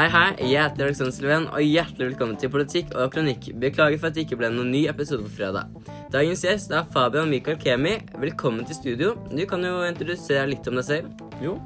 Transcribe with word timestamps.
Hei, 0.00 0.06
hei. 0.08 0.48
Jeg 0.48 0.64
heter 0.64 0.86
Alexander 0.86 1.12
Sylven, 1.12 1.42
og 1.52 1.60
hjertelig 1.60 2.06
velkommen 2.06 2.38
til 2.40 2.48
Politikk 2.48 2.94
og 2.96 3.10
kronikk. 3.12 3.50
Beklager 3.60 4.00
for 4.00 4.08
at 4.08 4.14
det 4.16 4.22
ikke 4.24 4.38
ble 4.40 4.48
noen 4.48 4.70
ny 4.72 4.86
episode 4.88 5.26
på 5.26 5.32
fredag. 5.34 5.74
Dagens 6.14 6.40
gjest 6.46 6.72
er 6.72 6.86
Fabian 6.94 7.28
Michael 7.28 7.58
Kemi. 7.60 7.98
Velkommen 8.22 8.64
til 8.64 8.78
studio. 8.78 9.10
Du 9.28 9.42
kan 9.50 9.60
jo 9.60 9.82
introdusere 9.84 10.46
litt 10.48 10.64
om 10.72 10.80
deg 10.80 10.86
selv. 10.88 11.20
Jo, 11.44 11.58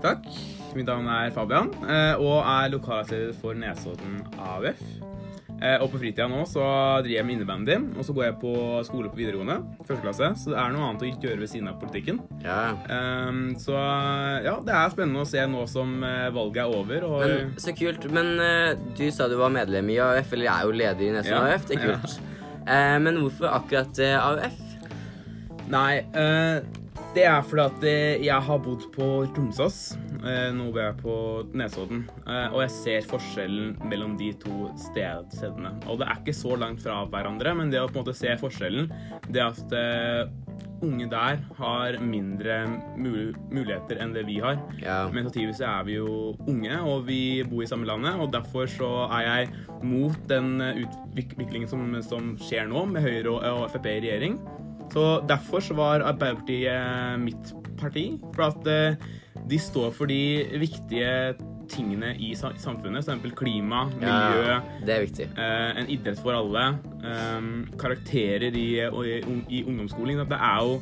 takk. 0.00 0.24
Mitt 0.72 0.88
navn 0.88 1.12
er 1.12 1.28
Fabian 1.36 1.68
eh, 1.84 2.16
og 2.16 2.40
er 2.40 2.72
lokalleder 2.72 3.36
for 3.42 3.60
Nesodden 3.60 4.22
AUF. 4.38 4.80
Eh, 5.58 5.74
og 5.82 5.88
på 5.90 5.98
fritida 5.98 6.28
nå 6.30 6.44
så 6.46 6.62
driver 7.02 7.16
jeg 7.16 7.26
med 7.26 7.34
innebandy, 7.34 7.76
og 7.98 8.06
så 8.06 8.14
går 8.14 8.28
jeg 8.28 8.36
på 8.42 8.52
skole 8.86 9.10
på 9.10 9.18
videregående. 9.18 9.56
Første 9.88 10.04
klasse, 10.04 10.28
Så 10.38 10.52
det 10.52 10.58
er 10.62 10.74
noe 10.74 10.86
annet 10.86 11.02
å 11.02 11.08
ikke 11.08 11.26
gjøre 11.26 11.42
ved 11.42 11.50
siden 11.50 11.70
av 11.72 11.80
politikken. 11.82 12.20
Ja. 12.44 12.60
Um, 12.86 13.40
så 13.58 13.74
ja, 14.44 14.54
det 14.62 14.76
er 14.78 14.94
spennende 14.94 15.24
å 15.24 15.28
se 15.28 15.42
nå 15.50 15.64
som 15.70 15.98
eh, 16.06 16.28
valget 16.34 16.62
er 16.62 16.78
over. 16.78 17.08
Og 17.10 17.26
Men, 17.26 17.52
så 17.58 17.74
kult. 17.74 18.06
Men 18.14 18.34
eh, 18.44 18.72
du 18.98 19.08
sa 19.14 19.26
du 19.26 19.34
var 19.40 19.50
medlem 19.54 19.90
i 19.90 19.98
AUF, 20.04 20.32
eller 20.38 20.52
er 20.54 20.68
jo 20.68 20.78
leder 20.78 21.06
i 21.08 21.12
nesten 21.18 21.34
Ja, 21.34 21.42
AUF. 21.50 21.66
Det 21.66 21.78
er 21.80 21.86
kult. 21.88 22.18
Eh, 22.68 22.96
men 23.02 23.22
hvorfor 23.24 23.50
akkurat 23.58 24.02
AUF? 24.22 24.64
Nei, 25.68 26.04
det 27.16 27.24
er 27.24 27.40
fordi 27.42 27.64
at 27.64 27.84
eh, 27.88 28.24
jeg 28.26 28.46
har 28.46 28.58
bodd 28.62 28.84
på 28.94 29.06
Tromsøs. 29.34 29.78
Eh, 30.18 30.50
nå 30.54 30.68
bor 30.70 30.82
jeg 30.82 30.96
på 31.00 31.14
Nesodden. 31.56 32.04
Eh, 32.26 32.52
og 32.52 32.60
jeg 32.62 32.74
ser 32.74 33.08
forskjellen 33.10 33.72
mellom 33.88 34.16
de 34.20 34.28
to 34.42 34.68
sted 34.78 35.32
stedene. 35.34 35.72
Og 35.88 35.98
det 36.02 36.08
er 36.08 36.20
ikke 36.20 36.36
så 36.36 36.58
langt 36.60 36.84
fra 36.84 37.00
hverandre, 37.10 37.56
men 37.58 37.72
det 37.72 37.80
å 37.82 37.88
på 37.88 37.98
en 37.98 38.04
måte 38.04 38.18
se 38.18 38.36
forskjellen, 38.38 38.92
det 39.32 39.42
at 39.42 39.74
unge 40.84 41.08
der 41.10 41.40
har 41.58 41.96
mindre 41.98 42.60
mul 42.94 43.32
muligheter 43.50 43.98
enn 43.98 44.12
det 44.14 44.22
vi 44.28 44.38
har. 44.44 44.60
Ja. 44.78 45.00
Men 45.10 45.26
samtidig 45.26 45.56
så 45.58 45.66
er 45.72 45.88
vi 45.88 45.98
jo 45.98 46.36
unge, 46.46 46.78
og 46.84 47.08
vi 47.08 47.42
bor 47.48 47.64
i 47.64 47.70
samme 47.70 47.88
landet, 47.88 48.20
og 48.20 48.30
derfor 48.36 48.70
så 48.70 48.92
er 49.08 49.26
jeg 49.26 49.50
mot 49.82 50.22
den 50.30 50.60
utviklingen 50.84 51.66
som, 51.70 51.90
som 52.06 52.36
skjer 52.46 52.70
nå, 52.70 52.86
med 52.92 53.02
Høyre 53.06 53.34
og, 53.34 53.42
og 53.64 53.68
Frp 53.74 53.90
i 53.96 54.00
regjering. 54.06 54.38
Så 54.92 55.04
derfor 55.28 55.60
så 55.64 55.74
var 55.78 56.00
Arbeiderpartiet 56.00 56.72
eh, 56.72 57.16
mitt 57.20 57.52
parti, 57.78 58.06
for 58.34 58.48
at 58.48 58.66
eh, 58.72 59.08
de 59.48 59.58
står 59.60 59.92
for 59.94 60.10
de 60.10 60.46
viktige 60.60 61.34
tingene 61.68 62.14
i 62.16 62.30
samfunnet, 62.34 63.04
f.eks. 63.04 63.34
klima, 63.36 63.84
miljø, 63.98 64.46
Ja, 64.48 64.60
det 64.86 64.94
er 64.94 65.02
viktig. 65.04 65.26
eh, 65.36 65.80
en 65.82 65.90
idrett 65.92 66.18
for 66.24 66.32
alle, 66.32 66.64
karakterer 67.78 68.54
i, 68.56 68.68
i, 68.80 69.18
i 69.58 69.64
ungdomsskolen. 69.68 70.24
Det 70.28 70.38
er 70.40 70.62
jo 70.64 70.78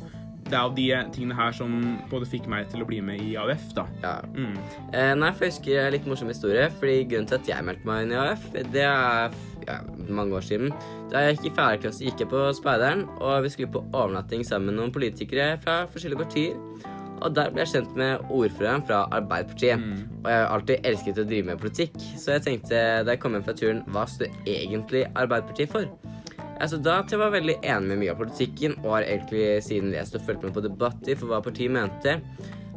det 0.47 0.55
er 0.55 0.63
jo 0.63 0.75
de 0.77 1.11
tingene 1.11 1.35
her 1.35 1.51
som 1.51 1.73
både 2.07 2.25
fikk 2.31 2.45
meg 2.47 2.69
til 2.71 2.79
å 2.79 2.85
bli 2.87 3.01
med 3.03 3.19
i 3.19 3.33
AUF, 3.35 3.65
da. 3.75 3.83
Ja. 3.99 4.13
Mm. 4.31 4.53
Eh, 4.95 5.11
nei, 5.19 5.31
for 5.35 5.43
jeg 5.43 5.57
husker 5.57 5.81
en 5.81 5.91
litt 5.97 6.07
morsom 6.07 6.29
historie. 6.31 6.69
Fordi 6.79 7.01
Grunnen 7.11 7.27
til 7.27 7.35
at 7.41 7.49
jeg 7.51 7.65
meldte 7.67 7.89
meg 7.89 8.05
inn 8.05 8.13
i 8.15 8.19
AUF, 8.21 8.45
det 8.71 8.85
er 8.87 9.35
ja, 9.67 9.77
mange 10.09 10.37
år 10.37 10.45
siden. 10.47 10.73
Da 11.11 11.25
jeg 11.25 11.37
gikk 11.37 11.49
i 11.49 11.55
fjerde 11.57 11.81
klasse, 11.85 12.05
gikk 12.07 12.23
jeg 12.23 12.31
på 12.31 12.43
Speideren, 12.57 13.05
og 13.19 13.43
vi 13.45 13.51
skulle 13.53 13.73
på 13.73 13.83
overnatting 13.91 14.45
sammen 14.47 14.71
med 14.71 14.79
noen 14.79 14.93
politikere 14.95 15.55
fra 15.63 15.81
forskjellige 15.91 16.23
partier. 16.23 16.59
Og 17.17 17.33
der 17.33 17.49
ble 17.49 17.63
jeg 17.63 17.73
kjent 17.73 17.95
med 17.97 18.27
ordføreren 18.29 18.83
fra 18.85 19.05
Arbeiderpartiet. 19.15 19.81
Og 20.21 20.27
jeg 20.29 20.41
har 20.43 20.51
alltid 20.53 20.85
elsket 20.85 21.21
å 21.21 21.25
drive 21.25 21.49
med 21.49 21.61
politikk, 21.61 21.95
så 22.19 22.35
jeg 22.35 22.45
tenkte 22.45 22.83
da 23.07 23.15
jeg 23.15 23.23
kom 23.23 23.37
hjem 23.37 23.47
fra 23.47 23.57
turen, 23.57 23.81
hva 23.93 24.05
står 24.09 24.35
egentlig 24.45 25.07
Arbeiderpartiet 25.15 25.73
for? 25.73 25.89
Altså, 26.57 26.79
da 26.81 26.99
at 27.03 27.11
jeg 27.13 27.21
var 27.21 27.33
veldig 27.33 27.59
enig 27.61 27.89
med 27.91 27.99
mye 28.01 28.13
av 28.13 28.21
politikken, 28.21 28.77
og 28.83 28.95
har 28.95 29.09
egentlig 29.09 29.49
siden 29.65 29.91
lest 29.93 30.17
og 30.17 30.23
fulgt 30.25 30.45
med 30.45 30.55
på 30.55 30.63
debatter 30.65 31.17
for 31.17 31.29
hva 31.29 31.41
partiet 31.45 31.73
mente. 31.73 32.17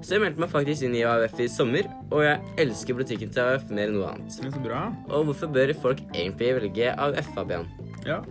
Så 0.00 0.16
jeg 0.16 0.22
meldte 0.22 0.40
meg 0.40 0.52
faktisk 0.52 0.86
inn 0.86 0.94
i 0.96 1.02
AUF 1.04 1.40
i 1.44 1.48
sommer, 1.50 1.88
og 2.08 2.22
jeg 2.24 2.54
elsker 2.62 2.96
politikken 2.96 3.32
til 3.34 3.44
AUF 3.44 3.66
mer 3.68 3.90
enn 3.90 3.98
noe 3.98 4.12
annet. 4.14 4.38
Men 4.42 4.54
så 4.54 4.62
bra. 4.64 4.84
Og 5.10 5.28
hvorfor 5.28 5.52
bør 5.52 5.74
folk 5.82 6.00
egentlig 6.14 6.54
velge 6.56 6.94
AUF, 6.96 7.28
Fabian? 7.36 7.68
Ja. 8.08 8.22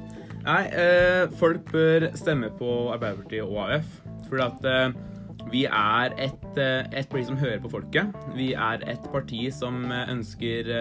Nei, 0.45 0.63
eh, 0.71 1.27
folk 1.37 1.69
bør 1.69 2.07
stemme 2.17 2.49
på 2.57 2.71
Arbeiderpartiet 2.95 3.45
og 3.45 3.59
AUF. 3.67 3.97
fordi 4.29 4.43
at 4.45 4.65
eh, 4.69 4.97
vi 5.51 5.65
er 5.65 6.13
et, 6.17 6.45
eh, 6.57 6.85
et 6.99 7.09
parti 7.09 7.25
som 7.27 7.37
hører 7.37 7.61
på 7.63 7.71
folket. 7.73 8.13
Vi 8.35 8.51
er 8.53 8.83
et 8.89 9.09
parti 9.13 9.47
som 9.53 9.85
eh, 9.91 10.11
ønsker 10.13 10.73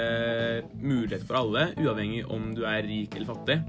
muligheter 0.80 1.26
for 1.28 1.40
alle, 1.42 1.70
uavhengig 1.80 2.24
om 2.30 2.52
du 2.56 2.64
er 2.68 2.84
rik 2.88 3.16
eller 3.16 3.32
fattig. 3.32 3.62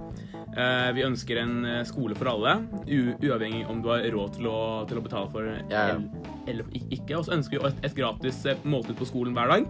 Eh, 0.58 0.90
vi 0.98 1.06
ønsker 1.06 1.38
en 1.44 1.62
eh, 1.68 1.84
skole 1.86 2.18
for 2.18 2.32
alle, 2.32 2.56
uavhengig 2.90 3.68
om 3.70 3.84
du 3.84 3.92
har 3.92 4.06
råd 4.12 4.40
til 4.40 4.50
å, 4.50 4.60
til 4.90 5.00
å 5.00 5.04
betale 5.06 5.30
for 5.34 5.50
ja. 5.70 5.84
eller 6.50 6.80
ikke. 6.80 7.20
Og 7.20 7.28
så 7.28 7.36
ønsker 7.38 7.60
vi 7.60 7.70
et, 7.70 7.84
et 7.86 7.98
gratis 7.98 8.42
eh, 8.50 8.66
måltid 8.66 8.98
på 9.00 9.08
skolen 9.10 9.38
hver 9.38 9.54
dag. 9.54 9.70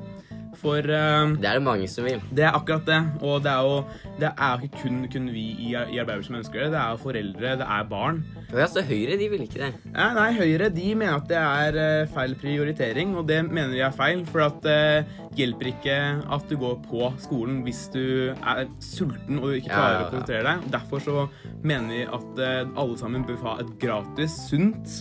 For 0.59 0.83
uh, 0.83 1.31
Det 1.39 1.47
er 1.47 1.55
det 1.59 1.63
mange 1.63 1.87
som 1.87 2.03
vil. 2.07 2.19
det 2.35 2.43
er 2.43 2.55
akkurat 2.57 2.85
det. 2.89 2.99
Og 3.23 3.39
det 3.45 3.51
er 3.51 3.61
jo 3.63 3.77
det 4.19 4.31
er 4.35 4.65
ikke 4.65 4.81
kun, 4.83 4.97
kun 5.13 5.29
vi 5.31 5.45
i, 5.55 5.69
i 5.71 5.75
Arbeiderpartiet 6.01 6.27
som 6.27 6.35
ønsker 6.41 6.59
det. 6.65 6.71
Det 6.73 6.79
er 6.81 6.97
foreldre, 6.99 7.53
det 7.61 7.67
er 7.77 7.85
barn. 7.87 8.19
Ja, 8.51 8.65
så 8.67 8.81
Høyre 8.83 9.15
de 9.21 9.29
vil 9.31 9.45
ikke 9.45 9.61
det. 9.61 9.69
Nei, 9.93 10.09
nei, 10.17 10.27
Høyre 10.35 10.67
de 10.73 10.87
mener 10.99 11.19
at 11.21 11.29
det 11.29 11.39
er 11.39 11.79
uh, 12.03 12.11
feil 12.15 12.35
prioritering, 12.41 13.15
og 13.19 13.27
det 13.29 13.39
mener 13.47 13.71
vi 13.77 13.83
er 13.85 13.95
feil. 13.95 14.25
For 14.27 14.43
at 14.49 14.59
det 14.65 15.37
hjelper 15.39 15.69
ikke 15.71 15.95
at 16.35 16.49
du 16.49 16.57
går 16.59 16.75
på 16.89 17.07
skolen 17.23 17.61
hvis 17.63 17.85
du 17.93 18.03
er 18.33 18.65
sulten 18.83 19.39
og 19.39 19.55
ikke 19.55 19.69
Ja, 19.71 19.77
klarer 19.77 19.95
ja, 19.95 20.03
å 20.03 20.11
konsentrere 20.11 20.43
deg. 20.49 20.67
Derfor 20.75 21.03
så 21.05 21.25
mener 21.63 21.93
vi 21.93 22.03
at 22.19 22.43
eh, 22.43 22.61
alle 22.81 22.97
sammen 22.99 23.23
bør 23.27 23.39
ha 23.45 23.53
et 23.63 23.71
gratis, 23.79 24.35
sunt 24.49 24.99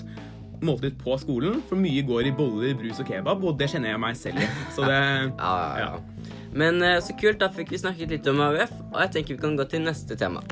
måltid 0.65 0.97
på 1.01 1.17
skolen. 1.21 1.61
For 1.69 1.81
mye 1.81 2.05
går 2.07 2.31
i 2.31 2.35
boller, 2.35 2.75
brus 2.79 3.01
og 3.03 3.11
kebab, 3.11 3.45
og 3.45 3.59
det 3.61 3.71
kjenner 3.73 3.93
jeg 3.95 4.03
meg 4.03 4.17
selv 4.19 4.43
i. 4.45 4.49
Så 4.77 4.87
det 4.89 4.99
Ja, 5.43 5.53
ja, 5.79 5.85
ja. 5.85 6.35
Men 6.59 6.81
eh, 6.83 6.99
så 7.05 7.15
kult, 7.19 7.41
da 7.43 7.51
fikk 7.53 7.75
vi 7.75 7.83
snakket 7.83 8.15
litt 8.17 8.31
om 8.31 8.41
AUF, 8.47 8.73
og 8.89 8.99
jeg 9.05 9.15
tenker 9.17 9.37
vi 9.37 9.43
kan 9.45 9.59
gå 9.59 9.69
til 9.69 9.85
neste 9.85 10.17
tema. 10.19 10.43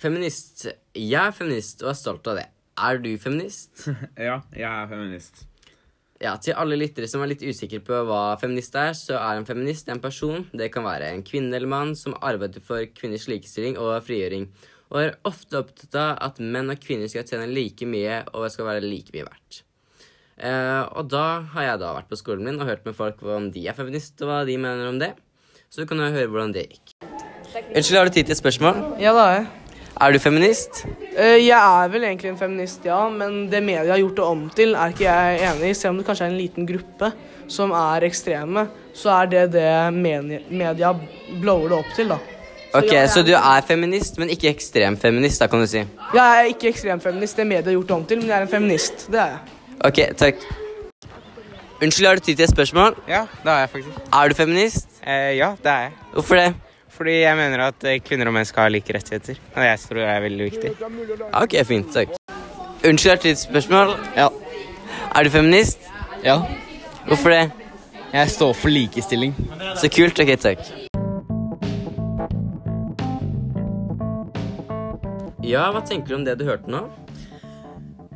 Feminist. 0.00 0.66
Jeg 0.92 1.16
er 1.22 1.34
feminist 1.34 1.82
og 1.84 1.94
er 1.94 1.98
stolt 1.98 2.28
av 2.28 2.40
det. 2.42 2.48
Er 2.76 2.98
du 3.00 3.12
feminist? 3.18 3.86
Ja, 4.28 4.42
jeg 4.52 4.68
er 4.68 4.88
feminist. 4.90 5.46
Ja, 6.20 6.36
Til 6.40 6.56
alle 6.56 6.78
lyttere 6.80 7.08
som 7.08 7.20
er 7.20 7.34
litt 7.34 7.44
usikre 7.44 7.82
på 7.84 7.96
hva 8.08 8.38
feminist 8.40 8.76
er, 8.80 8.94
så 8.96 9.18
er 9.18 9.36
en 9.36 9.48
feminist 9.48 9.90
en 9.92 10.00
person, 10.00 10.46
det 10.56 10.70
kan 10.72 10.84
være 10.86 11.10
en 11.12 11.24
kvinne 11.26 11.52
eller 11.56 11.68
mann, 11.68 11.92
som 11.96 12.16
arbeider 12.24 12.64
for 12.64 12.84
kvinners 12.96 13.26
likestilling 13.28 13.76
og 13.76 13.98
frigjøring, 14.06 14.46
og 14.96 15.02
er 15.02 15.16
ofte 15.28 15.60
opptatt 15.60 15.96
av 16.00 16.14
at 16.24 16.38
menn 16.40 16.72
og 16.72 16.80
kvinner 16.80 17.10
skal 17.12 17.26
tjene 17.28 17.50
like 17.52 17.84
mye 17.88 18.22
og 18.32 18.48
skal 18.52 18.70
være 18.70 18.84
like 18.86 19.12
mye 19.12 19.26
verdt. 19.26 19.60
Eh, 20.36 20.82
og 20.96 21.10
da 21.12 21.26
har 21.52 21.68
jeg 21.70 21.82
da 21.82 21.92
vært 21.98 22.08
på 22.08 22.18
skolen 22.20 22.48
min 22.48 22.60
og 22.60 22.68
hørt 22.68 22.88
med 22.88 22.96
folk 22.96 23.20
om 23.24 23.50
de 23.52 23.66
er 23.68 23.76
feminist, 23.76 24.16
og 24.24 24.32
hva 24.32 24.40
de 24.48 24.56
mener 24.60 24.88
om 24.88 25.00
det. 25.00 25.12
Så 25.68 25.82
du 25.82 25.90
kan 25.90 26.00
jo 26.00 26.08
høre 26.14 26.32
hvordan 26.32 26.56
det 26.56 26.68
gikk. 26.70 26.96
Unnskyld, 27.52 27.98
har 27.98 28.08
du 28.08 28.16
tid 28.16 28.28
til 28.28 28.36
et 28.36 28.40
spørsmål? 28.40 28.82
Ja, 29.02 29.12
det 29.12 29.22
har 29.22 29.32
jeg. 29.36 29.46
Er 29.96 30.12
du 30.12 30.18
feminist? 30.20 30.82
Uh, 31.16 31.38
Jeg 31.40 31.56
er 31.56 31.88
vel 31.88 32.04
egentlig 32.04 32.28
en 32.34 32.40
feminist, 32.40 32.84
ja, 32.84 32.98
men 33.08 33.46
det 33.52 33.62
media 33.64 33.94
har 33.94 34.00
gjort 34.02 34.18
det 34.18 34.26
om 34.28 34.42
til, 34.56 34.76
er 34.76 34.92
ikke 34.92 35.08
jeg 35.08 35.40
enig 35.50 35.72
i. 35.72 35.76
Selv 35.76 35.94
om 35.94 36.00
det 36.00 36.08
kanskje 36.08 36.28
er 36.28 36.34
en 36.34 36.40
liten 36.40 36.68
gruppe 36.68 37.12
som 37.48 37.72
er 37.76 38.04
ekstreme, 38.08 38.66
så 38.96 39.14
er 39.22 39.32
det 39.32 39.44
det 39.56 39.70
media 39.96 40.92
blower 41.40 41.72
det 41.72 41.80
opp 41.80 41.94
til, 41.96 42.12
da. 42.12 42.35
Ok, 42.76 42.92
ja, 42.92 43.06
Så 43.08 43.22
du 43.24 43.32
er 43.36 43.64
feminist, 43.66 44.18
men 44.18 44.30
ikke 44.32 44.50
ekstremfeminist, 44.52 45.40
da 45.40 45.48
kan 45.50 45.62
du 45.62 45.66
si. 45.70 45.82
Jeg 46.14 46.22
er 46.40 46.50
ikke 46.52 46.68
ekstremfeminist, 46.72 47.36
det 47.36 47.46
media 47.46 47.64
har 47.70 47.76
gjort 47.78 47.88
det 47.88 47.96
om 47.96 48.04
til, 48.04 48.20
men 48.22 48.28
jeg 48.28 48.36
er 48.38 48.46
en 48.46 48.52
feminist. 48.52 49.06
Det 49.12 49.20
er 49.22 49.34
jeg. 49.34 49.56
Ok, 49.84 50.00
takk. 50.18 50.46
Unnskyld, 51.82 52.06
har 52.06 52.14
du 52.14 52.20
tid 52.20 52.36
til 52.36 52.44
et 52.44 52.50
spørsmål? 52.50 52.94
Ja, 53.08 53.26
det 53.42 53.50
har 53.52 53.58
jeg 53.58 53.70
faktisk. 53.70 53.98
Er 54.12 54.28
du 54.28 54.34
feminist? 54.34 54.88
Eh, 55.06 55.36
ja, 55.36 55.50
det 55.62 55.72
er 55.72 55.80
jeg. 55.80 55.92
Hvorfor 56.12 56.34
det? 56.40 56.54
Fordi 56.96 57.18
jeg 57.20 57.36
mener 57.36 57.66
at 57.66 57.84
eh, 57.84 57.98
kvinner 58.00 58.30
og 58.30 58.32
menn 58.32 58.48
skal 58.48 58.66
ha 58.66 58.72
like 58.72 58.94
rettigheter. 58.96 59.36
Og 59.54 59.60
det 59.60 59.68
jeg 59.68 59.82
tror 59.84 60.00
er 60.00 60.20
veldig 60.24 60.48
viktig. 60.50 60.72
Ok, 61.32 61.58
fint, 61.68 61.92
takk. 61.92 62.16
Unnskyld, 62.86 63.10
har 63.10 63.16
du 63.16 63.22
tid 63.22 63.28
til 63.28 63.36
et 63.36 63.44
spørsmål? 63.44 63.94
Ja. 64.16 64.28
Er 65.14 65.22
du 65.24 65.30
feminist? 65.30 65.78
Ja. 66.24 66.40
Hvorfor 67.06 67.30
det? 67.30 67.50
Jeg 68.12 68.30
står 68.30 68.52
for 68.52 68.68
likestilling. 68.68 69.36
Så 69.76 69.92
kult. 69.92 70.20
Ok, 70.20 70.38
takk. 70.40 70.85
Ja, 75.46 75.68
hva 75.70 75.82
tenker 75.86 76.10
du 76.10 76.18
om 76.20 76.24
det 76.26 76.38
du 76.40 76.46
hørte 76.48 76.70
nå? 76.72 76.86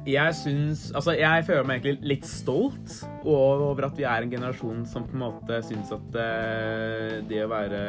Jeg 0.09 0.35
syns 0.35 0.89
Altså, 0.97 1.13
jeg 1.19 1.45
føler 1.47 1.67
meg 1.69 1.83
egentlig 1.85 2.09
litt 2.17 2.27
stolt 2.27 3.03
over 3.29 3.87
at 3.87 3.99
vi 3.99 4.07
er 4.09 4.25
en 4.25 4.33
generasjon 4.33 4.87
som 4.89 5.05
på 5.07 5.15
en 5.19 5.23
måte 5.27 5.61
syns 5.69 5.93
at 5.95 6.17
eh, 6.19 7.19
det 7.29 7.45
å 7.45 7.51
være 7.53 7.83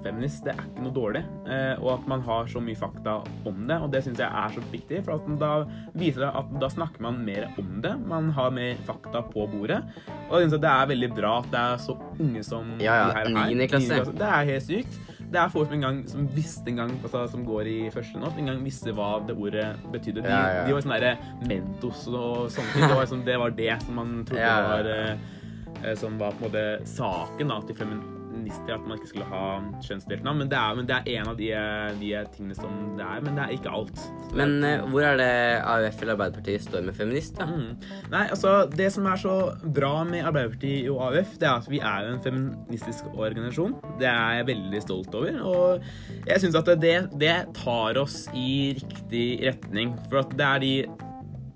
feminist, 0.00 0.46
det 0.46 0.54
er 0.54 0.62
ikke 0.64 0.84
noe 0.86 0.94
dårlig. 0.96 1.20
Eh, 1.44 1.74
og 1.82 1.90
at 1.98 2.06
man 2.08 2.22
har 2.24 2.46
så 2.48 2.62
mye 2.64 2.78
fakta 2.78 3.18
om 3.44 3.58
det. 3.68 3.76
Og 3.84 3.90
det 3.92 4.00
syns 4.06 4.22
jeg 4.22 4.30
er 4.32 4.54
så 4.54 4.62
viktig, 4.72 5.02
for 5.04 5.18
at 5.18 5.28
da 5.42 5.50
viser 5.92 6.24
det 6.24 6.30
at 6.40 6.54
da 6.62 6.70
snakker 6.72 7.04
man 7.04 7.20
mer 7.26 7.50
om 7.60 7.82
det. 7.84 7.92
Man 8.08 8.30
har 8.38 8.54
mer 8.56 8.80
fakta 8.88 9.20
på 9.28 9.44
bordet. 9.52 9.82
Og 10.30 10.38
jeg 10.38 10.48
synes 10.48 10.62
det 10.64 10.72
er 10.72 10.90
veldig 10.94 11.10
bra 11.18 11.34
at 11.42 11.50
det 11.52 11.60
er 11.66 11.84
så 11.84 11.98
unge 12.16 12.46
som 12.46 12.72
Ja, 12.80 12.96
ja, 12.96 13.06
de 13.10 13.18
her 13.18 13.28
er. 13.28 13.36
niende 13.42 13.68
klasse. 13.74 14.00
Det 14.08 14.30
er 14.30 14.52
helt 14.54 14.68
sykt. 14.70 15.00
Det 15.30 15.38
er 15.38 15.50
folk 15.52 15.68
som 15.68 15.76
en 15.76 15.84
gang 15.84 15.98
som 16.10 16.28
visste 16.34 16.70
en 16.72 16.80
gang, 16.80 16.94
altså, 17.04 17.24
som 17.30 17.44
går 17.46 17.68
i 17.70 17.76
første 17.94 18.18
nå, 18.18 18.32
en 18.38 18.48
gang 18.50 18.62
visste 18.66 18.94
hva 18.96 19.10
det 19.28 19.36
ordet 19.38 19.66
betydde. 19.92 20.24
De, 20.24 20.28
Ja, 20.28 20.40
ja. 20.60 20.64
de 20.66 20.74
var 20.74 20.82
sånn 20.86 20.94
derre 20.96 21.12
mentos 21.46 22.06
og 22.10 22.48
sånne 22.50 22.72
ting. 22.74 22.86
Det 22.88 22.96
var, 22.98 23.06
sånn, 23.12 23.26
det 23.28 23.36
var 23.38 23.54
det 23.60 23.76
som 23.84 24.00
man 24.00 24.16
trodde 24.26 24.42
Ja, 24.42 24.56
var 24.66 24.90
eh, 24.90 25.28
eh, 25.84 25.94
som 26.00 26.18
var 26.18 26.34
på 26.34 26.48
en 26.48 26.50
måte 26.50 26.64
saken 26.96 27.54
da, 27.54 27.60
til 27.68 27.78
feminister, 28.30 28.74
at 28.76 28.86
man 28.86 28.98
ikke 28.98 29.10
skulle 29.10 29.28
ha 29.28 29.44
kjønnsdelt 29.84 30.24
navn. 30.26 30.42
Men 30.42 30.50
det 30.50 30.58
er, 30.58 30.76
men 30.78 30.88
det 30.88 30.96
er 30.96 31.10
en 31.18 31.30
av 31.32 31.38
de, 31.38 31.50
de 32.00 32.12
tingene 32.34 32.56
som 32.58 32.78
det 32.98 33.06
er, 33.06 33.24
men 33.26 33.36
det 33.38 33.44
er 33.44 33.56
ikke 33.56 33.74
alt. 33.74 34.04
Men 34.38 34.56
eh, 34.66 34.84
hvor 34.92 35.06
er 35.06 35.18
det 35.20 35.32
AUF 35.60 36.04
eller 36.04 36.14
Arbeiderpartiet 36.16 36.66
står 36.66 36.86
med 36.86 36.96
feminist, 36.98 37.36
da? 37.40 37.48
Mm. 37.50 37.74
Nei, 38.12 38.24
altså 38.28 38.54
Det 38.70 38.88
som 38.94 39.08
er 39.10 39.20
så 39.20 39.36
bra 39.64 39.92
med 40.08 40.26
Arbeiderpartiet 40.30 40.88
og 40.92 41.02
AUF, 41.10 41.36
det 41.40 41.50
er 41.50 41.58
at 41.58 41.70
vi 41.70 41.82
er 41.82 42.08
en 42.10 42.22
feministisk 42.24 43.10
organisasjon. 43.12 43.76
Det 44.00 44.08
er 44.10 44.40
jeg 44.40 44.50
veldig 44.54 44.82
stolt 44.86 45.14
over. 45.18 45.42
Og 45.50 46.26
jeg 46.30 46.42
syns 46.42 46.58
at 46.60 46.72
det, 46.80 46.96
det 47.20 47.36
tar 47.58 48.00
oss 48.00 48.22
i 48.36 48.74
riktig 48.78 49.26
retning. 49.46 49.94
For 50.08 50.22
at 50.22 50.34
det 50.38 50.46
er 50.46 50.64
de 50.64 50.74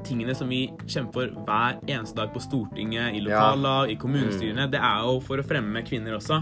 tingene 0.07 0.35
som 0.37 0.51
vi 0.51 0.67
kjemper 0.87 1.13
for 1.15 1.45
hver 1.47 1.81
eneste 1.87 2.19
dag 2.19 2.33
på 2.35 2.43
Stortinget, 2.43 3.15
i 3.15 3.23
lokallag, 3.25 3.93
i 3.93 3.99
kommunestyrene, 4.01 4.69
det 4.73 4.81
er 4.83 5.05
jo 5.07 5.19
for 5.25 5.41
å 5.41 5.47
fremme 5.47 5.83
kvinner 5.87 6.17
også. 6.19 6.41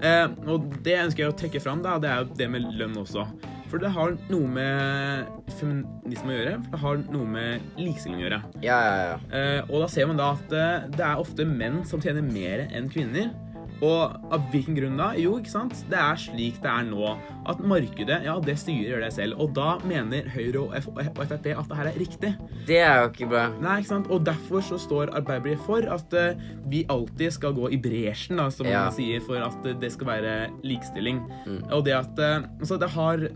Eh, 0.00 0.26
og 0.48 0.70
det 0.84 1.00
ønsker 1.02 1.26
jeg 1.26 1.32
å 1.32 1.36
trekke 1.44 1.62
fram, 1.62 1.82
da, 1.84 1.98
det 2.02 2.10
er 2.10 2.22
jo 2.22 2.38
det 2.38 2.48
med 2.54 2.70
lønn 2.78 2.96
også. 3.04 3.26
For 3.72 3.82
det 3.82 3.90
har 3.90 4.12
noe 4.30 4.48
med 4.54 5.48
feminisme 5.58 6.30
å 6.30 6.36
gjøre, 6.36 6.58
for 6.62 6.74
det 6.76 6.82
har 6.84 7.00
noe 7.16 7.30
med 7.32 7.80
likestilling 7.80 8.20
å 8.20 8.26
gjøre. 8.26 8.42
Ja, 8.62 8.76
ja, 8.84 9.08
ja. 9.08 9.16
Eh, 9.34 9.60
og 9.66 9.82
da 9.82 9.88
ser 9.90 10.06
man 10.10 10.20
da 10.20 10.28
at 10.36 10.54
eh, 10.54 10.86
det 10.94 11.06
er 11.08 11.22
ofte 11.22 11.48
menn 11.48 11.82
som 11.88 12.02
tjener 12.04 12.22
mer 12.22 12.68
enn 12.70 12.90
kvinner. 12.92 13.32
Og 13.82 14.14
av 14.32 14.44
hvilken 14.52 14.76
grunn 14.78 14.98
da? 15.00 15.10
Jo, 15.18 15.34
ikke 15.40 15.50
sant? 15.50 15.80
Det 15.90 15.98
er 15.98 16.18
slik 16.20 16.60
det 16.62 16.70
er 16.70 16.86
nå. 16.86 17.14
At 17.50 17.58
markedet, 17.60 18.20
ja, 18.24 18.36
det 18.40 18.54
styrer 18.60 19.02
det 19.02 19.10
selv. 19.16 19.38
Og 19.42 19.54
da 19.56 19.74
mener 19.84 20.28
Høyre 20.34 20.62
og, 20.62 20.76
F 20.78 20.88
og 20.92 21.00
Frp 21.02 21.22
at 21.26 21.42
det 21.44 21.56
her 21.80 21.90
er 21.90 21.98
riktig. 21.98 22.30
Det 22.68 22.78
er 22.80 23.02
jo 23.02 23.10
ikke 23.10 23.28
bra. 23.32 23.44
Nei, 23.64 23.80
ikke 23.82 23.90
sant? 23.90 24.10
Og 24.14 24.22
derfor 24.26 24.64
så 24.64 24.78
står 24.80 25.12
Arbeiderpartiet 25.18 25.64
for 25.66 25.90
at 25.96 26.16
uh, 26.16 26.46
vi 26.70 26.84
alltid 26.92 27.34
skal 27.34 27.56
gå 27.56 27.72
i 27.74 27.80
bresjen, 27.82 28.38
da, 28.40 28.48
som 28.54 28.66
Ja. 28.70 28.86
man 28.86 28.96
sier, 28.96 29.20
for 29.26 29.42
at 29.42 29.66
uh, 29.66 29.74
det 29.80 29.92
skal 29.92 30.06
være 30.12 30.36
likestilling. 30.64 31.20
Mm. 31.44 31.60
Og 31.74 31.84
det 31.84 31.98
at 31.98 32.18
uh, 32.22 32.46
Altså, 32.60 32.78
det 32.80 32.88
har 32.94 33.26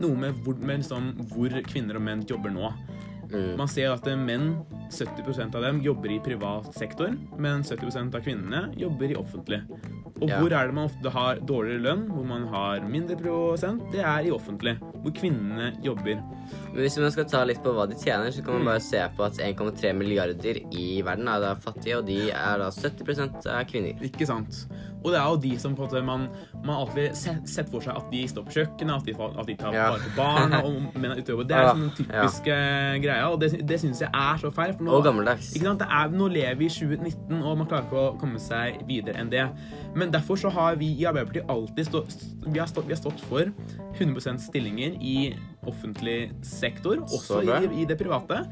noe 0.00 0.16
med 0.16 0.38
hvor, 0.44 0.56
med 0.64 0.80
liksom, 0.80 1.12
hvor 1.34 1.52
kvinner 1.68 1.98
og 1.98 2.06
menn 2.06 2.24
jobber 2.28 2.52
nå. 2.54 2.70
Mm. 3.30 3.56
Man 3.60 3.68
ser 3.70 3.92
at 3.94 4.06
uh, 4.10 4.16
menn, 4.18 4.52
70% 4.90 5.54
av 5.54 5.62
dem, 5.62 5.80
jobber 5.84 6.10
i 6.10 6.20
privat 6.24 6.72
sektor, 6.74 7.14
men 7.38 7.62
70% 7.66 8.14
av 8.18 8.24
kvinnene 8.24 8.70
jobber 8.80 9.12
i 9.12 9.18
offentlig. 9.18 9.62
Og 10.20 10.28
Ja. 10.28 10.36
hvor 10.40 10.52
er 10.52 10.66
det 10.68 10.74
man 10.76 10.88
ofte 10.90 11.10
har 11.14 11.38
dårligere 11.48 11.80
lønn, 11.80 12.02
hvor 12.12 12.26
man 12.28 12.42
har 12.52 12.82
mindre 12.84 13.16
prosent? 13.16 13.86
Det 13.92 14.02
er 14.04 14.26
i 14.26 14.30
offentlig, 14.34 14.74
hvor 15.00 15.14
kvinnene 15.16 15.70
jobber. 15.82 16.20
Men 16.74 16.76
hvis 16.82 16.98
man 17.00 17.14
skal 17.14 17.24
ta 17.30 17.44
litt 17.48 17.62
på 17.64 17.72
hva 17.72 17.86
de 17.88 17.96
tjener, 17.96 18.28
så 18.30 18.44
kan 18.44 18.58
man 18.58 18.68
bare 18.68 18.84
se 18.84 19.00
på 19.16 19.24
at 19.24 19.38
1,3 19.40 19.94
milliarder 19.96 20.60
i 20.76 21.00
verden 21.06 21.28
er 21.28 21.40
da 21.40 21.54
fattige, 21.54 21.98
og 22.02 22.06
de 22.10 22.18
er 22.28 22.58
da 22.60 22.68
70% 22.68 23.46
er 23.48 23.64
kvinner. 23.70 24.02
Ikke 24.04 24.26
sant? 24.28 24.66
Og 25.00 25.10
det 25.12 25.18
er 25.20 25.28
jo 25.32 25.38
de 25.42 25.52
som 25.60 25.74
på 25.76 25.86
en 25.86 25.88
måte 25.88 26.02
man, 26.04 26.26
man 26.64 26.74
alltid 26.82 27.16
sett, 27.16 27.70
for 27.70 27.84
seg 27.84 27.96
at 27.96 28.08
de 28.12 28.22
står 28.28 28.46
på 28.46 28.56
kjøkkenet, 28.58 28.94
at 28.96 29.08
de, 29.08 29.14
at 29.30 29.48
de 29.48 29.56
tar 29.60 29.76
vare 29.76 30.00
på 30.04 30.12
barn, 30.16 30.56
og 30.60 30.98
menn 31.00 31.14
er 31.14 31.22
jobber. 31.24 31.48
Det 31.48 31.56
er 31.56 31.70
sånn 31.70 31.92
typiske 31.96 32.56
greia, 33.04 33.28
og 33.30 33.40
det, 33.42 33.52
det 33.68 33.80
syns 33.82 34.02
jeg 34.04 34.10
er 34.10 34.40
så 34.42 34.52
feil. 34.54 34.74
Nå, 34.80 34.92
Og 34.98 35.04
gammeldags. 35.06 35.52
Ikke 35.56 35.70
sant? 35.70 35.82
Det 35.82 35.88
er, 36.00 36.12
nå 36.20 36.28
lever 36.32 36.58
vi 36.60 36.68
i 36.68 36.74
2019, 36.74 37.40
og 37.40 37.60
man 37.62 37.70
klarer 37.70 37.88
ikke 37.88 38.02
å 38.02 38.16
komme 38.20 38.42
seg 38.42 38.82
videre 38.88 39.20
enn 39.22 39.32
det. 39.32 39.46
Men 39.96 40.12
derfor 40.14 40.38
så 40.40 40.52
har 40.54 40.76
vi 40.80 40.92
i 41.00 41.06
Arbeiderpartiet 41.08 41.50
alltid 41.50 41.88
stå, 41.88 42.04
vi, 42.46 42.58
har 42.58 42.68
stått, 42.70 42.86
vi 42.88 42.94
har 42.94 43.00
stått 43.00 43.24
for 43.30 43.50
100% 43.98 44.44
stillinger 44.44 44.98
i 45.00 45.32
offentlig 45.68 46.30
sektor, 46.46 47.02
også 47.08 47.42
i, 47.44 47.82
i 47.82 47.88
det 47.88 47.98
private. 48.00 48.44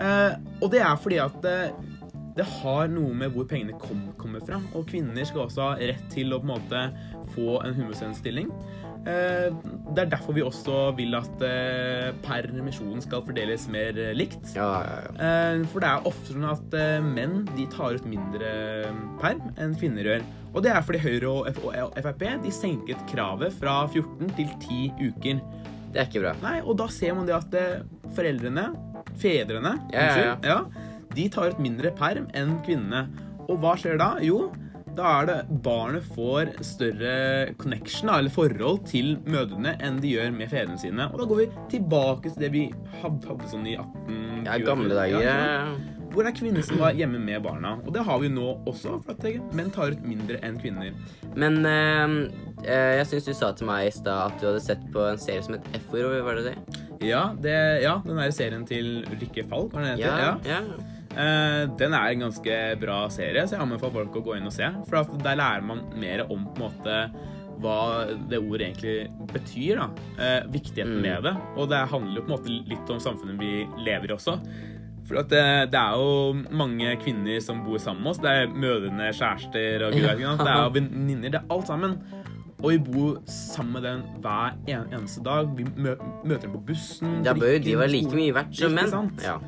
Eh, 0.00 0.32
og 0.60 0.70
det 0.72 0.82
er 0.82 0.96
fordi 1.00 1.20
at 1.22 1.46
eh, 1.50 1.95
det 2.36 2.44
har 2.60 2.90
noe 2.92 3.14
med 3.16 3.32
hvor 3.32 3.46
pengene 3.48 3.76
kom, 3.80 4.02
kommer 4.20 4.42
fra. 4.44 4.58
Og 4.76 4.84
kvinner 4.90 5.24
skal 5.24 5.46
også 5.46 5.70
ha 5.70 5.76
rett 5.80 6.02
til 6.12 6.34
å 6.36 6.40
på 6.42 6.44
en 6.44 6.52
måte 6.52 6.82
få 7.32 7.60
en 7.64 7.72
100 7.78 8.12
stilling. 8.18 8.50
Eh, 9.06 9.48
Det 9.94 10.02
er 10.02 10.10
derfor 10.10 10.34
vi 10.36 10.42
også 10.44 10.90
vil 10.98 11.14
at 11.16 11.42
eh, 11.46 12.10
permisjonen 12.26 13.00
skal 13.04 13.22
fordeles 13.24 13.68
mer 13.72 13.96
eh, 14.02 14.12
likt. 14.18 14.50
Ja, 14.56 14.68
ja, 14.84 14.96
ja. 15.06 15.64
For 15.72 15.80
det 15.80 15.88
er 15.92 16.08
ofte 16.10 16.34
sånn 16.34 16.48
at 16.50 16.76
menn 17.06 17.44
de 17.54 17.68
tar 17.72 17.96
ut 17.96 18.08
mindre 18.10 18.50
perm 19.22 19.46
enn 19.56 19.76
kvinner 19.78 20.10
gjør. 20.10 20.26
Og 20.56 20.64
det 20.64 20.72
er 20.72 20.84
fordi 20.84 21.00
Høyre 21.04 21.30
og 21.30 21.48
Frp 22.02 22.24
de 22.42 22.52
senket 22.52 23.00
kravet 23.10 23.54
fra 23.60 23.84
14 23.88 24.34
til 24.36 24.50
10 24.64 25.08
uker. 25.12 25.40
Det 25.92 26.02
er 26.02 26.08
ikke 26.10 26.24
bra. 26.26 26.34
Nei, 26.42 26.58
Og 26.64 26.76
da 26.76 26.88
ser 26.92 27.14
man 27.16 27.28
det 27.28 27.36
at 27.36 27.54
foreldrene, 28.16 28.66
fedrene, 29.20 29.76
unnskyld, 29.92 30.44
ja, 30.44 30.58
de 31.16 31.26
tar 31.32 31.54
ut 31.54 31.62
mindre 31.62 31.92
perm 31.96 32.28
enn 32.36 32.58
kvinnene. 32.66 33.06
Og 33.46 33.60
hva 33.62 33.76
skjer 33.78 33.98
da? 34.00 34.16
Jo, 34.24 34.50
da 34.96 35.10
er 35.20 35.26
det 35.28 35.36
barnet 35.64 36.06
får 36.16 36.54
større 36.64 37.16
connection, 37.60 38.10
eller 38.12 38.32
forhold 38.32 38.86
til 38.88 39.16
mødrene 39.28 39.76
enn 39.84 40.00
de 40.02 40.14
gjør 40.14 40.32
med 40.36 40.52
fedrene 40.52 40.80
sine. 40.80 41.10
Og 41.12 41.20
da 41.20 41.28
går 41.28 41.42
vi 41.42 41.50
tilbake 41.76 42.32
til 42.32 42.46
det 42.46 42.54
vi 42.54 42.64
hadde, 43.02 43.36
sånn 43.50 43.68
i 43.68 43.76
18... 43.76 44.46
Ja, 44.46 44.56
gamle 44.64 44.96
dager. 44.96 45.20
Ja, 45.26 45.36
Ja, 45.36 45.96
hvor 46.16 46.24
er 46.24 46.32
kvinner 46.32 46.64
som 46.64 46.78
var 46.80 46.96
hjemme 46.96 47.18
med 47.20 47.42
barna? 47.44 47.74
Og 47.84 47.92
det 47.92 48.00
har 48.06 48.20
vi 48.22 48.30
nå 48.32 48.54
også, 48.64 48.94
for 49.04 49.12
at 49.12 49.52
menn 49.52 49.68
tar 49.74 49.92
ut 49.92 50.04
mindre 50.06 50.38
enn 50.46 50.56
kvinner. 50.62 50.94
Men 51.36 51.60
eh, 51.68 52.94
jeg 52.96 53.08
syns 53.10 53.28
du 53.28 53.34
sa 53.36 53.50
til 53.52 53.68
meg 53.68 53.90
i 53.90 53.92
stad 53.92 54.32
at 54.32 54.40
du 54.40 54.46
hadde 54.48 54.62
sett 54.64 54.86
på 54.94 55.04
en 55.10 55.20
serie 55.20 55.44
som 55.44 55.58
het 55.58 55.68
F-ord. 55.82 56.16
Var 56.24 56.40
det 56.40 56.54
det? 56.54 56.82
Ja, 57.04 57.26
det, 57.36 57.56
ja 57.84 57.98
den 58.06 58.16
der 58.16 58.32
serien 58.32 58.64
til 58.64 59.02
Rikke 59.12 59.44
Falk, 59.50 59.74
var 59.76 59.84
det 59.84 59.96
den 59.98 60.06
heter? 60.06 60.22
Ja. 60.24 60.36
ja. 60.48 60.62
Eh, 60.64 60.95
den 61.16 61.94
er 61.96 62.10
en 62.12 62.20
ganske 62.26 62.56
bra 62.80 62.98
serie, 63.08 63.46
så 63.48 63.56
jeg 63.56 63.62
anbefaler 63.64 63.94
folk 64.02 64.18
å 64.20 64.24
gå 64.26 64.36
inn 64.36 64.46
og 64.50 64.52
se. 64.52 64.68
For 64.88 65.00
at 65.00 65.14
der 65.24 65.38
lærer 65.40 65.64
man 65.64 65.80
mer 65.96 66.26
om 66.30 66.44
på 66.52 66.60
en 66.60 66.66
måte 66.68 66.98
hva 67.56 68.04
det 68.28 68.36
ordet 68.42 68.66
egentlig 68.68 68.96
betyr. 69.32 69.78
da. 69.80 69.86
Eh, 70.20 70.42
viktigheten 70.52 70.98
Mm. 70.98 71.02
med 71.02 71.22
det. 71.24 71.36
Og 71.56 71.68
det 71.70 71.88
handler 71.88 72.16
jo 72.20 72.22
på 72.26 72.32
en 72.32 72.36
måte 72.38 72.68
litt 72.68 72.90
om 72.90 72.98
samfunnet 73.00 73.38
vi 73.40 73.66
lever 73.82 74.10
i 74.10 74.14
også. 74.14 74.36
For 75.08 75.16
at 75.22 75.28
det, 75.30 75.70
det 75.72 75.78
er 75.80 75.94
jo 75.96 76.34
mange 76.50 76.96
kvinner 77.00 77.40
som 77.40 77.64
bor 77.64 77.78
sammen 77.78 78.02
med 78.02 78.10
oss. 78.10 78.18
Det 78.18 78.28
er 78.28 78.46
mødrene, 78.52 79.08
kjærester 79.14 79.86
og 79.86 79.92
gud? 79.92 80.02
Det 80.02 80.48
er 80.50 80.64
jo 80.66 80.70
venninner. 80.74 81.30
Det 81.30 81.40
er 81.40 81.46
alt 81.48 81.66
sammen. 81.66 81.96
Og 82.62 82.70
vi 82.72 82.78
bor 82.78 83.18
sammen 83.30 83.72
med 83.72 83.82
den 83.84 84.02
hver 84.20 84.52
eneste 84.66 85.22
dag. 85.24 85.46
Vi 85.56 85.64
mø 85.76 85.94
møter 86.24 86.42
dem 86.48 86.52
på 86.58 86.64
bussen. 86.66 87.22
Da 87.22 87.32
bør 87.32 87.52
jo 87.54 87.58
de 87.64 87.76
være 87.78 87.88
like 87.92 88.12
mye 88.12 88.34
verdt 88.34 88.56
som 88.56 88.72
menn. 88.74 89.12
Ja. 89.22 89.38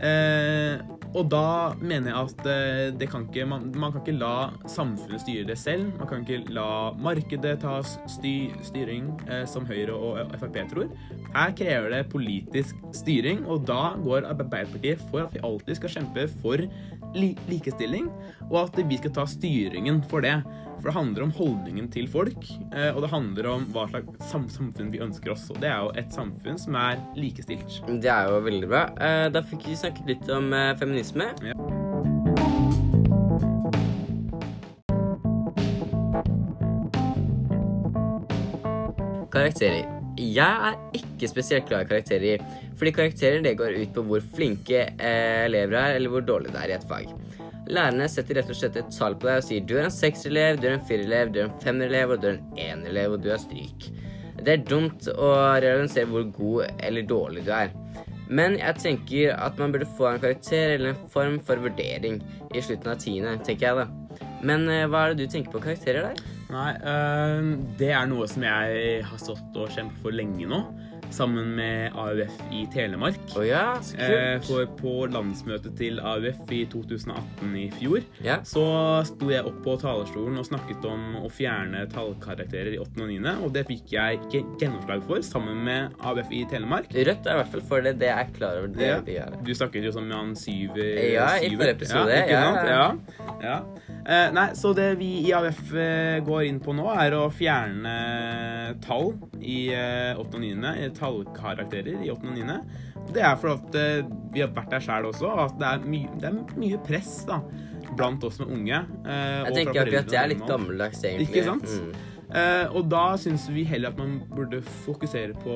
Eh, 0.00 0.78
og 1.14 1.28
da 1.32 1.74
mener 1.80 2.10
jeg 2.10 2.30
at 2.30 2.48
eh, 2.50 2.98
det 2.98 3.08
kan 3.12 3.26
ikke, 3.28 3.46
man, 3.48 3.68
man 3.76 3.92
kan 3.92 4.02
ikke 4.02 4.18
la 4.18 4.50
samfunnet 4.70 5.22
styre 5.22 5.46
det 5.48 5.58
selv. 5.60 5.88
Man 5.98 6.10
kan 6.10 6.24
ikke 6.24 6.52
la 6.54 6.92
markedet 7.00 7.56
ta 7.62 7.78
sty, 7.84 8.34
styring, 8.66 9.12
eh, 9.28 9.44
som 9.48 9.66
Høyre 9.68 9.94
og 9.94 10.34
Frp 10.40 10.58
tror. 10.72 10.90
Her 11.36 11.54
krever 11.56 11.92
det 11.94 12.02
politisk 12.12 12.76
styring, 12.96 13.44
og 13.46 13.66
da 13.68 13.94
går 14.02 14.28
Arbeiderpartiet 14.32 15.02
for 15.10 15.26
at 15.26 15.34
vi 15.34 15.44
alltid 15.46 15.80
skal 15.80 15.96
kjempe 15.98 16.28
for 16.42 16.66
li 17.16 17.32
likestilling, 17.48 18.10
og 18.50 18.66
at 18.66 18.80
vi 18.88 18.98
skal 19.00 19.14
ta 19.16 19.26
styringen 19.30 20.02
for 20.10 20.24
det. 20.24 20.38
For 20.86 20.92
det 20.92 21.00
handler 21.00 21.22
om 21.24 21.30
holdningen 21.34 21.86
til 21.90 22.04
folk, 22.06 22.44
eh, 22.70 22.92
og 22.94 23.00
det 23.02 23.08
handler 23.10 23.46
om 23.50 23.64
hva 23.74 23.88
slags 23.90 24.28
samfunn 24.30 24.92
vi 24.92 25.00
ønsker 25.02 25.32
oss. 25.32 25.48
Og 25.50 25.56
det 25.58 25.66
er 25.66 25.80
jo 25.82 25.88
et 25.98 26.12
samfunn 26.14 26.60
som 26.62 26.76
er 26.78 27.00
likestilt. 27.18 27.80
Det 27.90 28.06
er 28.06 28.28
jo 28.30 28.36
veldig 28.44 28.68
bra. 28.70 28.84
Eh, 28.94 29.26
Da 29.34 29.42
fikk 29.42 29.66
vi 29.66 29.74
snakket 29.74 30.06
litt 30.06 30.30
om 30.30 30.54
eh, 30.54 30.76
feminisme. 30.78 31.26
Ja. 31.42 31.56
Karakterer. 39.34 39.90
Jeg 40.22 40.70
er 40.70 40.78
ikke 40.94 41.32
spesielt 41.34 41.66
glad 41.66 41.82
i 41.82 41.90
karakterer, 41.96 42.46
fordi 42.78 42.94
karakterer 42.94 43.42
det 43.42 43.58
går 43.58 43.74
ut 43.82 43.98
på 43.98 44.06
hvor 44.06 44.22
flinke 44.38 44.86
elever 45.02 45.80
er, 45.82 45.98
eller 45.98 46.14
hvor 46.14 46.22
dårlige 46.22 46.54
det 46.54 46.62
er 46.62 46.76
i 46.76 46.78
et 46.78 46.86
fag. 46.86 47.10
Lærerne 47.66 48.06
setter 48.10 48.38
rett 48.38 48.50
og 48.52 48.58
slett 48.58 48.76
et 48.78 48.92
tall 48.94 49.16
på 49.18 49.26
deg 49.26 49.40
og 49.40 49.46
sier 49.46 49.64
du 49.66 49.74
er 49.76 49.88
en 49.88 49.94
sekselev, 49.94 50.60
du 50.60 50.68
er 50.68 50.76
en 50.76 50.84
firerelev, 50.86 51.32
du 51.34 51.40
er 51.40 51.48
en 51.48 51.56
femmerelev, 51.64 52.14
og 52.14 52.22
du 52.22 52.28
er 52.30 52.36
en 52.36 52.52
enerelev, 52.54 53.16
og 53.16 53.24
du 53.24 53.32
er 53.34 53.42
stryk. 53.42 53.88
Det 54.36 54.52
er 54.52 54.66
dumt 54.68 55.08
å 55.10 55.32
realisere 55.64 56.06
hvor 56.10 56.28
god 56.36 56.76
eller 56.86 57.08
dårlig 57.08 57.42
du 57.46 57.50
er. 57.56 57.74
Men 58.26 58.56
jeg 58.58 58.82
tenker 58.82 59.34
at 59.34 59.58
man 59.58 59.74
burde 59.74 59.88
få 59.98 60.10
en 60.10 60.22
karakter 60.22 60.76
eller 60.76 60.92
en 60.92 61.10
form 61.10 61.38
for 61.46 61.62
vurdering 61.62 62.20
i 62.54 62.62
slutten 62.62 62.92
av 62.92 63.02
tiende, 63.02 63.36
tenker 63.46 63.68
jeg 63.68 63.82
da. 63.82 64.24
Men 64.46 64.66
eh, 64.70 64.86
hva 64.90 65.04
er 65.04 65.14
det 65.14 65.26
du 65.26 65.34
tenker 65.34 65.54
på 65.54 65.62
karakterer 65.62 66.10
der? 66.10 66.24
Nei, 66.50 66.72
øh, 66.78 67.52
det 67.78 67.90
er 67.94 68.06
noe 68.10 68.26
som 68.30 68.44
jeg 68.46 69.00
har 69.06 69.22
stått 69.22 69.58
og 69.58 69.72
kjempet 69.74 70.02
for 70.04 70.14
lenge 70.14 70.46
nå. 70.50 70.62
Sammen 71.10 71.54
med 71.56 71.92
AUF 71.94 72.32
i 72.52 72.66
Telemark. 72.72 73.18
Oh, 73.36 73.44
ja, 73.46 73.76
så 73.80 73.96
Eh, 73.96 74.38
kult. 74.40 74.44
for 74.46 74.66
på 74.80 74.94
landsmøtet 75.12 75.76
til 75.78 75.98
AUF 76.00 76.50
i 76.52 76.64
2018 76.66 77.56
i 77.56 77.70
fjor, 77.70 78.02
Ja. 78.22 78.36
så 78.42 79.04
sto 79.06 79.28
jeg 79.30 79.44
opp 79.44 79.62
på 79.64 79.76
talerstolen 79.80 80.38
og 80.38 80.44
snakket 80.46 80.84
om 80.84 81.16
å 81.24 81.30
fjerne 81.30 81.86
tallkarakterer 81.92 82.74
i 82.74 82.78
8. 82.78 83.02
og 83.02 83.08
9., 83.08 83.44
og 83.44 83.52
det 83.52 83.66
fikk 83.66 83.90
jeg 83.92 84.20
gjennomslag 84.60 85.02
for, 85.06 85.18
sammen 85.22 85.64
med 85.64 85.92
AUF 86.00 86.30
i 86.32 86.44
Telemark. 86.50 86.88
Rødt 86.92 87.26
er 87.26 87.30
i 87.30 87.42
hvert 87.42 87.48
fall 87.52 87.60
for 87.62 87.80
det. 87.82 87.98
Det 87.98 88.08
er 88.08 88.24
klar 88.36 88.58
over. 88.58 88.68
Det 88.68 88.86
Ja. 88.86 89.00
de 89.00 89.12
gjør. 89.14 89.44
Du 89.44 89.52
snakket 89.54 89.84
jo 89.84 89.92
som 89.92 90.10
han 90.10 90.34
Syver 90.36 91.12
Ja, 91.12 91.36
i 91.38 91.48
forrige 91.56 91.70
episode, 91.76 92.08
Ja, 92.10 92.22
ikke 92.22 92.42
sant? 92.42 92.68
Ja. 92.68 93.40
ja. 93.42 93.60
Eh, 94.08 94.30
nei, 94.32 94.48
så 94.54 94.74
det 94.74 94.98
vi 94.98 95.26
i 95.26 95.32
AUF 95.32 95.74
eh, 95.74 96.20
går 96.20 96.46
inn 96.46 96.60
på 96.60 96.72
nå, 96.74 96.86
er 96.96 97.10
å 97.12 97.30
fjerne 97.32 98.76
tall 98.82 99.14
i 99.42 99.68
eh, 99.74 100.14
8. 100.16 100.34
og 100.34 100.40
9., 100.40 100.64
eh, 100.84 100.90
tallkarakterer 100.98 102.02
i 102.04 102.10
8. 102.12 102.26
og 102.26 102.40
9. 102.40 102.58
Det 103.14 103.22
er 103.22 103.36
for 103.38 103.54
at 103.54 103.78
eh, 103.80 104.02
vi 104.34 104.42
har 104.42 104.50
vært 104.56 104.72
der 104.74 104.84
sjøl 104.88 105.10
også, 105.12 105.28
og 105.30 105.44
at 105.46 105.56
det 105.60 105.70
er, 105.70 105.86
mye, 105.94 106.18
det 106.20 106.30
er 106.32 106.58
mye 106.58 106.80
press 106.88 107.14
da, 107.28 107.40
blant 107.96 108.24
oss 108.26 108.40
med 108.42 108.52
unge. 108.58 108.82
eh, 109.06 109.38
Jeg 109.46 109.54
tenker 109.60 109.84
akkurat 109.86 110.10
det 110.12 110.20
er 110.24 110.32
litt 110.34 110.44
gammeldags, 110.48 111.04
egentlig. 111.06 111.30
Ikke 111.30 111.46
sant? 111.52 111.72
Mm. 111.86 112.12
Eh, 112.36 112.72
og 112.74 112.88
da 112.90 113.04
syns 113.22 113.44
vi 113.54 113.62
heller 113.70 113.92
at 113.94 114.00
man 114.02 114.16
burde 114.34 114.58
fokusere 114.82 115.36
på 115.44 115.54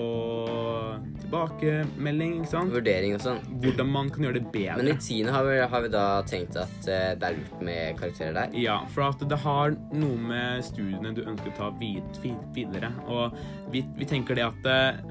tilbakemelding, 1.20 2.36
ikke 2.40 2.50
sant? 2.52 2.72
Vurdering 2.74 3.16
og 3.16 3.24
sånn. 3.24 3.40
Hvordan 3.62 3.90
man 3.90 4.10
kan 4.14 4.26
gjøre 4.26 4.38
det 4.38 4.52
bedre. 4.54 4.76
Men 4.78 4.92
i 4.92 4.96
tiende 5.02 5.34
har 5.34 5.46
vi, 5.48 5.56
har 5.72 5.84
vi 5.84 5.90
da 5.92 6.04
tenkt 6.30 6.58
at 6.60 6.88
eh, 6.90 7.10
det 7.18 7.26
er 7.30 7.38
lurt 7.40 7.64
med 7.66 7.98
karakterer 8.00 8.36
der. 8.38 8.54
Ja, 8.62 8.78
for 8.94 9.08
at 9.10 9.26
det 9.30 9.40
har 9.44 9.74
noe 9.92 10.20
med 10.30 10.64
studiene 10.66 11.14
du 11.16 11.24
ønsker 11.26 11.50
å 11.52 11.56
ta 11.58 11.70
vid, 11.80 12.06
vid, 12.22 12.38
videre. 12.56 12.92
Og 13.10 13.36
vi, 13.74 13.82
vi 13.98 14.08
tenker 14.10 14.38
det 14.38 14.46
at 14.46 14.70
eh, 14.70 15.02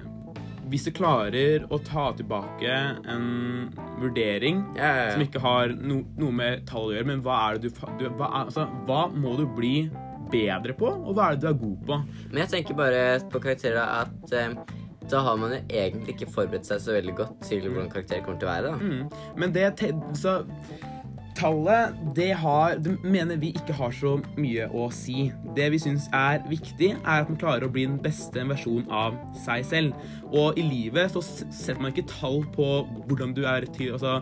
hvis 0.69 0.85
du 0.87 0.91
klarer 0.95 1.65
å 1.73 1.79
ta 1.85 2.09
tilbake 2.17 2.75
en 3.09 3.25
vurdering 3.99 4.61
Ja, 4.77 4.89
ja, 4.97 5.07
som 5.13 5.23
ikke 5.25 5.41
har 5.43 5.73
no, 5.75 6.03
noe 6.19 6.35
med 6.35 6.67
tall 6.69 6.91
å 6.91 6.93
gjøre, 6.95 7.09
men 7.09 7.23
hva 7.25 7.39
er 7.47 7.57
det 7.57 7.71
du, 7.71 7.81
du 7.99 8.05
hva, 8.19 8.29
altså, 8.43 8.67
hva 8.87 9.07
må 9.13 9.35
du 9.39 9.45
bli 9.57 9.89
bedre 10.29 10.75
på, 10.77 10.89
og 10.89 11.15
hva 11.17 11.31
er 11.31 11.37
det 11.37 11.47
du 11.47 11.49
er 11.49 11.57
god 11.63 11.87
på? 11.87 11.97
Men 12.29 12.43
jeg 12.43 12.53
tenker 12.53 12.77
bare 12.77 13.01
på 13.33 13.41
karakterer 13.41 13.81
at 13.81 14.35
eh, 14.37 14.53
da 15.09 15.23
har 15.25 15.39
man 15.41 15.55
jo 15.55 15.59
egentlig 15.65 16.15
ikke 16.15 16.29
forberedt 16.29 16.69
seg 16.69 16.83
så 16.83 16.93
veldig 16.93 17.15
godt 17.17 17.39
til 17.47 17.65
hvordan 17.65 17.89
karakterer 17.89 18.25
kommer 18.25 18.41
til 18.41 18.49
å 18.49 18.51
være. 18.51 18.69
da. 18.69 18.77
Mm. 18.77 19.35
Men 19.41 19.55
det 19.55 19.71
så 20.19 20.35
Tallet, 21.39 21.95
det 22.15 22.33
har 22.35 22.75
Det 22.83 22.97
mener 23.03 23.37
vi 23.39 23.53
ikke 23.55 23.73
har 23.77 23.93
så 23.95 24.17
mye 24.35 24.65
å 24.75 24.89
si. 24.91 25.29
Det 25.55 25.69
vi 25.71 25.79
syns 25.79 26.09
er 26.15 26.41
viktig, 26.49 26.89
er 26.99 27.23
at 27.23 27.29
man 27.31 27.39
klarer 27.39 27.67
å 27.67 27.71
bli 27.71 27.85
den 27.87 27.99
beste 28.03 28.43
versjonen 28.49 28.89
av 28.91 29.15
seg 29.45 29.63
selv. 29.69 30.09
Og 30.33 30.59
i 30.59 30.65
livet 30.67 31.13
så 31.13 31.23
setter 31.23 31.79
man 31.79 31.93
ikke 31.93 32.09
tall 32.11 32.43
på 32.55 32.67
hvordan 33.07 33.31
du 33.37 33.45
er 33.47 33.67
til 33.71 33.95
Altså 33.95 34.19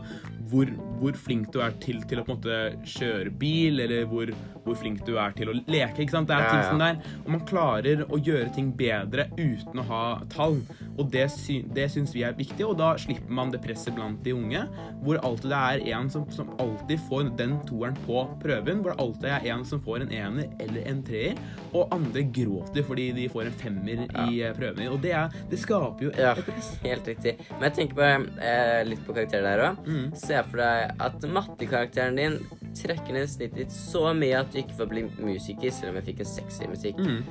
hvor, 0.51 0.69
hvor 0.99 1.17
flink 1.17 1.51
du 1.53 1.59
er 1.63 1.73
til, 1.83 2.01
til 2.09 2.21
å 2.21 2.25
på 2.27 2.33
en 2.33 2.39
måte 2.39 2.59
kjøre 2.97 3.31
bil, 3.39 3.79
eller 3.83 4.05
hvor, 4.09 4.31
hvor 4.65 4.75
flink 4.79 5.03
du 5.07 5.15
er 5.21 5.31
til 5.37 5.51
å 5.51 5.55
leke. 5.67 6.01
ikke 6.03 6.15
sant? 6.15 6.27
Det 6.29 6.35
er 6.37 6.43
Ja, 6.45 6.49
ting 6.51 6.63
ja. 6.63 6.69
som 6.69 6.79
der. 6.83 6.99
Og 7.25 7.29
man 7.35 7.45
klarer 7.49 8.03
å 8.07 8.19
gjøre 8.19 8.51
ting 8.55 8.71
bedre 8.77 9.27
uten 9.37 9.79
å 9.81 9.87
ha 9.89 10.03
tall. 10.33 10.59
Og 10.97 11.11
det, 11.13 11.27
sy 11.33 11.59
det 11.75 11.87
syns 11.93 12.13
vi 12.15 12.23
er 12.25 12.33
viktig, 12.37 12.65
og 12.65 12.77
da 12.79 12.93
slipper 12.97 13.29
man 13.37 13.51
det 13.53 13.61
presset 13.63 13.93
blant 13.97 14.21
de 14.25 14.33
unge. 14.33 14.63
Hvor 15.05 15.19
alltid 15.23 15.51
det 15.53 15.61
er 15.61 15.85
en 15.99 16.09
som, 16.13 16.25
som 16.33 16.49
alltid 16.59 16.99
får 17.07 17.31
den 17.37 17.57
toeren 17.69 17.97
på 18.07 18.23
prøven. 18.41 18.81
Hvor 18.83 18.93
det 18.95 18.99
alltid 19.05 19.29
er 19.35 19.47
en 19.53 19.65
som 19.65 19.81
får 19.85 20.07
en 20.07 20.11
ener 20.17 20.49
eller 20.63 20.87
en 20.89 21.03
treer, 21.05 21.37
og 21.73 21.91
andre 21.93 22.23
gråter 22.33 22.83
fordi 22.87 23.09
de 23.17 23.27
får 23.29 23.49
en 23.49 23.57
femmer 23.61 24.03
i 24.27 24.41
eh, 24.41 24.53
prøven. 24.57 24.87
Og 24.93 25.01
det, 25.03 25.11
er, 25.17 25.33
det 25.51 25.59
skaper 25.61 26.07
jo 26.07 26.11
et, 26.13 26.21
Ja, 26.23 26.33
press. 26.37 26.73
helt 26.83 27.07
riktig. 27.07 27.35
Men 27.53 27.67
jeg 27.69 27.75
tenker 27.81 27.99
bare 27.99 28.17
eh, 28.41 28.81
litt 28.87 29.03
på 29.05 29.13
karakterer 29.17 29.47
der 29.47 29.63
òg. 29.69 29.81
Mm. 29.87 30.07
Se 30.17 30.41
for 30.49 30.61
deg 30.63 30.86
at 30.99 31.23
mattekarakteren 31.33 32.17
din 32.19 32.37
trekker 32.77 33.15
ned 33.15 33.29
snittet 33.31 33.57
ditt 33.65 33.73
så 33.75 34.11
mye 34.17 34.39
at 34.39 34.51
du 34.53 34.61
ikke 34.61 34.77
får 34.79 34.89
bli 34.91 35.03
musiker, 35.19 35.73
selv 35.73 35.93
om 35.93 35.99
jeg 36.01 36.09
fikk 36.11 36.23
en 36.25 36.31
sexy 36.35 36.69
musikk. 36.71 36.99
Mm. 37.01 37.21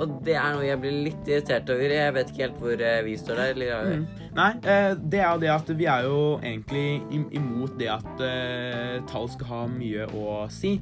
Og 0.00 0.12
det 0.24 0.36
er 0.38 0.54
noe 0.54 0.64
jeg 0.64 0.80
blir 0.80 0.94
litt 1.10 1.28
irritert 1.28 1.68
over. 1.72 1.92
Jeg 1.92 2.14
vet 2.16 2.30
ikke 2.32 2.44
helt 2.46 2.60
hvor 2.62 2.82
eh, 2.86 3.00
vi 3.04 3.16
står 3.20 3.40
der. 3.42 3.50
Eller, 3.56 3.90
Mm. 3.90 4.06
Nei, 4.36 4.50
eh, 4.62 4.94
det 4.94 5.20
er 5.20 5.32
jo 5.32 5.40
det 5.42 5.50
at 5.52 5.70
vi 5.76 5.86
er 5.90 6.06
jo 6.06 6.20
egentlig 6.38 7.26
imot 7.36 7.76
det 7.80 7.88
at 7.92 8.22
eh, 8.24 9.00
tall 9.10 9.28
skal 9.28 9.46
ha 9.50 9.60
mye 9.68 10.06
å 10.14 10.46
si. 10.48 10.76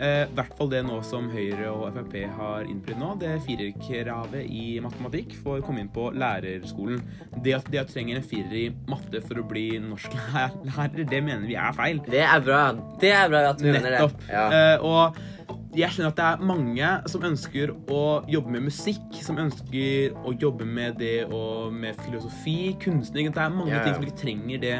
Eh, 0.00 0.22
I 0.24 0.36
hvert 0.36 0.54
fall 0.56 0.70
det 0.72 0.80
nå 0.86 0.96
som 1.04 1.26
Høyre 1.28 1.68
og 1.74 1.90
Frp 1.92 2.14
har 2.38 2.68
innfridd 2.68 3.00
nå. 3.00 3.10
Det 3.20 3.34
firerkravet 3.44 4.46
i 4.48 4.78
matematikk 4.80 5.34
for 5.42 5.60
å 5.60 5.64
komme 5.64 5.84
inn 5.84 5.90
på 5.92 6.06
lærerskolen. 6.16 7.02
Det 7.44 7.52
at, 7.58 7.68
de 7.70 7.82
trenger 7.90 8.20
en 8.20 8.24
firer 8.24 8.56
i 8.62 8.68
matte 8.88 9.20
for 9.26 9.42
å 9.42 9.44
bli 9.50 9.66
norsklærer, 9.84 11.04
det 11.12 11.20
mener 11.20 11.44
vi 11.48 11.58
er 11.60 11.76
feil. 11.76 12.00
Det 12.08 12.24
er 12.24 12.46
bra. 12.46 12.62
Det 13.02 13.12
er 13.12 13.28
bra 13.32 13.44
at 13.50 13.60
vi 13.60 13.74
mener 13.74 13.96
det. 13.98 14.08
Ja. 14.30 14.46
Eh, 14.48 14.86
og 14.88 15.20
jeg 15.76 15.92
skjønner 15.92 16.14
at 16.14 16.18
det 16.18 16.28
er 16.30 16.48
mange 16.48 16.92
som 17.12 17.26
ønsker 17.28 17.74
å 17.92 18.04
jobbe 18.30 18.54
med 18.56 18.64
musikk, 18.70 19.20
som 19.22 19.38
ønsker 19.42 20.16
å 20.24 20.32
jobbe 20.32 20.64
med 20.66 20.96
det 21.02 21.26
og 21.28 21.76
med 21.76 21.98
filosofi, 22.06 22.72
kunstning. 22.82 23.28
Det 23.34 23.44
er 23.44 23.52
mange 23.52 23.76
ja. 23.76 23.84
ting 23.84 23.98
som 23.98 24.06
ikke 24.06 24.22
trenger 24.24 24.64
det 24.64 24.78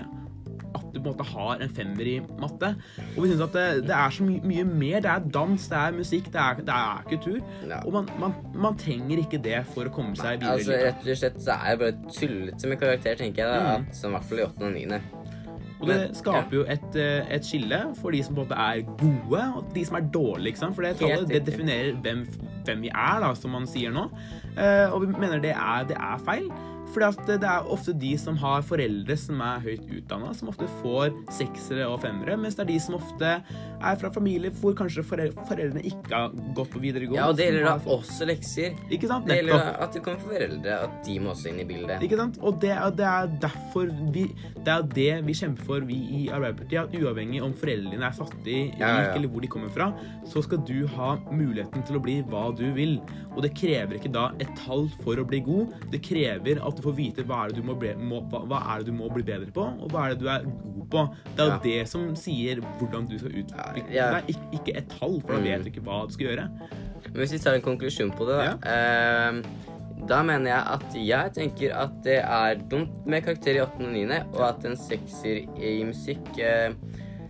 du 0.94 1.00
på 1.00 1.11
en 1.11 1.16
måte 1.16 1.26
har 1.32 1.62
en 1.64 1.75
femmer 1.76 2.11
i 2.11 2.16
matte. 2.40 2.73
Og 3.16 3.20
vi 3.25 3.30
syns 3.32 3.44
at 3.47 3.52
det, 3.56 3.66
det 3.88 3.97
er 3.97 4.11
så 4.16 4.26
my 4.26 4.38
mye 4.50 4.64
mer. 4.70 5.00
Det 5.04 5.12
er 5.14 5.28
dans, 5.37 5.68
det 5.70 5.78
er 5.78 5.97
musikk, 5.99 6.30
det 6.35 6.40
er, 6.44 6.54
det 6.66 6.76
er 6.76 7.04
kultur. 7.11 7.38
Ja. 7.68 7.80
Og 7.85 7.92
man, 7.99 8.11
man, 8.23 8.35
man 8.68 8.76
trenger 8.80 9.23
ikke 9.25 9.42
det 9.44 9.62
for 9.75 9.88
å 9.90 9.94
komme 9.94 10.16
seg 10.18 10.40
videre. 10.40 10.59
Altså, 10.59 10.80
rett 10.87 11.06
og 11.06 11.23
slett 11.25 11.40
så 11.47 11.56
er 11.61 11.76
det 11.76 11.80
bare 11.85 12.12
tullete 12.18 12.68
med 12.75 12.80
karakter, 12.82 13.16
tenker 13.23 13.44
jeg. 13.44 13.49
da, 13.54 13.61
Mm. 13.61 13.88
at, 13.88 13.97
som 13.97 14.11
I 14.11 14.16
hvert 14.18 14.28
fall 14.30 14.38
i 14.40 14.47
åttende 14.49 14.70
og 14.70 14.76
niende. 14.78 15.00
Og 15.80 15.88
det 15.88 15.97
skaper 16.18 16.52
jo 16.59 16.62
et, 16.68 16.97
eh, 17.00 17.28
et 17.32 17.47
skille 17.47 17.78
for 17.97 18.12
de 18.12 18.18
som 18.23 18.35
på 18.37 18.42
en 18.42 18.49
måte 18.50 18.56
er 18.61 18.82
gode, 19.00 19.44
og 19.56 19.70
de 19.75 19.85
som 19.88 19.97
er 19.97 20.09
dårlige. 20.12 20.50
ikke 20.52 20.59
sant? 20.61 20.75
For 20.76 20.85
det 20.85 20.97
tallet 21.00 21.28
det 21.30 21.40
definerer 21.47 21.94
hvem, 22.04 22.26
hvem 22.66 22.82
vi 22.85 22.90
er, 22.92 23.20
da, 23.25 23.30
som 23.35 23.54
man 23.56 23.64
sier 23.70 23.90
nå. 23.94 24.02
Eh, 24.59 24.92
og 24.92 25.06
vi 25.06 25.14
mener 25.14 25.40
det 25.40 25.54
er, 25.56 25.87
det 25.88 25.97
er 25.97 26.18
feil. 26.26 26.50
Fordi 26.90 27.06
at 27.06 27.26
det 27.40 27.47
er 27.47 27.68
ofte 27.70 27.92
de 27.94 28.12
som 28.18 28.37
har 28.40 28.62
foreldre 28.66 29.16
som 29.20 29.40
er 29.47 29.61
høyt 29.62 29.85
utdanna, 30.00 30.32
som 30.35 30.49
ofte 30.50 30.66
får 30.80 31.12
seksere 31.37 31.87
og 31.87 32.00
femmere, 32.02 32.37
mens 32.40 32.56
det 32.59 32.64
er 32.64 32.70
de 32.73 32.78
som 32.82 32.97
ofte 32.99 33.28
er 33.80 33.97
fra 34.00 34.11
familier 34.12 34.50
hvor 34.61 34.75
kanskje 34.76 35.04
foreldrene 35.06 35.82
ikke 35.87 36.11
har 36.12 36.35
gått 36.56 36.70
på 36.75 36.82
videregående. 36.82 37.20
Ja, 37.20 37.28
og 37.30 37.37
det 37.38 37.47
gjelder 37.47 37.64
da 37.68 37.76
fått- 37.78 38.00
også 38.00 38.26
lekser. 38.28 38.75
Ikke 38.90 39.09
sant? 39.09 39.26
Det 39.30 39.38
gjelder 39.38 39.80
at 39.87 39.92
det 39.97 40.02
kommer 40.02 40.20
foreldre, 40.20 40.78
at 40.88 40.99
de 41.06 41.18
må 41.23 41.30
også 41.32 41.49
inn 41.52 41.61
i 41.62 41.68
bildet. 41.68 42.02
Ikke 42.02 42.18
sant? 42.18 42.38
Og 42.42 42.59
det 42.61 42.73
er, 42.75 42.90
det 42.90 43.06
er 43.06 43.30
derfor 43.47 43.87
vi 44.12 44.26
Det 44.61 44.68
er 44.68 44.82
det 44.82 45.25
vi 45.25 45.32
kjemper 45.32 45.64
for, 45.64 45.80
vi 45.80 45.94
i 45.94 46.28
Arbeiderpartiet. 46.28 46.90
At 46.90 46.92
uavhengig 47.00 47.40
om 47.42 47.54
foreldrene 47.56 48.04
er 48.04 48.12
fattige, 48.12 48.75
Ja, 48.78 48.88
ja, 48.88 49.00
ja. 49.06 49.14
eller 49.14 49.28
hvor 49.28 49.40
de 49.40 49.49
kommer 49.49 49.70
fra, 49.73 49.92
så 50.28 50.42
skal 50.44 50.59
du 50.68 50.87
ha 50.87 51.14
muligheten 51.32 51.82
til 51.87 51.97
å 51.97 52.02
bli 52.02 52.18
hva 52.28 52.50
du 52.56 52.66
vil. 52.76 52.99
Og 53.37 53.43
det 53.45 53.53
krever 53.55 53.95
ikke 53.97 54.11
da 54.13 54.25
et 54.43 54.51
tall 54.59 54.89
for 55.05 55.21
å 55.21 55.25
bli 55.29 55.39
god. 55.47 55.75
Det 55.93 56.01
krever 56.03 56.59
at 56.67 56.77
du 56.77 56.83
får 56.83 56.97
vite 56.97 57.25
hva 57.29 57.45
er 57.45 57.53
det 57.53 57.61
du 57.61 57.67
må 57.69 57.77
bli, 57.79 57.93
må, 57.95 58.19
hva, 58.29 58.59
er 58.75 58.83
det 58.83 58.91
du 58.91 58.97
må 58.99 59.09
bli 59.15 59.23
bedre 59.23 59.53
på, 59.55 59.63
og 59.81 59.91
hva 59.95 60.09
er 60.09 60.15
det 60.17 60.21
du 60.25 60.29
er 60.33 60.45
god 60.51 60.87
på. 60.91 61.05
Det 61.37 61.45
er 61.45 61.47
jo 61.47 61.53
Ja. 61.55 61.59
det 61.63 61.89
som 61.89 62.09
sier 62.19 62.61
hvordan 62.81 63.07
du 63.09 63.19
skal 63.19 63.31
utvikle 63.31 63.95
Ja, 63.95 64.07
ja. 64.11 64.21
deg, 64.21 64.35
ikke, 64.35 64.47
ikke 64.59 64.77
et 64.77 64.89
tall, 64.99 65.21
for 65.21 65.33
da 65.35 65.39
Mm. 65.39 65.45
vet 65.45 65.65
du 65.65 65.71
ikke 65.71 65.85
hva 65.87 66.07
du 66.07 66.13
skal 66.13 66.27
gjøre. 66.27 66.49
Men 67.13 67.21
hvis 67.23 67.33
vi 67.33 67.39
tar 67.39 67.55
en 67.55 67.63
konklusjon 67.63 68.11
på 68.19 68.27
det, 68.27 68.39
da. 68.39 69.31
Uh, 69.33 69.43
da 70.09 70.23
mener 70.23 70.51
jeg 70.51 70.63
at 70.75 70.95
jeg 70.95 71.33
tenker 71.37 71.75
at 71.77 72.03
det 72.03 72.19
er 72.25 72.55
dumt 72.71 73.07
med 73.07 73.23
karakter 73.23 73.55
i 73.55 73.61
8. 73.61 73.85
og 73.87 73.93
9., 73.93 74.23
og 74.35 74.43
at 74.49 74.65
en 74.65 74.77
sekser 74.77 75.45
i 75.61 75.85
musikk 75.85 76.39
eh, 76.41 76.73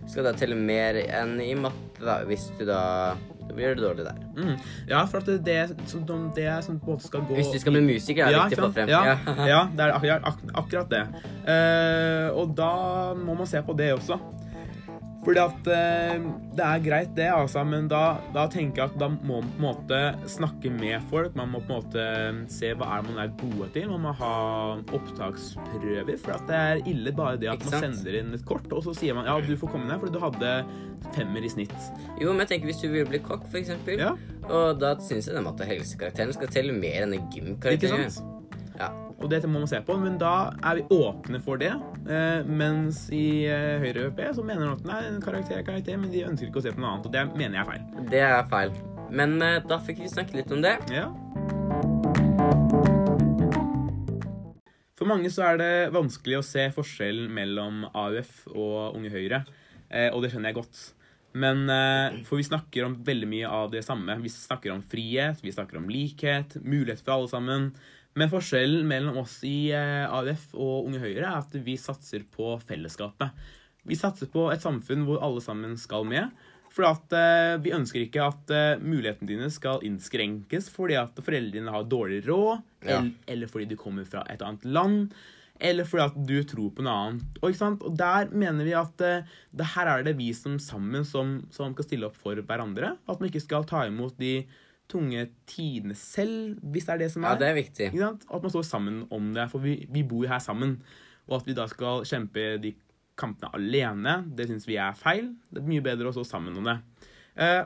skal 0.07 0.23
da 0.23 0.31
telle 0.33 0.55
mer 0.55 0.95
enn 0.95 1.39
i 1.43 1.53
matte, 1.53 1.99
da, 2.01 2.23
hvis 2.25 2.49
du 2.57 2.65
da 2.65 3.13
Da 3.51 3.55
blir 3.55 3.75
det 3.75 3.83
dårlig 3.83 4.05
der. 4.05 4.19
Mm. 4.37 4.59
Ja, 4.87 5.01
for 5.11 5.17
at 5.17 5.25
det, 5.27 5.41
det, 5.45 5.89
som, 5.91 6.05
det 6.35 6.63
som 6.63 6.77
på 6.79 6.85
en 6.85 6.95
måte 6.95 7.07
skal 7.07 7.25
gå 7.27 7.35
Hvis 7.35 7.49
du 7.51 7.59
skal 7.59 7.75
bli 7.75 7.81
musiker, 7.83 8.23
er 8.23 8.31
det 8.31 8.37
Ja, 8.37 8.45
viktig 8.47 8.61
å 8.63 8.69
få 8.69 8.75
frem. 8.77 8.91
Ja, 8.93 9.01
ja, 9.49 9.57
det 9.75 9.83
er 9.83 9.95
akkurat, 9.97 10.29
ak 10.29 10.53
akkurat 10.61 10.93
det. 10.93 11.01
Uh, 11.43 12.29
og 12.39 12.53
da 12.55 12.71
må 13.19 13.35
man 13.35 13.49
se 13.51 13.59
på 13.67 13.75
det 13.75 13.89
også. 13.97 14.15
Fordi 15.21 15.37
at 15.37 15.67
eh, 15.69 16.23
det 16.57 16.63
er 16.65 16.79
greit, 16.81 17.11
det, 17.13 17.27
altså, 17.29 17.61
men 17.67 17.85
da, 17.91 18.17
da 18.33 18.47
tenker 18.49 18.81
jeg 18.81 18.89
at 18.89 18.95
da 18.97 19.07
må 19.11 19.37
man 19.43 19.51
på 19.53 19.59
en 19.59 19.65
måte 19.67 19.99
snakke 20.33 20.71
med 20.73 21.03
folk. 21.11 21.35
Man 21.37 21.51
må 21.53 21.61
på 21.61 21.69
en 21.69 21.83
måte 21.83 22.05
se 22.49 22.71
hva 22.73 22.87
er 22.95 23.03
det 23.05 23.11
man 23.13 23.21
er 23.27 23.35
gode 23.37 23.67
til. 23.75 23.85
Man 23.91 24.01
må 24.07 24.15
ha 24.17 24.31
opptaksprøver. 24.97 26.17
For 26.23 26.33
at 26.39 26.47
det 26.49 26.57
er 26.57 26.81
ille 26.89 27.13
bare 27.13 27.37
det 27.41 27.51
at 27.53 27.63
man 27.69 27.85
sender 27.85 28.17
inn 28.21 28.33
et 28.33 28.45
kort, 28.49 28.65
og 28.73 28.81
så 28.87 28.95
sier 28.97 29.13
man 29.17 29.29
ja, 29.29 29.37
du 29.45 29.53
får 29.61 29.73
komme 29.75 29.89
ned 29.91 30.01
fordi 30.01 30.17
du 30.17 30.23
hadde 30.25 30.55
femmer 31.15 31.45
i 31.45 31.53
snitt. 31.53 31.77
Jo, 32.21 32.31
men 32.33 32.43
jeg 32.45 32.55
tenker 32.55 32.71
hvis 32.71 32.81
du 32.81 32.89
vil 32.93 33.07
bli 33.09 33.21
kokk, 33.25 33.45
eksempel, 33.61 34.01
Ja. 34.01 34.15
og 34.49 34.79
da 34.81 34.95
syns 35.05 35.27
jeg 35.29 35.35
den 35.37 35.45
matte- 35.45 35.65
og 35.65 35.69
helsekarakteren 35.69 36.33
skal 36.33 36.49
telle 36.49 36.73
mer 36.73 37.03
enn 37.05 37.13
Ikke 37.19 37.41
gymkarakteren. 37.45 38.40
Ja. 38.81 38.89
Og 39.21 39.29
det 39.29 39.43
må 39.45 39.59
man 39.61 39.69
se 39.69 39.77
på, 39.85 39.95
men 40.01 40.17
da 40.17 40.51
er 40.65 40.79
vi 40.79 40.97
åpne 40.97 41.41
for 41.45 41.61
det. 41.61 41.71
Eh, 42.09 42.47
mens 42.49 43.03
i 43.13 43.45
eh, 43.45 43.77
Høyre 43.83 44.07
ØP 44.09 44.23
så 44.33 44.45
mener 44.45 44.65
de 44.65 44.73
at 44.79 44.87
nei, 44.89 45.01
en 45.11 45.21
karakter 45.21 45.59
er 45.59 45.67
karakter, 45.67 45.99
men 46.01 46.09
de 46.13 46.25
ønsker 46.25 46.49
ikke 46.49 46.63
å 46.63 46.65
se 46.65 46.73
på 46.73 46.81
noe 46.81 46.95
annet. 46.95 47.09
Og 47.11 47.13
det 47.13 47.27
mener 47.35 47.59
jeg 47.59 47.63
er 47.63 47.69
feil. 47.69 48.09
Det 48.09 48.25
er 48.31 48.49
feil. 48.49 48.77
Men 49.13 49.37
eh, 49.45 49.59
da 49.69 49.77
fikk 49.85 50.01
vi 50.01 50.09
snakke 50.09 50.41
litt 50.41 50.55
om 50.55 50.65
det. 50.65 50.79
Ja. 50.89 51.11
mange 55.11 55.31
så 55.33 55.43
er 55.49 55.59
det 55.59 55.73
vanskelig 55.95 56.39
å 56.39 56.45
se 56.45 56.65
forskjellen 56.75 57.31
mellom 57.35 57.85
AUF 57.89 58.47
og 58.53 58.97
Unge 58.97 59.11
Høyre, 59.13 59.43
eh, 59.89 60.09
og 60.11 60.23
det 60.23 60.31
skjønner 60.31 60.51
jeg 60.51 60.59
godt. 60.61 60.81
Men 61.41 61.63
eh, 61.71 62.21
For 62.27 62.39
vi 62.39 62.47
snakker 62.47 62.87
om 62.87 62.97
veldig 63.07 63.29
mye 63.31 63.51
av 63.51 63.71
det 63.71 63.85
samme. 63.87 64.17
Vi 64.23 64.31
snakker 64.31 64.73
om 64.73 64.83
frihet, 64.83 65.39
vi 65.43 65.53
snakker 65.55 65.79
om 65.79 65.87
likhet, 65.91 66.57
mulighet 66.59 67.03
for 67.03 67.15
alle 67.15 67.31
sammen. 67.31 67.69
Men 68.19 68.31
forskjellen 68.31 68.87
mellom 68.89 69.21
oss 69.23 69.37
i 69.47 69.71
eh, 69.71 70.03
AUF 70.11 70.49
og 70.57 70.87
Unge 70.89 70.99
Høyre 70.99 71.23
er 71.29 71.37
at 71.39 71.53
vi 71.63 71.77
satser 71.79 72.25
på 72.27 72.53
fellesskapet. 72.67 73.31
Vi 73.87 73.95
satser 73.97 74.27
på 74.29 74.49
et 74.53 74.61
samfunn 74.61 75.05
hvor 75.07 75.21
alle 75.23 75.41
sammen 75.43 75.77
skal 75.79 76.03
med. 76.09 76.29
For 76.71 76.87
at 76.87 77.11
eh, 77.15 77.57
vi 77.63 77.73
ønsker 77.75 78.03
ikke 78.05 78.23
at 78.27 78.51
eh, 78.55 78.79
mulighetene 78.83 79.27
dine 79.31 79.47
skal 79.51 79.83
innskrenkes 79.87 80.69
fordi 80.71 80.95
at 80.99 81.19
foreldrene 81.23 81.71
har 81.73 81.87
dårlig 81.91 82.21
råd, 82.27 82.65
Ja. 82.87 82.99
eller, 83.29 83.47
fordi 83.51 83.67
du 83.69 83.75
kommer 83.77 84.07
fra 84.09 84.23
et 84.31 84.41
annet 84.41 84.63
land, 84.65 85.11
eller 85.61 85.85
fordi 85.85 86.03
at 86.07 86.15
du 86.27 86.37
tror 86.49 86.71
på 86.73 86.83
noe 86.87 86.95
annet. 87.05 87.39
Og, 87.43 87.59
og 87.85 87.91
der 87.99 88.31
mener 88.33 88.65
vi 88.65 88.73
at 88.73 88.97
det 88.97 89.67
her 89.75 89.91
er 89.91 90.03
det 90.07 90.15
vi 90.17 90.31
som 90.33 90.55
sammen 90.59 91.05
som, 91.05 91.35
som 91.53 91.75
skal 91.75 91.85
stille 91.87 92.07
opp 92.09 92.17
for 92.17 92.39
hverandre. 92.39 92.95
At 93.07 93.19
man 93.21 93.29
ikke 93.29 93.43
skal 93.43 93.67
ta 93.69 93.83
imot 93.85 94.17
de 94.17 94.39
tunge 94.91 95.25
tidene 95.49 95.95
selv, 95.97 96.59
hvis 96.73 96.87
det 96.87 96.95
er 96.95 97.03
det 97.05 97.09
som 97.13 97.25
er. 97.25 97.33
Ja, 97.33 97.41
det 97.41 97.49
er 97.49 97.57
viktig. 97.57 97.89
Ikke 97.89 98.05
sant? 98.05 98.27
At 98.29 98.45
man 98.45 98.53
står 98.53 98.67
sammen 98.67 99.01
om 99.13 99.33
det, 99.35 99.47
for 99.51 99.63
vi, 99.63 99.79
vi 99.91 100.05
bor 100.07 100.29
her 100.29 100.43
sammen. 100.43 100.77
Og 101.29 101.39
at 101.39 101.47
vi 101.47 101.57
da 101.57 101.67
skal 101.71 102.05
kjempe 102.07 102.55
de 102.61 102.75
kampene 103.19 103.51
alene, 103.57 104.21
det 104.35 104.49
syns 104.49 104.67
vi 104.69 104.79
er 104.81 104.97
feil. 104.97 105.33
Det 105.51 105.61
er 105.61 105.69
mye 105.69 105.83
bedre 105.85 106.09
å 106.09 106.15
stå 106.15 106.25
sammen 106.27 106.57
om 106.59 106.67
det. 106.67 106.79
Eh, 107.41 107.63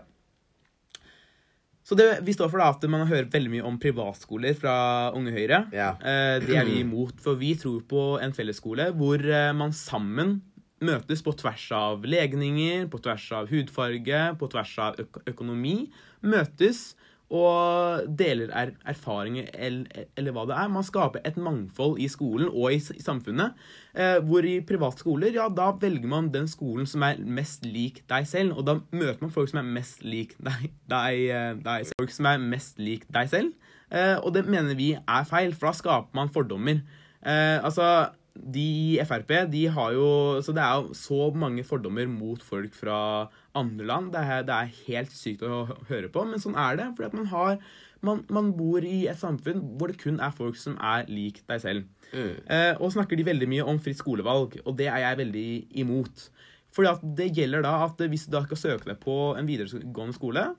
så 1.86 1.94
det 1.98 2.08
vi 2.26 2.34
står 2.34 2.50
for 2.50 2.62
da 2.62 2.72
at 2.74 2.86
man 2.90 3.06
hører 3.06 3.30
veldig 3.30 3.52
mye 3.54 3.66
om 3.68 3.78
privatskoler 3.82 4.58
fra 4.58 4.76
Unge 5.18 5.36
Høyre. 5.36 5.66
Ja. 5.76 5.94
Eh, 6.02 6.40
det 6.42 6.58
er 6.58 6.66
vi 6.66 6.80
imot, 6.82 7.20
for 7.22 7.38
vi 7.38 7.54
tror 7.62 7.84
på 7.86 8.16
en 8.18 8.34
fellesskole 8.34 8.90
hvor 8.98 9.22
eh, 9.22 9.54
man 9.54 9.74
sammen 9.76 10.40
møtes 10.86 11.22
på 11.24 11.34
tvers 11.38 11.66
av 11.78 12.06
legninger, 12.10 12.88
på 12.92 13.00
tvers 13.06 13.28
av 13.38 13.52
hudfarge, 13.54 14.22
på 14.42 14.50
tvers 14.52 14.74
av 14.82 14.98
øk 15.02 15.22
økonomi. 15.30 15.78
Møtes 16.26 16.96
og 17.34 18.06
deler 18.20 18.52
er 18.54 18.76
erfaringer 18.86 19.48
eller, 19.54 20.06
eller 20.14 20.34
hva 20.36 20.44
det 20.46 20.58
er. 20.60 20.70
Man 20.70 20.86
skaper 20.86 21.24
et 21.26 21.40
mangfold 21.42 21.98
i 21.98 22.06
skolen 22.12 22.52
og 22.52 22.76
i, 22.76 22.78
i 22.78 23.02
samfunnet. 23.02 23.56
Eh, 23.98 24.20
hvor 24.28 24.46
i 24.46 24.60
private 24.62 25.02
skoler, 25.02 25.34
ja, 25.34 25.48
da 25.50 25.72
velger 25.82 26.12
man 26.12 26.30
den 26.34 26.46
skolen 26.52 26.86
som 26.90 27.02
er 27.08 27.18
mest 27.18 27.66
lik 27.66 28.04
deg 28.12 28.28
selv. 28.30 28.60
Og 28.60 28.68
da 28.70 28.78
møter 28.94 29.24
man 29.24 29.34
folk 29.34 29.50
som 29.50 29.64
er 29.64 29.72
mest 29.80 30.06
lik 30.06 30.36
deg, 30.38 30.70
deg, 30.92 31.24
eh, 31.34 31.56
deg 31.66 31.90
selv. 31.90 32.04
Folk 32.04 32.14
som 32.14 32.30
er 32.30 32.46
mest 32.54 32.78
lik 32.84 33.10
deg 33.18 33.32
selv. 33.34 33.74
Eh, 33.90 34.18
og 34.22 34.36
det 34.36 34.46
mener 34.46 34.78
vi 34.78 34.94
er 34.94 35.26
feil, 35.30 35.58
for 35.58 35.72
da 35.72 35.80
skaper 35.80 36.22
man 36.22 36.30
fordommer. 36.34 36.84
Eh, 37.26 37.58
altså, 37.58 38.12
de 38.36 38.68
i 38.96 39.04
Frp 39.08 39.32
de 39.52 39.62
har 39.72 39.94
jo 39.96 40.08
Så 40.44 40.52
det 40.56 40.64
er 40.64 40.82
jo 40.82 40.94
så 40.98 41.30
mange 41.32 41.64
fordommer 41.64 42.08
mot 42.12 42.42
folk 42.44 42.76
fra 42.76 43.30
andre 43.56 43.88
land. 43.88 44.12
Det 44.12 44.22
er, 44.22 44.44
det 44.44 44.56
er 44.56 44.74
helt 44.90 45.14
sykt 45.16 45.46
å 45.48 45.66
høre 45.88 46.12
på, 46.12 46.26
men 46.28 46.42
sånn 46.44 46.58
er 46.60 46.80
det. 46.82 46.90
Fordi 46.98 47.08
at 47.08 47.16
man 47.16 47.30
har 47.32 47.60
man, 48.06 48.22
man 48.30 48.52
bor 48.58 48.86
i 48.86 49.06
et 49.10 49.18
samfunn 49.20 49.64
hvor 49.80 49.90
det 49.90 50.02
kun 50.02 50.20
er 50.22 50.36
folk 50.36 50.60
som 50.60 50.76
er 50.84 51.08
lik 51.10 51.42
deg 51.50 51.62
selv. 51.64 51.88
Mm. 52.12 52.36
Eh, 52.44 52.74
og 52.76 52.92
snakker 52.94 53.18
de 53.18 53.26
veldig 53.28 53.48
mye 53.50 53.66
om 53.66 53.80
fritt 53.82 54.02
skolevalg, 54.02 54.60
og 54.66 54.76
det 54.78 54.92
er 54.92 55.02
jeg 55.02 55.22
veldig 55.24 55.48
imot. 55.86 56.28
Fordi 56.76 56.92
at 56.92 57.08
det 57.18 57.32
gjelder 57.38 57.64
da 57.66 57.78
at 57.88 58.04
hvis 58.12 58.28
du 58.28 58.36
da 58.36 58.44
skal 58.46 58.62
søke 58.62 58.92
deg 58.92 59.00
på 59.02 59.16
en 59.40 59.48
videregående 59.48 60.18
skole, 60.18 60.50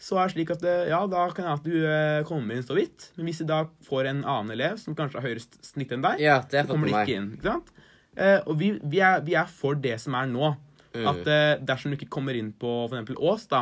så 0.00 0.16
er 0.16 0.30
det 0.30 0.32
slik 0.32 0.50
at 0.54 0.62
eh, 0.64 0.86
ja, 0.88 1.02
da 1.10 1.26
kan 1.36 1.44
det 1.44 1.52
at 1.58 1.66
du 1.66 1.74
eh, 1.84 2.22
kommer 2.28 2.56
inn 2.56 2.64
så 2.64 2.76
vidt. 2.78 3.10
Men 3.18 3.28
hvis 3.28 3.42
du 3.42 3.46
da 3.50 3.66
får 3.84 4.08
en 4.08 4.22
annen 4.24 4.54
elev 4.54 4.78
som 4.80 4.96
kanskje 4.96 5.20
har 5.20 5.28
høyere 5.28 5.44
snitt 5.66 5.92
enn 5.92 6.04
deg, 6.06 6.22
Ja, 6.24 6.38
så 6.40 6.64
kommer 6.70 6.88
du 6.88 6.94
ikke 6.96 7.18
inn. 7.18 7.28
ikke 7.36 7.50
sant? 7.50 7.68
Eh, 8.16 8.38
og 8.46 8.56
vi, 8.62 8.72
vi, 8.80 9.02
er, 9.04 9.20
vi 9.26 9.36
er 9.36 9.50
for 9.52 9.76
det 9.76 9.98
som 10.00 10.16
er 10.16 10.30
nå. 10.30 10.54
Mm. 10.90 11.04
At 11.06 11.28
dersom 11.62 11.92
du 11.92 11.94
ikke 11.94 12.08
kommer 12.10 12.34
inn 12.34 12.48
på 12.58 12.70
f.eks. 12.88 13.12
Ås, 13.14 13.44
da, 13.52 13.60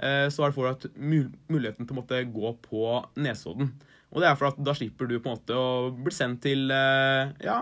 så 0.00 0.44
er 0.46 0.48
det 0.48 0.56
for 0.56 0.70
at 0.70 0.86
mul 0.96 1.26
muligheten 1.52 1.84
til 1.84 1.92
å 1.92 1.98
måtte 1.98 2.22
gå 2.32 2.52
på 2.64 2.86
Nesodden. 3.20 3.74
Og 4.08 4.22
det 4.22 4.30
er 4.30 4.38
for 4.40 4.48
at 4.48 4.62
da 4.64 4.72
slipper 4.78 5.10
du 5.10 5.18
på 5.18 5.28
en 5.28 5.36
måte 5.36 5.58
å 5.58 5.90
bli 5.92 6.14
sendt 6.16 6.40
til 6.46 6.72
ja, 6.72 7.58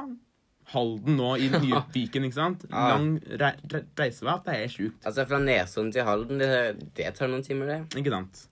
Halden 0.72 1.16
nå 1.18 1.32
i 1.40 1.48
den 1.52 1.64
nye 1.66 1.80
Viken, 1.94 2.24
ikke 2.28 2.38
sant? 2.38 2.64
Lang 2.70 3.16
re 3.40 3.52
re 3.72 3.82
reisevei. 3.98 4.36
Det 4.46 4.54
er 4.60 4.70
sjukt. 4.72 5.00
Altså, 5.06 5.24
fra 5.30 5.40
Nesodden 5.42 5.90
til 5.94 6.06
Halden, 6.06 6.38
det, 6.42 6.50
det 6.98 7.10
tar 7.18 7.28
noen 7.32 7.42
timer, 7.46 7.66
det. 7.74 7.80
Ikke 8.02 8.12
sant? 8.14 8.46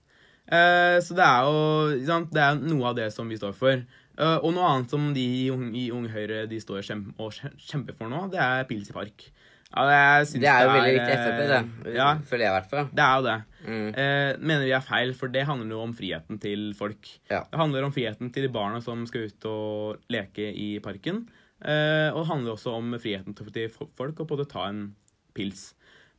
Eh, 0.49 0.97
så 1.05 1.13
det 1.17 1.25
er 1.25 1.47
jo 1.47 1.57
ikke 1.97 2.09
sant? 2.09 2.31
Det 2.33 2.41
er 2.45 2.61
noe 2.63 2.87
av 2.91 2.95
det 2.97 3.09
som 3.13 3.29
vi 3.29 3.37
står 3.39 3.53
for. 3.57 3.83
Eh, 4.19 4.37
og 4.43 4.51
noe 4.55 4.65
annet 4.73 4.91
som 4.91 5.11
de 5.15 5.25
i 5.45 5.89
Ung- 5.93 6.09
Høyre 6.11 6.45
de 6.49 6.57
står 6.59 6.81
kjem 6.87 7.05
og 7.21 7.35
kjemper 7.61 7.95
for 7.95 8.09
nå, 8.11 8.25
det 8.33 8.41
er 8.41 8.65
pils 8.69 8.89
i 8.91 8.95
park. 8.97 9.29
Ja, 9.69 9.83
jeg 9.85 10.41
Det 10.41 10.47
er 10.49 10.63
jo 10.65 10.69
veldig 10.73 10.93
viktig 10.95 11.13
eh, 11.13 11.19
Frp, 11.27 11.41
det. 11.51 11.93
Ja, 11.93 12.07
Føler 12.25 12.41
jeg, 12.47 12.49
i 12.49 12.55
hvert 12.57 12.69
fall. 12.71 12.87
det 12.97 13.03
er 13.05 13.19
jo 13.19 13.25
det. 13.27 13.35
Mm. 13.69 13.89
Eh, 14.01 14.29
mener 14.41 14.63
vi 14.65 14.71
er 14.73 14.81
feil, 14.87 15.11
for 15.13 15.29
det 15.29 15.43
handler 15.45 15.75
jo 15.75 15.81
om 15.83 15.93
friheten 15.93 16.39
til 16.41 16.63
folk. 16.73 17.11
Ja. 17.29 17.43
Det 17.51 17.59
handler 17.61 17.85
om 17.85 17.93
friheten 17.93 18.31
til 18.33 18.47
de 18.47 18.49
barna 18.55 18.81
som 18.81 19.05
skal 19.05 19.27
ut 19.29 19.45
og 19.45 20.01
leke 20.09 20.49
i 20.49 20.71
parken. 20.81 21.27
Eh, 21.59 22.09
og 22.13 22.21
det 22.23 22.29
handler 22.29 22.55
også 22.55 22.75
om 22.77 22.93
friheten 23.01 23.35
til 23.35 23.71
folk 23.73 24.21
å 24.21 24.27
både 24.27 24.47
ta 24.49 24.69
en 24.69 24.93
pils. 25.35 25.73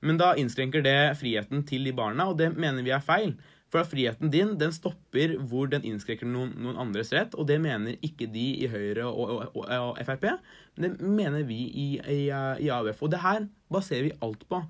Men 0.04 0.20
da 0.20 0.34
innskrenker 0.40 0.84
det 0.84 1.16
friheten 1.20 1.64
til 1.68 1.88
de 1.88 1.94
barna, 1.96 2.30
og 2.30 2.38
det 2.40 2.52
mener 2.56 2.84
vi 2.84 2.92
er 2.96 3.04
feil. 3.04 3.34
For 3.70 3.84
at 3.84 3.90
friheten 3.92 4.32
din 4.32 4.56
den 4.58 4.72
stopper 4.74 5.36
hvor 5.46 5.68
den 5.70 5.84
innskrenker 5.86 6.26
noen, 6.26 6.56
noen 6.58 6.78
andres 6.80 7.12
rett, 7.14 7.36
og 7.38 7.46
det 7.46 7.60
mener 7.62 8.00
ikke 8.02 8.26
de 8.32 8.46
i 8.64 8.70
Høyre 8.70 9.06
og, 9.06 9.20
og, 9.30 9.42
og, 9.54 9.66
og 9.70 10.00
Frp. 10.08 10.26
Men 10.74 10.86
det 10.86 11.10
mener 11.20 11.44
vi 11.46 11.60
i, 11.68 11.88
i, 12.00 12.22
i 12.26 12.70
AUF. 12.74 13.04
Og 13.06 13.12
det 13.12 13.22
her 13.22 13.46
baserer 13.70 14.08
vi 14.08 14.16
alt 14.26 14.42
på. 14.50 14.64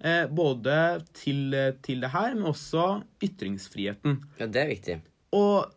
Eh, 0.00 0.24
både 0.26 0.74
til, 1.14 1.54
til 1.84 2.02
det 2.02 2.10
her, 2.10 2.34
men 2.34 2.50
også 2.50 3.04
ytringsfriheten. 3.22 4.18
Ja, 4.40 4.48
det 4.50 4.64
er 4.64 4.72
viktig. 4.72 4.98
Og 5.36 5.70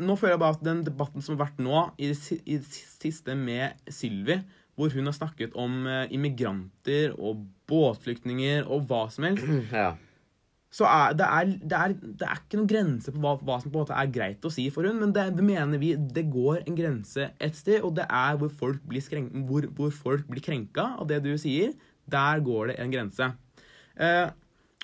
nå 0.00 0.16
føler 0.18 0.34
jeg 0.34 0.42
bare 0.42 0.56
at 0.58 0.64
den 0.66 0.82
debatten 0.86 1.24
som 1.24 1.36
har 1.36 1.46
vært 1.46 1.60
nå, 1.62 1.84
i 2.00 2.10
det, 2.10 2.40
i 2.44 2.58
det 2.60 2.66
siste 2.70 3.36
med 3.38 3.78
Sylvi, 3.92 4.40
hvor 4.78 4.92
hun 4.96 5.10
har 5.10 5.16
snakket 5.16 5.56
om 5.60 5.82
eh, 5.88 6.06
immigranter 6.16 7.12
og 7.18 7.42
båtflyktninger 7.68 8.68
og 8.68 8.86
hva 8.88 9.04
som 9.12 9.28
helst, 9.28 9.44
Ja. 9.76 9.92
så 10.72 10.86
er 10.88 11.16
det, 11.18 11.26
er, 11.26 11.52
det, 11.60 11.78
er, 11.78 11.94
det 12.00 12.28
er 12.28 12.40
ikke 12.40 12.60
noen 12.60 12.70
grense 12.70 13.12
på 13.12 13.20
hva, 13.22 13.34
hva 13.44 13.58
som 13.60 13.72
på 13.72 13.80
en 13.80 13.84
måte 13.84 13.98
er 14.00 14.12
greit 14.14 14.46
å 14.46 14.52
si 14.54 14.68
for 14.72 14.88
hun, 14.88 15.00
men 15.02 15.14
det, 15.16 15.26
det 15.36 15.44
mener 15.44 15.82
vi 15.82 15.92
det 15.98 16.26
går 16.32 16.62
en 16.64 16.78
grense 16.78 17.30
et 17.36 17.58
sted, 17.58 17.82
og 17.84 17.96
det 17.98 18.06
er 18.08 18.40
hvor 18.40 18.52
folk 18.62 18.84
blir, 18.88 19.04
skrenk, 19.04 19.34
hvor, 19.48 19.68
hvor 19.76 19.92
folk 19.94 20.28
blir 20.30 20.44
krenka 20.44 20.92
av 20.96 21.10
det 21.10 21.20
du 21.26 21.34
sier. 21.40 21.74
Der 22.10 22.40
går 22.42 22.72
det 22.72 22.80
en 22.82 22.94
grense. 22.94 23.32
Eh, 24.00 24.28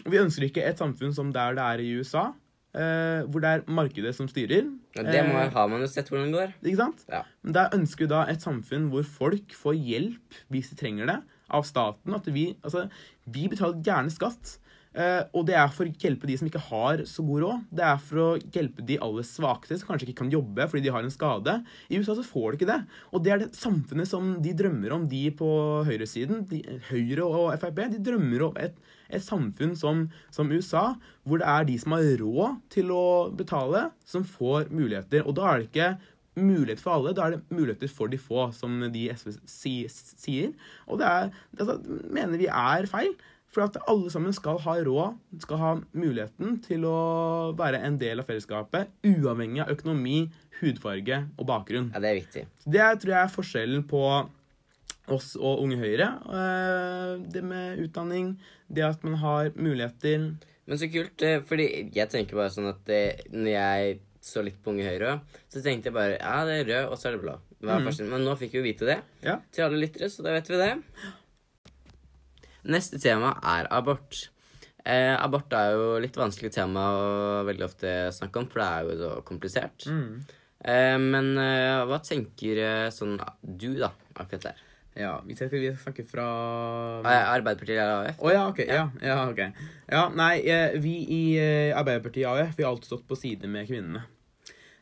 vi 0.06 0.20
ønsker 0.20 0.44
ikke 0.46 0.66
et 0.66 0.78
samfunn 0.78 1.14
som 1.16 1.32
der 1.34 1.56
det 1.56 1.64
er 1.64 1.82
i 1.82 1.94
USA, 1.96 2.28
eh, 2.76 3.22
hvor 3.26 3.42
det 3.42 3.52
er 3.52 3.64
markedet 3.68 4.12
som 4.16 4.28
styrer. 4.30 4.68
Ja, 4.96 5.04
det 5.06 5.24
må, 5.26 5.38
Eh, 5.40 5.52
har 5.52 5.70
man 5.72 5.82
jo 5.82 5.88
sett 5.90 6.10
hvordan 6.12 6.30
det 6.32 6.38
går. 6.38 6.52
ikke 6.62 6.82
sant? 6.82 7.06
Ja. 7.10 7.22
Men 7.42 7.56
der 7.56 7.74
ønsker 7.76 8.06
vi 8.06 8.12
da 8.12 8.26
et 8.28 8.44
samfunn 8.44 8.90
hvor 8.92 9.04
folk 9.04 9.56
får 9.56 9.80
hjelp 9.80 10.38
hvis 10.52 10.70
de 10.72 10.76
trenger 10.76 11.10
det, 11.10 11.18
av 11.50 11.66
staten. 11.66 12.14
At 12.14 12.26
vi, 12.26 12.56
altså, 12.62 12.88
vi 13.26 13.48
betaler 13.48 13.82
gjerne 13.82 14.14
skatt. 14.14 14.58
Uh, 14.96 15.28
og 15.36 15.42
det 15.44 15.52
er 15.60 15.68
for 15.68 15.84
å 15.84 15.92
hjelpe 15.92 16.24
de 16.24 16.38
som 16.40 16.46
ikke 16.48 16.62
har 16.70 17.02
så 17.04 17.20
god 17.26 17.42
råd. 17.42 17.64
Det 17.76 17.84
er 17.84 17.98
for 18.00 18.20
å 18.22 18.28
hjelpe 18.40 18.84
de 18.88 18.96
aller 19.04 19.26
svakeste 19.28 19.76
som 19.76 19.90
kanskje 19.90 20.08
ikke 20.08 20.22
kan 20.22 20.30
jobbe 20.32 20.64
fordi 20.70 20.86
de 20.86 20.92
har 20.94 21.04
en 21.04 21.12
skade. 21.12 21.58
I 21.92 22.00
USA 22.00 22.16
så 22.16 22.24
får 22.24 22.54
de 22.54 22.60
ikke 22.60 22.70
det. 22.70 22.78
Og 23.12 23.20
det 23.20 23.34
er 23.34 23.42
det 23.42 23.50
samfunnet 23.58 24.08
som 24.08 24.38
de 24.40 24.54
drømmer 24.56 24.94
om, 24.96 25.04
de 25.10 25.26
på 25.36 25.50
høyresiden. 25.84 26.46
De, 26.48 26.62
Høyre 26.88 27.28
og 27.28 27.52
Frp. 27.60 27.82
De 27.92 28.00
drømmer 28.08 28.46
om 28.48 28.56
et, 28.62 28.80
et 29.10 29.24
samfunn 29.24 29.76
som, 29.78 30.06
som 30.34 30.50
USA, 30.52 30.88
hvor 31.24 31.42
det 31.42 31.48
er 31.50 31.68
de 31.68 31.78
som 31.82 31.96
har 31.96 32.08
råd 32.22 32.60
til 32.72 32.92
å 32.94 33.06
betale, 33.36 33.88
som 34.08 34.26
får 34.26 34.70
muligheter. 34.74 35.26
Og 35.26 35.38
da 35.38 35.50
er 35.50 35.62
det 35.62 35.70
ikke 35.70 35.90
mulighet 36.36 36.82
for 36.82 36.96
alle, 36.96 37.14
da 37.16 37.26
er 37.26 37.36
det 37.36 37.54
muligheter 37.54 37.90
for 37.92 38.12
de 38.12 38.18
få, 38.20 38.50
som 38.56 38.76
de 38.92 39.06
i 39.06 39.14
SV 39.14 39.32
si, 39.48 39.76
sier. 39.88 40.52
Og 40.86 41.00
det 41.00 41.08
er, 41.08 41.32
altså, 41.58 41.78
mener 42.04 42.38
vi 42.40 42.50
er 42.50 42.90
feil. 42.90 43.16
For 43.56 43.64
at 43.64 43.78
alle 43.88 44.10
sammen 44.12 44.34
skal 44.36 44.58
ha 44.66 44.72
råd, 44.84 45.14
skal 45.40 45.60
ha 45.62 45.68
muligheten 45.96 46.58
til 46.64 46.82
å 46.84 47.54
være 47.56 47.78
en 47.86 47.94
del 47.96 48.20
av 48.20 48.26
fellesskapet, 48.28 48.90
uavhengig 49.06 49.62
av 49.64 49.70
økonomi, 49.72 50.26
hudfarge 50.58 51.22
og 51.38 51.46
bakgrunn. 51.48 51.86
Ja, 51.94 52.02
det 52.04 52.10
er 52.10 52.18
viktig. 52.18 52.42
Det 52.66 52.88
tror 53.00 53.14
jeg 53.14 53.22
er 53.22 53.32
forskjellen 53.32 53.86
på 53.88 54.02
oss 55.12 55.36
og 55.36 55.62
Unge 55.64 55.76
Høyre. 55.80 56.08
Eh, 56.26 57.24
Det 57.32 57.42
med 57.44 57.78
utdanning, 57.84 58.36
det 58.72 58.84
at 58.84 59.04
man 59.04 59.14
har 59.22 59.50
muligheter 59.54 60.36
Men 60.66 60.78
så 60.78 60.88
kult, 60.90 61.22
eh, 61.22 61.40
fordi 61.46 61.92
jeg 61.94 62.08
tenker 62.10 62.34
bare 62.34 62.50
sånn 62.50 62.68
at 62.72 62.84
når 63.30 63.50
jeg 63.52 64.00
så 64.20 64.42
litt 64.42 64.56
på 64.64 64.72
Unge 64.72 64.82
Høyre, 64.82 65.20
så 65.48 65.62
tenkte 65.62 65.86
jeg 65.92 65.94
bare 65.94 66.16
ja, 66.18 66.44
det 66.44 66.56
er 66.60 66.70
rød, 66.72 66.90
og 66.90 66.98
så 66.98 67.06
er 67.08 67.12
det 67.14 67.22
blå. 67.22 67.36
Forskjell. 67.62 68.08
Men 68.10 68.24
nå 68.26 68.34
fikk 68.36 68.50
vi 68.52 68.58
jo 68.58 68.64
vite 68.66 68.86
det 68.88 68.96
Ja. 69.22 69.36
til 69.52 69.64
alle 69.64 69.78
lyttere, 69.78 70.10
så 70.10 70.22
da 70.26 70.32
vet 70.34 70.48
vi 70.50 70.56
det. 70.56 70.72
Neste 72.66 72.98
tema 72.98 73.36
er 73.46 73.68
abort. 73.70 74.28
Eh, 74.84 75.14
abort 75.22 75.52
er 75.54 75.72
jo 75.74 75.86
litt 76.02 76.14
vanskelig 76.18 76.52
tema 76.54 76.82
å 76.98 77.44
veldig 77.46 77.64
ofte 77.66 77.92
snakke 78.14 78.40
om, 78.42 78.46
for 78.50 78.62
det 78.62 78.66
er 78.66 78.82
jo 78.90 78.98
så 79.00 79.10
komplisert. 79.26 79.86
Mm. 79.86 80.24
Eh, 80.66 80.98
men 80.98 81.32
eh, 81.38 81.84
hva 81.86 81.98
tenker 82.02 82.58
eh, 82.58 82.90
sånn 82.94 83.16
du, 83.42 83.68
da, 83.78 83.92
akkurat 84.16 84.48
der? 84.50 84.62
Ja, 84.96 85.18
vi 85.26 85.36
jeg 85.36 85.50
skal 85.50 85.64
snakke 85.82 86.04
fra 86.08 86.26
Eh, 87.04 87.30
Arbeiderpartiet 87.36 87.76
eller 87.76 88.10
AUF? 88.10 88.20
Å 88.24 88.32
ja, 88.32 88.44
ok. 88.48 88.60
Ja, 88.64 88.84
ja, 89.04 89.16
okay. 89.28 89.52
Ja, 89.92 90.06
nei, 90.08 90.40
eh, 90.48 90.78
vi 90.80 90.94
i 91.12 91.22
Arbeiderpartiet 91.76 92.26
og 92.30 92.40
AUF 92.40 92.56
vi 92.56 92.64
har 92.64 92.72
alltid 92.72 92.90
stått 92.90 93.08
på 93.08 93.18
side 93.20 93.50
med 93.50 93.68
kvinnene. 93.68 94.06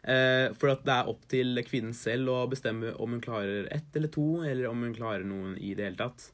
Eh, 0.05 0.53
for 0.61 0.68
at 0.74 0.85
det 0.85 0.92
er 0.92 1.11
opp 1.11 1.22
til 1.33 1.61
kvinnen 1.64 1.94
selv 1.96 2.33
å 2.33 2.38
bestemme 2.50 2.92
om 3.00 3.16
hun 3.16 3.24
klarer 3.24 3.68
ett 3.72 3.96
eller 3.96 4.12
to, 4.12 4.42
eller 4.44 4.68
om 4.68 4.83
hun 4.85 4.96
klarer 4.96 5.24
noen 5.24 5.57
i 5.57 5.72
det 5.74 5.88
hele 5.88 6.00
tatt. 6.00 6.29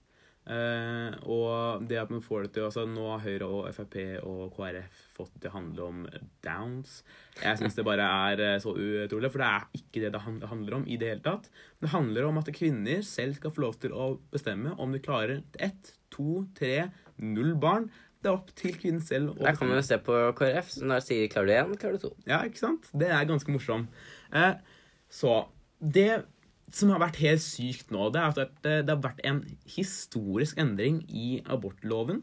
Eh, 0.50 1.14
og 1.30 1.84
det 1.86 2.00
at 2.00 2.10
man 2.10 2.24
får 2.24 2.48
det 2.48 2.54
til 2.56 2.64
altså 2.66 2.86
Nå 2.88 3.04
har 3.12 3.20
Høyre 3.22 3.46
og 3.46 3.68
Frp 3.76 3.96
og 4.26 4.56
KrF 4.56 5.09
fått 5.20 5.36
det 5.36 5.44
til 5.44 5.52
å 5.52 5.56
handle 5.56 5.86
om 5.86 6.02
downs. 6.44 7.00
Jeg 7.38 7.60
syns 7.60 7.76
det 7.78 7.86
bare 7.86 8.08
er 8.30 8.42
eh, 8.46 8.58
så 8.62 8.74
utrolig, 8.74 9.30
for 9.32 9.42
det 9.42 9.48
er 9.50 9.80
ikke 9.80 10.02
det 10.04 10.12
det 10.16 10.22
handler 10.24 10.78
om 10.80 10.86
i 10.88 10.98
det 11.00 11.12
hele 11.12 11.24
tatt. 11.24 11.48
Det 11.80 11.92
handler 11.94 12.28
om 12.28 12.40
at 12.40 12.50
kvinner 12.56 13.04
selv 13.06 13.38
skal 13.38 13.54
få 13.54 13.64
lov 13.66 13.78
til 13.82 13.94
å 13.94 14.12
bestemme 14.32 14.74
om 14.80 14.94
de 14.94 15.02
klarer 15.04 15.42
ett, 15.62 15.94
to, 16.12 16.44
tre, 16.58 16.90
null 17.20 17.54
barn. 17.60 17.88
Det 18.20 18.28
er 18.28 18.36
opp 18.36 18.50
til 18.58 18.74
kvinnen 18.76 19.04
selv 19.04 19.32
å 19.32 19.46
Der 19.46 19.56
kan 19.56 19.70
man 19.70 19.80
jo 19.80 19.86
se 19.86 19.96
på 20.04 20.18
KrF, 20.36 20.74
når 20.82 21.00
de 21.00 21.06
sier 21.06 21.30
klarer 21.32 21.48
du 21.48 21.56
én, 21.56 21.78
klarer 21.80 21.96
du 21.96 22.08
to. 22.08 22.12
Ja, 22.28 22.42
ikke 22.44 22.64
sant? 22.64 22.90
Det 22.92 23.08
er 23.08 23.28
ganske 23.28 23.54
morsomt. 23.54 24.02
Eh, 24.36 24.52
så 25.10 25.40
det 25.80 26.22
som 26.74 26.92
har 26.92 27.00
vært 27.02 27.18
helt 27.24 27.42
sykt 27.42 27.90
nå, 27.90 28.10
det 28.14 28.20
er 28.20 28.44
at 28.44 28.60
det 28.62 28.92
har 28.92 29.02
vært 29.02 29.24
en 29.26 29.40
historisk 29.66 30.60
endring 30.60 31.00
i 31.08 31.40
abortloven. 31.50 32.22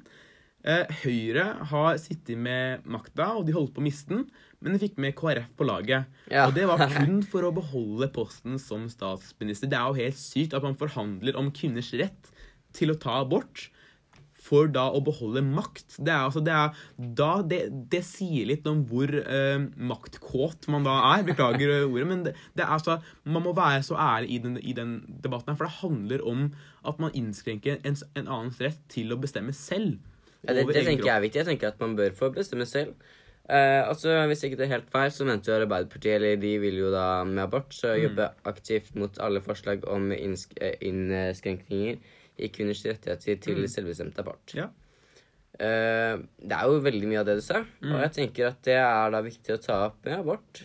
Eh, 0.68 0.90
Høyre 1.06 1.46
har 1.70 1.96
sittet 2.02 2.36
med 2.36 2.84
makta, 2.92 3.30
og 3.38 3.46
de 3.48 3.56
holdt 3.56 3.72
på 3.76 3.80
å 3.80 3.86
miste 3.86 4.12
den, 4.12 4.26
men 4.60 4.76
de 4.76 4.82
fikk 4.82 4.98
med 5.00 5.16
KrF 5.16 5.54
på 5.56 5.68
laget. 5.68 6.10
Ja. 6.28 6.50
Og 6.50 6.58
det 6.58 6.66
var 6.68 6.84
kun 6.98 7.22
for 7.24 7.48
å 7.48 7.54
beholde 7.56 8.10
posten 8.12 8.60
som 8.60 8.90
statsminister. 8.92 9.72
Det 9.72 9.80
er 9.80 9.88
jo 9.88 10.02
helt 10.02 10.20
sykt 10.20 10.58
at 10.58 10.66
man 10.66 10.76
forhandler 10.80 11.40
om 11.40 11.54
kvinners 11.56 11.94
rett 11.96 12.32
til 12.76 12.92
å 12.92 13.00
ta 13.00 13.22
abort 13.22 13.70
for 14.48 14.70
da 14.72 14.86
å 14.96 15.00
beholde 15.04 15.42
makt. 15.44 15.98
Det 16.04 16.12
er 16.12 16.26
altså, 16.26 16.44
det 16.44 16.54
er, 16.56 16.84
da, 17.20 17.30
det, 17.44 17.62
det 17.92 18.04
sier 18.06 18.48
litt 18.52 18.68
om 18.70 18.84
hvor 18.88 19.12
eh, 19.12 19.64
maktkåt 19.92 20.68
man 20.72 20.88
da 20.88 20.98
er. 21.14 21.26
Beklager 21.28 21.74
eh, 21.74 21.88
ordet, 21.88 22.10
men 22.12 22.28
det, 22.28 22.36
det 22.60 22.66
er 22.66 22.76
altså, 22.76 23.00
man 23.28 23.48
må 23.48 23.56
være 23.58 23.86
så 23.88 23.98
ærlig 24.00 24.36
i 24.36 24.42
den, 24.44 24.60
i 24.60 24.76
den 24.78 25.00
debatten 25.24 25.54
her, 25.54 25.60
for 25.60 25.68
det 25.68 25.80
handler 25.80 26.28
om 26.28 26.46
at 26.88 27.02
man 27.04 27.16
innskrenker 27.18 27.82
en, 27.88 28.00
en 28.20 28.28
annens 28.28 28.62
rett 28.64 28.84
til 28.92 29.16
å 29.16 29.20
bestemme 29.24 29.56
selv. 29.56 29.98
Ja, 30.46 30.54
det, 30.54 30.68
det 30.70 30.84
tenker 30.86 31.10
jeg 31.10 31.16
er 31.16 31.24
viktig. 31.24 31.42
Jeg 31.42 31.50
tenker 31.50 31.72
at 31.74 31.80
man 31.82 31.96
bør 31.98 32.14
få 32.16 32.30
bestemme 32.36 32.68
selv. 32.70 32.94
Eh, 33.48 33.82
altså, 33.88 34.12
Hvis 34.28 34.44
ikke 34.44 34.60
det 34.60 34.66
er 34.68 34.74
helt 34.76 34.90
feil, 34.92 35.12
så 35.12 35.26
mente 35.28 35.52
jo 35.52 35.56
Arbeiderpartiet, 35.56 36.18
eller 36.18 36.40
de 36.42 36.54
vil 36.60 36.82
jo 36.82 36.92
da 36.92 37.24
med 37.28 37.46
abort, 37.46 37.72
så 37.76 37.96
jobbe 37.96 38.28
aktivt 38.50 38.96
mot 39.00 39.20
alle 39.24 39.42
forslag 39.44 39.86
om 39.88 40.12
innsk 40.12 40.58
eh, 40.60 40.76
innskrenkninger 40.84 42.02
i 42.38 42.50
kvinners 42.54 42.84
rettigheter 42.86 43.40
til 43.42 43.64
selvbestemt 43.72 44.20
abort. 44.20 44.52
Ja. 44.58 44.68
Eh, 45.58 46.20
det 46.44 46.58
er 46.58 46.66
jo 46.68 46.82
veldig 46.84 47.08
mye 47.10 47.22
av 47.24 47.30
det 47.30 47.38
du 47.40 47.46
sa, 47.46 47.64
og 47.88 48.02
jeg 48.04 48.12
tenker 48.20 48.52
at 48.52 48.60
det 48.68 48.76
er 48.78 49.16
da 49.16 49.24
viktig 49.26 49.56
å 49.56 49.62
ta 49.64 49.80
opp 49.88 50.04
med 50.06 50.20
abort. 50.20 50.62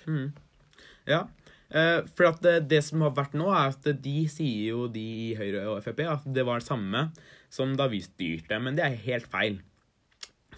Ja, 1.09 1.23
eh, 1.71 2.03
for 2.19 2.33
at 2.33 2.43
det, 2.45 2.57
det 2.69 2.83
som 2.85 3.07
har 3.07 3.15
vært 3.17 3.39
nå, 3.39 3.47
er 3.55 3.71
at 3.73 3.89
de 4.03 4.17
sier 4.29 4.75
jo, 4.75 4.89
de 4.91 5.07
i 5.31 5.31
Høyre 5.39 5.69
og 5.71 5.81
Frp, 5.87 6.03
at 6.11 6.27
det 6.27 6.45
var 6.51 6.61
det 6.61 6.67
samme 6.67 7.07
som 7.53 7.77
da 7.77 7.88
vi 7.93 8.01
styrte. 8.05 8.59
Men 8.62 8.79
det 8.79 8.87
er 8.87 8.99
helt 9.07 9.29
feil. 9.33 9.61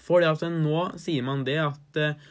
For 0.04 0.22
det 0.22 0.30
at 0.34 0.44
nå 0.52 0.90
sier 1.00 1.24
man 1.26 1.44
det 1.46 1.58
at 1.62 2.00
uh, 2.00 2.26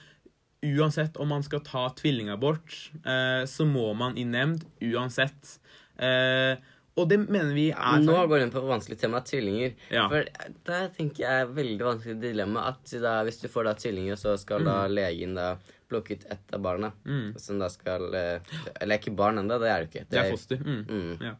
uansett 0.63 1.17
om 1.19 1.33
man 1.33 1.43
skal 1.45 1.63
ta 1.65 1.87
tvillingabort, 1.97 2.75
uh, 3.07 3.43
så 3.49 3.67
må 3.67 3.89
man 3.97 4.17
i 4.19 4.25
nemnd 4.27 4.63
uansett. 4.93 5.57
Uh, 5.99 6.55
og 6.93 7.07
det 7.09 7.17
mener 7.25 7.55
vi 7.57 7.71
er 7.73 8.03
Nå 8.03 8.15
går 8.29 8.37
det 8.37 8.45
inn 8.45 8.53
på 8.53 8.61
vanskelig 8.67 8.99
tema 9.01 9.23
tvillinger. 9.25 9.73
Ja. 9.89 10.05
For 10.11 10.27
der 10.69 10.91
tenker 10.93 11.23
jeg 11.25 11.45
er 11.45 11.55
veldig 11.55 11.87
vanskelig 11.87 12.19
dilemma 12.21 12.67
at 12.69 12.93
da, 13.01 13.15
hvis 13.25 13.41
du 13.41 13.47
får 13.49 13.65
da 13.65 13.73
tvillinger, 13.81 14.19
så 14.19 14.35
skal 14.37 14.61
da 14.67 14.83
legen 14.91 15.33
da 15.39 15.55
plukke 15.89 16.19
ut 16.19 16.27
ett 16.29 16.53
av 16.53 16.61
barna. 16.61 16.91
Mm. 17.09 17.33
Som 17.41 17.57
da 17.61 17.71
skal 17.73 18.05
Eller 18.13 19.01
ikke 19.01 19.15
barn 19.17 19.41
ennå, 19.41 19.57
det 19.57 19.71
er 19.73 19.81
det 19.81 19.89
ikke. 19.89 20.05
Det 20.11 20.21
er 20.21 20.29
foster. 20.35 20.61
Mm. 20.61 20.85
Mm. 20.85 21.25
Ja. 21.31 21.33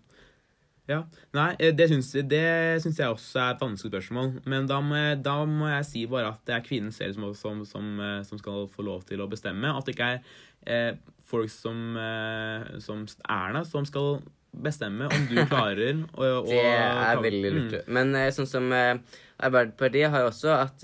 Ja. 0.89 0.99
Nei, 1.35 1.49
eh, 1.63 1.71
det 1.75 1.87
syns, 1.91 2.11
det 2.27 2.43
syns 2.83 2.99
jeg 2.99 3.15
også 3.15 3.39
er 3.39 3.55
et 3.55 3.63
vanskelig 3.63 3.93
spørsmål. 3.93 4.33
Men 4.51 4.67
da 4.67 4.81
må, 4.83 4.97
jeg, 4.99 5.21
da 5.23 5.37
må 5.47 5.69
jeg 5.71 5.87
si 5.87 6.05
bare 6.11 6.33
at 6.33 6.43
det 6.47 6.57
er 6.57 6.65
kvinnen 6.65 6.91
selv 6.95 7.15
som, 7.15 7.31
som, 7.39 7.63
som, 7.67 7.91
eh, 8.03 8.19
som 8.27 8.41
skal 8.41 8.67
få 8.71 8.85
lov 8.85 9.05
til 9.07 9.23
å 9.23 9.29
bestemme. 9.31 9.71
At 9.71 9.87
det 9.87 9.95
ikke 9.95 10.13
er 10.17 10.23
eh, 10.67 10.93
folk 11.29 11.51
som, 11.53 11.95
eh, 11.99 12.79
som 12.83 13.05
Erna 13.23 13.63
som 13.67 13.87
skal 13.87 14.19
bestemme 14.53 15.07
om 15.07 15.27
du 15.31 15.37
klarer 15.49 16.03
å, 16.13 16.27
å 16.43 16.49
Det 16.51 16.63
er 16.67 17.21
veldig 17.23 17.53
Mm. 17.53 17.69
Men 17.95 18.15
eh, 18.19 18.31
sånn 18.35 18.49
som 18.49 18.67
Arbeiderpartiet 18.73 20.11
har 20.11 20.23
jo 20.23 20.29
også 20.29 20.51
at 20.55 20.83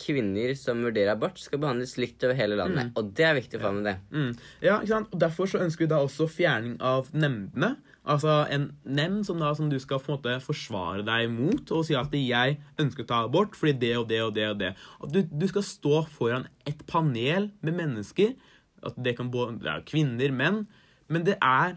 kvinner 0.00 0.52
som 0.56 0.84
vurderer 0.84 1.10
abort, 1.12 1.40
skal 1.42 1.60
behandles 1.60 1.96
likt 2.00 2.22
over 2.24 2.36
hele 2.38 2.56
landet. 2.56 2.92
Og 2.96 3.10
det 3.16 3.26
er 3.26 3.34
viktig 3.36 3.58
å 3.58 3.64
få 3.64 3.72
med 3.76 3.88
det. 3.88 3.96
Mm. 4.14 4.30
Ja, 4.62 4.78
ikke 4.78 4.92
sant? 4.94 5.10
Og 5.12 5.20
Derfor 5.20 5.50
så 5.50 5.60
ønsker 5.64 5.84
vi 5.84 5.90
da 5.90 5.98
også 6.04 6.28
fjerning 6.30 6.78
av 6.80 7.10
nemndene. 7.12 7.74
Altså 8.08 8.46
en 8.48 8.70
nemnd 8.88 9.26
som, 9.28 9.40
da, 9.42 9.50
som 9.54 9.68
du 9.68 9.76
skal 9.82 10.00
på 10.00 10.08
en 10.08 10.16
måte 10.16 10.38
forsvare 10.44 11.04
deg 11.04 11.28
mot 11.32 11.72
og 11.76 11.84
si 11.84 11.94
at 11.94 12.12
'jeg 12.14 12.56
ønsker 12.80 13.04
å 13.04 13.06
ta 13.06 13.24
abort 13.24 13.56
fordi 13.56 13.78
det 13.78 13.96
og 13.98 14.08
det 14.08 14.22
og 14.22 14.34
det'. 14.34 14.50
og 14.50 14.58
det. 14.58 14.74
At 15.02 15.12
du, 15.12 15.20
du 15.22 15.46
skal 15.46 15.62
stå 15.62 16.06
foran 16.08 16.46
et 16.66 16.80
panel 16.86 17.50
med 17.60 17.72
mennesker. 17.74 18.34
At 18.82 18.96
det 18.96 19.16
kan 19.16 19.30
både 19.30 19.60
det 19.60 19.68
er 19.68 19.84
kvinner, 19.84 20.32
menn. 20.32 20.66
Men 21.08 21.26
det 21.26 21.36
er 21.42 21.76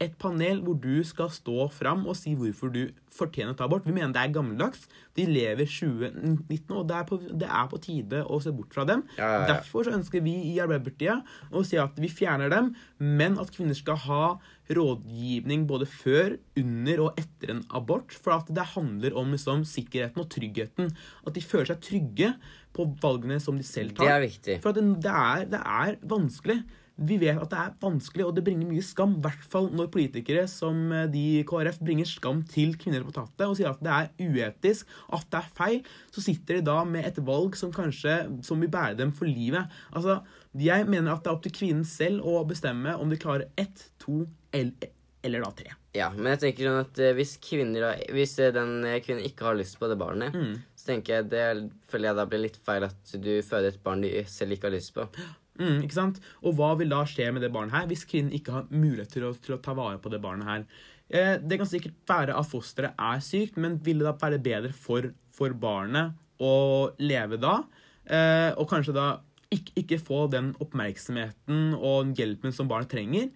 et 0.00 0.16
panel 0.16 0.62
hvor 0.64 0.78
du 0.80 1.02
skal 1.04 1.28
stå 1.32 1.66
fram 1.68 2.06
og 2.08 2.16
si 2.16 2.32
hvorfor 2.38 2.72
du 2.72 2.86
fortjener 3.12 3.52
å 3.52 3.58
ta 3.58 3.66
abort. 3.66 3.84
Vi 3.84 3.92
mener 3.92 4.14
det 4.14 4.22
er 4.22 4.32
gammeldags. 4.32 4.86
De 5.16 5.26
lever 5.28 5.68
2019, 5.68 6.76
og 6.78 6.86
det 6.88 6.96
er 6.96 7.04
på, 7.08 7.18
det 7.20 7.48
er 7.48 7.66
på 7.68 7.80
tide 7.84 8.22
å 8.24 8.38
se 8.40 8.52
bort 8.56 8.72
fra 8.72 8.86
dem. 8.88 9.04
Ja, 9.18 9.26
ja, 9.26 9.42
ja. 9.42 9.48
Derfor 9.52 9.84
så 9.84 9.92
ønsker 9.98 10.24
vi 10.24 10.38
i 10.54 10.56
Arbeiderpartiet 10.62 11.52
å 11.52 11.64
si 11.68 11.76
at 11.80 12.00
vi 12.00 12.08
fjerner 12.08 12.48
dem, 12.52 12.72
men 12.98 13.36
at 13.42 13.52
kvinner 13.52 13.76
skal 13.76 14.00
ha 14.06 14.24
rådgivning 14.76 15.66
både 15.68 15.88
før, 15.90 16.36
under 16.60 17.04
og 17.06 17.20
etter 17.20 17.54
en 17.54 17.62
abort. 17.74 18.14
For 18.14 18.36
at 18.38 18.50
det 18.54 18.72
handler 18.74 19.16
om 19.18 19.32
liksom, 19.34 19.64
sikkerheten 19.68 20.22
og 20.22 20.30
tryggheten. 20.32 20.92
At 21.26 21.36
de 21.36 21.44
føler 21.44 21.72
seg 21.72 21.86
trygge 21.86 22.34
på 22.76 22.86
valgene 23.02 23.40
som 23.42 23.58
de 23.58 23.66
selv 23.66 23.96
tar. 23.96 24.06
Det 24.06 24.14
er 24.14 24.26
viktig. 24.26 24.60
For 24.62 24.72
at 24.72 24.78
det, 24.80 24.86
det, 25.06 25.16
er, 25.16 25.48
det 25.50 25.64
er 25.64 25.98
vanskelig. 26.10 26.60
Vi 27.00 27.16
vet 27.16 27.38
at 27.40 27.48
det 27.48 27.56
er 27.58 27.76
vanskelig, 27.80 28.26
og 28.28 28.34
det 28.36 28.42
bringer 28.44 28.68
mye 28.68 28.84
skam. 28.84 29.14
I 29.16 29.22
hvert 29.24 29.44
fall 29.52 29.70
når 29.72 29.88
politikere 29.92 30.44
som 30.50 30.82
eh, 30.92 31.06
de 31.12 31.22
i 31.38 31.44
KrF 31.48 31.78
bringer 31.80 32.08
skam 32.08 32.42
til 32.48 32.74
kvinner 32.80 33.06
på 33.06 33.14
tattet 33.16 33.46
og 33.46 33.56
sier 33.56 33.70
at 33.70 33.80
det 33.80 33.94
er 33.94 34.10
uetisk, 34.20 34.90
at 35.08 35.24
det 35.32 35.40
er 35.40 35.54
feil. 35.56 35.78
Så 36.12 36.24
sitter 36.26 36.58
de 36.58 36.66
da 36.68 36.82
med 36.84 37.08
et 37.08 37.22
valg 37.24 37.56
som 37.56 37.72
kanskje 37.72 38.18
som 38.46 38.60
vil 38.60 38.72
bære 38.72 38.98
dem 39.00 39.14
for 39.16 39.30
livet. 39.30 39.72
Altså, 39.94 40.20
Jeg 40.52 40.84
mener 40.90 41.14
at 41.14 41.24
det 41.24 41.30
er 41.30 41.38
opp 41.38 41.44
til 41.46 41.56
kvinnen 41.56 41.86
selv 41.86 42.26
å 42.26 42.42
bestemme 42.44 42.96
om 42.98 43.08
de 43.08 43.16
klarer 43.20 43.48
ett, 43.56 43.86
to 44.02 44.26
eller, 44.52 44.90
eller 45.26 45.44
da 45.44 45.50
tre. 45.56 45.74
Ja, 45.96 46.08
men 46.14 46.30
jeg 46.36 46.40
tenker 46.44 46.68
sånn 46.68 46.84
at 46.84 46.98
eh, 47.02 47.14
hvis 47.18 47.32
kvinner 47.42 47.96
Hvis 48.14 48.36
eh, 48.38 48.52
den 48.54 48.76
eh, 48.86 49.00
kvinnen 49.02 49.24
ikke 49.26 49.48
har 49.48 49.56
lyst 49.58 49.78
på 49.80 49.88
det 49.90 49.96
barnet, 49.98 50.34
Mm. 50.36 50.52
så 50.78 50.92
tenker 50.92 51.16
jeg 51.18 51.30
det 51.32 51.44
føler 51.90 52.10
jeg 52.12 52.18
da 52.20 52.26
blir 52.30 52.44
litt 52.44 52.56
feil 52.64 52.86
at 52.86 53.14
du 53.18 53.32
føder 53.42 53.72
et 53.74 53.82
barn 53.84 54.04
du 54.04 54.08
selv 54.30 54.54
ikke 54.56 54.68
har 54.70 54.76
lyst 54.76 54.94
på. 54.94 55.08
Mm, 55.60 55.82
ikke 55.84 55.96
sant? 55.98 56.20
Og 56.46 56.54
hva 56.56 56.70
vil 56.78 56.88
da 56.88 57.02
skje 57.04 57.26
med 57.34 57.42
det 57.44 57.50
barnet 57.52 57.74
her 57.74 57.88
hvis 57.90 58.06
kvinnen 58.08 58.32
ikke 58.32 58.54
har 58.54 58.70
mulighet 58.70 59.10
til 59.12 59.26
å, 59.28 59.34
til 59.36 59.56
å 59.58 59.60
ta 59.60 59.74
vare 59.76 59.98
på 60.00 60.08
det 60.14 60.22
barnet 60.22 60.46
her? 60.48 60.64
Eh, 61.10 61.34
det 61.42 61.58
kan 61.58 61.68
sikkert 61.68 61.98
være 62.08 62.36
at 62.38 62.48
fosteret 62.48 62.94
er 62.96 63.20
sykt, 63.26 63.58
men 63.60 63.76
vil 63.84 63.98
det 64.00 64.06
da 64.06 64.14
være 64.22 64.38
bedre 64.40 64.70
for, 64.72 65.10
for 65.36 65.52
barnet 65.58 66.14
å 66.40 66.54
leve 67.02 67.36
da? 67.42 67.58
Eh, 68.06 68.54
og 68.56 68.70
kanskje 68.70 68.94
da 68.96 69.08
ikke, 69.52 69.74
ikke 69.82 69.98
få 70.06 70.22
den 70.32 70.52
oppmerksomheten 70.62 71.74
og 71.76 72.14
hjelpen 72.16 72.54
som 72.54 72.70
barnet 72.70 72.92
trenger? 72.94 73.28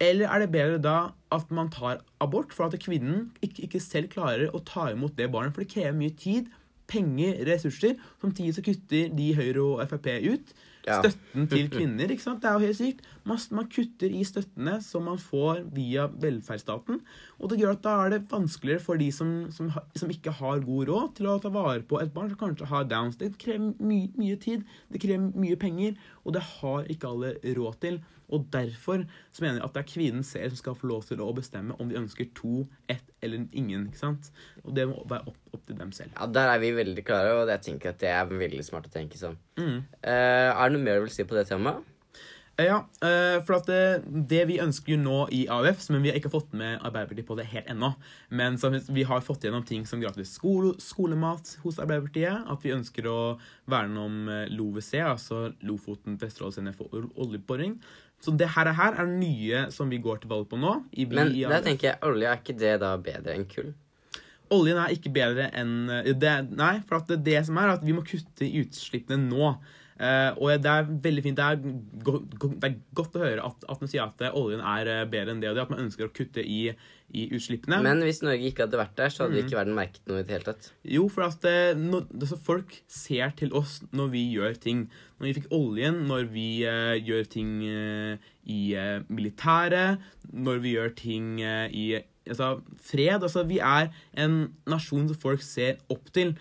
Eller 0.00 0.30
er 0.30 0.44
det 0.44 0.52
bedre 0.54 0.78
da 0.82 0.96
at 1.34 1.50
man 1.50 1.70
tar 1.74 2.04
abort 2.22 2.54
for 2.54 2.68
at 2.68 2.78
kvinnen 2.80 3.32
ikke, 3.42 3.64
ikke 3.66 3.82
selv 3.82 4.10
klarer 4.12 4.54
å 4.54 4.62
ta 4.62 4.88
imot 4.92 5.16
det 5.18 5.30
barnet? 5.32 5.54
For 5.56 5.64
det 5.64 5.72
krever 5.72 5.96
mye 5.98 6.14
tid, 6.14 6.52
penger, 6.88 7.42
ressurser. 7.48 7.98
Samtidig 8.22 8.54
så 8.56 8.64
kutter 8.64 9.10
de 9.18 9.28
Høyre 9.36 9.64
og 9.64 9.82
Frp 9.90 10.08
ut. 10.30 10.54
Ja. 10.88 10.98
Støtten 11.04 11.48
til 11.52 11.70
kvinner. 11.76 12.10
ikke 12.10 12.24
sant? 12.24 12.42
Det 12.42 12.50
er 12.50 12.58
jo 12.58 12.66
helt 12.66 12.78
sykt. 12.78 13.06
Man, 13.28 13.40
man 13.54 13.70
kutter 13.72 14.14
i 14.14 14.24
støttene 14.26 14.78
som 14.84 15.06
man 15.08 15.20
får 15.20 15.62
via 15.76 16.08
velferdsstaten. 16.08 17.00
Og 17.38 17.52
det 17.52 17.60
gjør 17.60 17.76
at 17.76 17.84
da 17.84 17.94
er 18.04 18.14
det 18.16 18.22
vanskeligere 18.32 18.84
for 18.84 19.00
de 19.00 19.10
som, 19.14 19.32
som, 19.54 19.70
som 19.94 20.12
ikke 20.12 20.34
har 20.40 20.64
god 20.64 20.92
råd 20.92 21.16
til 21.18 21.30
å 21.30 21.38
ta 21.42 21.52
vare 21.54 21.84
på 21.88 22.00
et 22.02 22.12
barn 22.14 22.32
som 22.32 22.40
kanskje 22.40 22.70
har 22.72 22.88
downs. 22.90 23.18
Det 23.20 23.34
krever 23.40 23.74
mye, 23.78 24.12
mye 24.18 24.38
tid, 24.40 24.64
det 24.92 25.02
krever 25.04 25.34
mye 25.38 25.58
penger, 25.60 25.98
og 26.24 26.36
det 26.36 26.46
har 26.58 26.88
ikke 26.92 27.12
alle 27.12 27.36
råd 27.58 27.82
til. 27.84 28.00
Og 28.28 28.44
derfor 28.52 29.04
så 29.32 29.44
mener 29.44 29.60
jeg 29.60 29.64
at 29.64 29.76
det 29.76 29.82
er 29.82 29.92
kvinnen 29.92 30.24
selv 30.26 30.52
som 30.52 30.60
skal 30.60 30.76
få 30.76 30.90
lov 30.90 31.06
til 31.08 31.22
å 31.24 31.30
bestemme 31.36 31.76
om 31.80 31.88
de 31.88 31.96
ønsker 32.00 32.28
to, 32.36 32.66
ett 32.92 33.06
eller 33.24 33.46
ingen. 33.52 33.88
ikke 33.88 34.02
sant? 34.02 34.28
Og 34.64 34.74
det 34.76 34.84
må 34.90 35.00
være 35.08 35.32
opp, 35.32 35.38
opp 35.54 35.66
til 35.66 35.76
dem 35.78 35.92
selv. 35.92 36.10
Ja, 36.18 36.26
Der 36.26 36.48
er 36.54 36.58
vi 36.62 36.72
veldig 36.76 37.04
klare, 37.04 37.36
og 37.42 37.48
jeg 37.48 37.60
tenker 37.68 37.90
at 37.94 37.98
det 38.02 38.08
er 38.14 38.26
veldig 38.32 38.64
smart 38.66 38.86
å 38.88 38.92
tenke 38.94 39.16
sånn. 39.20 39.38
Mm. 39.58 39.78
Uh, 40.02 40.50
er 40.52 40.64
det 40.68 40.74
noe 40.76 40.82
mer 40.84 40.98
du 41.00 41.06
vil 41.08 41.14
si 41.14 41.24
på 41.28 41.38
det 41.38 41.46
temaet? 41.50 41.84
Ja, 42.58 42.80
eh, 43.06 43.36
for 43.46 43.54
at 43.60 43.68
det, 43.70 44.02
det 44.26 44.40
vi 44.48 44.56
ønsker 44.58 44.96
jo 44.96 44.96
nå 44.98 45.18
i 45.30 45.44
AUF, 45.46 45.84
men 45.94 46.02
vi 46.02 46.10
har 46.10 46.16
ikke 46.18 46.32
fått 46.32 46.56
med 46.58 46.80
Arbeiderpartiet 46.82 47.28
på 47.28 47.36
det 47.38 47.44
helt 47.52 47.68
ennå, 47.70 47.92
men 48.34 48.56
som 48.58 48.74
vi 48.74 49.04
har 49.06 49.22
fått 49.22 49.44
gjennom 49.46 49.62
ting 49.62 49.84
som 49.86 50.00
gratis 50.02 50.32
skole, 50.34 50.72
skolemat 50.82 51.52
hos 51.62 51.78
Arbeiderpartiet, 51.78 52.48
at 52.50 52.66
vi 52.66 52.72
ønsker 52.74 53.06
å 53.06 53.20
verne 53.70 54.02
om 54.02 54.16
eh, 54.34 54.50
LoVC, 54.50 54.90
altså 55.06 55.52
Lofoten, 55.70 56.18
Vesterålen 56.18 56.56
Senter 56.58 56.74
for 56.80 56.90
ol- 56.98 57.12
oljeboring. 57.28 57.78
Så 58.18 58.34
det 58.34 58.50
her, 58.56 58.72
her 58.74 58.98
er 59.04 59.06
nye 59.06 59.68
som 59.70 59.86
vi 59.94 60.02
går 60.02 60.24
til 60.24 60.32
valg 60.34 60.50
på 60.50 60.58
nå. 60.58 60.80
I, 60.98 61.06
Men 61.06 61.30
i 61.38 61.46
der 61.46 61.62
tenker 61.62 61.92
jeg, 61.92 62.00
olje, 62.10 62.26
er 62.26 62.42
ikke 62.42 62.58
det 62.58 62.74
da 62.82 62.96
bedre 62.98 63.38
enn 63.38 63.46
kull? 63.54 63.70
Oljen 64.54 64.78
er 64.80 64.94
ikke 64.94 65.12
bedre 65.12 65.50
enn 65.56 65.90
eh, 65.90 66.12
det, 66.16 66.36
Nei, 66.56 66.78
for 66.88 67.04
det, 67.08 67.20
det 67.26 67.42
som 67.48 67.58
er 67.60 67.74
at 67.76 67.84
vi 67.84 67.92
må 67.96 68.04
kutte 68.06 68.46
i 68.48 68.62
utslippene 68.64 69.20
nå. 69.28 69.56
Uh, 69.98 70.30
og 70.38 70.60
det 70.62 70.70
er 70.70 70.84
veldig 71.02 71.22
fint. 71.24 71.40
Det 71.40 71.42
er, 71.42 71.56
go, 72.06 72.20
go, 72.38 72.48
det 72.54 72.68
er 72.68 72.74
godt 72.94 73.16
å 73.18 73.22
høre 73.24 73.42
at, 73.48 73.64
at 73.66 73.80
man 73.82 73.90
sier 73.90 74.04
at 74.04 74.20
eh, 74.22 74.36
oljen 74.38 74.60
er 74.62 75.08
bedre 75.10 75.32
enn 75.34 75.40
det, 75.42 75.48
og 75.50 75.56
det 75.58 75.64
at 75.64 75.72
man 75.72 75.80
ønsker 75.82 76.06
å 76.06 76.12
kutte 76.14 76.38
i, 76.46 76.68
i 77.18 77.24
utslippene. 77.34 77.80
Men 77.82 78.04
hvis 78.06 78.20
Norge 78.22 78.46
ikke 78.46 78.68
hadde 78.68 78.78
vært 78.78 78.94
der, 79.00 79.10
så 79.10 79.26
Mm. 79.26 79.32
hadde 79.32 79.42
ikke 79.42 79.58
verden 79.58 79.74
merket 79.74 80.06
noe 80.06 80.20
i 80.22 80.26
det 80.28 80.36
hele 80.36 80.46
tatt. 80.52 80.68
Jo, 80.86 81.08
for 81.10 81.26
at 81.26 81.42
nå- 81.82 82.04
altså, 82.14 82.38
folk 82.46 82.76
ser 82.86 83.34
til 83.42 83.50
oss 83.58 83.80
når 83.90 84.12
vi 84.14 84.22
gjør 84.36 84.54
ting. 84.62 84.84
Når 85.18 85.26
vi 85.26 85.34
fikk 85.40 85.50
oljen, 85.58 85.98
når 86.06 86.30
vi 86.30 86.46
uh, 86.62 86.94
gjør 86.94 87.26
ting 87.34 87.50
uh, 87.66 88.30
i 88.46 88.60
militæret, 89.10 89.98
når 90.30 90.62
vi 90.62 90.76
gjør 90.76 90.94
ting 91.02 91.40
i 91.42 91.88
altså, 92.28 92.52
fred 92.80 93.22
Altså, 93.22 93.44
vi 93.48 93.58
er 93.58 93.90
en 94.18 94.38
nasjon 94.68 95.08
som 95.10 95.18
folk 95.18 95.42
ser 95.44 95.78
opp 95.92 96.10
til. 96.14 96.34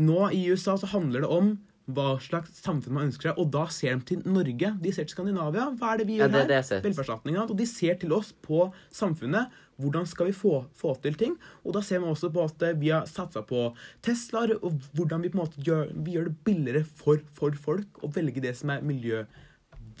Nå 0.00 0.30
i 0.36 0.44
USA 0.52 0.76
så 0.80 0.88
handler 0.92 1.24
det 1.26 1.30
om 1.34 1.50
hva 1.90 2.12
slags 2.22 2.60
samfunn 2.62 2.94
man 2.94 3.08
ønsker 3.08 3.32
seg, 3.32 3.38
og 3.42 3.48
da 3.50 3.64
ser 3.74 3.96
de 3.98 4.04
til 4.12 4.20
Norge. 4.30 4.68
De 4.78 4.92
ser 4.94 5.08
til 5.08 5.16
Skandinavia. 5.16 5.64
Hva 5.80 5.94
er 5.96 5.98
det 5.98 6.06
vi 6.06 6.20
Ja, 6.20 6.28
gjør 6.28 6.30
det 6.30 6.36
er 6.36 6.44
her? 6.44 6.46
det 6.46 6.54
jeg 6.54 6.62
har 6.62 6.68
sett. 6.68 7.50
Og 7.50 7.56
de 7.58 7.66
ser 7.66 7.98
til 7.98 8.12
oss 8.14 8.30
på 8.46 8.68
samfunnet. 8.94 9.50
Hvordan 9.80 10.06
skal 10.06 10.28
vi 10.28 10.32
få, 10.36 10.66
få 10.76 10.92
til 11.02 11.14
ting? 11.18 11.34
Og 11.64 11.74
da 11.74 11.80
ser 11.82 11.98
vi 11.98 12.06
også 12.12 12.30
på 12.30 12.44
at 12.44 12.62
vi 12.78 12.90
har 12.92 13.06
satsa 13.10 13.42
på 13.42 13.74
Teslaer, 14.04 14.52
og 14.62 14.78
hvordan 14.94 15.22
vi 15.24 15.30
på 15.32 15.38
en 15.40 15.42
måte 15.46 15.62
gjør, 15.66 15.90
vi 16.04 16.14
gjør 16.14 16.28
det 16.28 16.36
billigere 16.46 16.84
for, 16.84 17.18
for 17.34 17.50
folk 17.58 18.04
å 18.04 18.12
velge 18.14 18.40
det 18.44 18.54
som 18.60 18.70
er 18.70 18.82
miljøvennlig, 18.86 19.26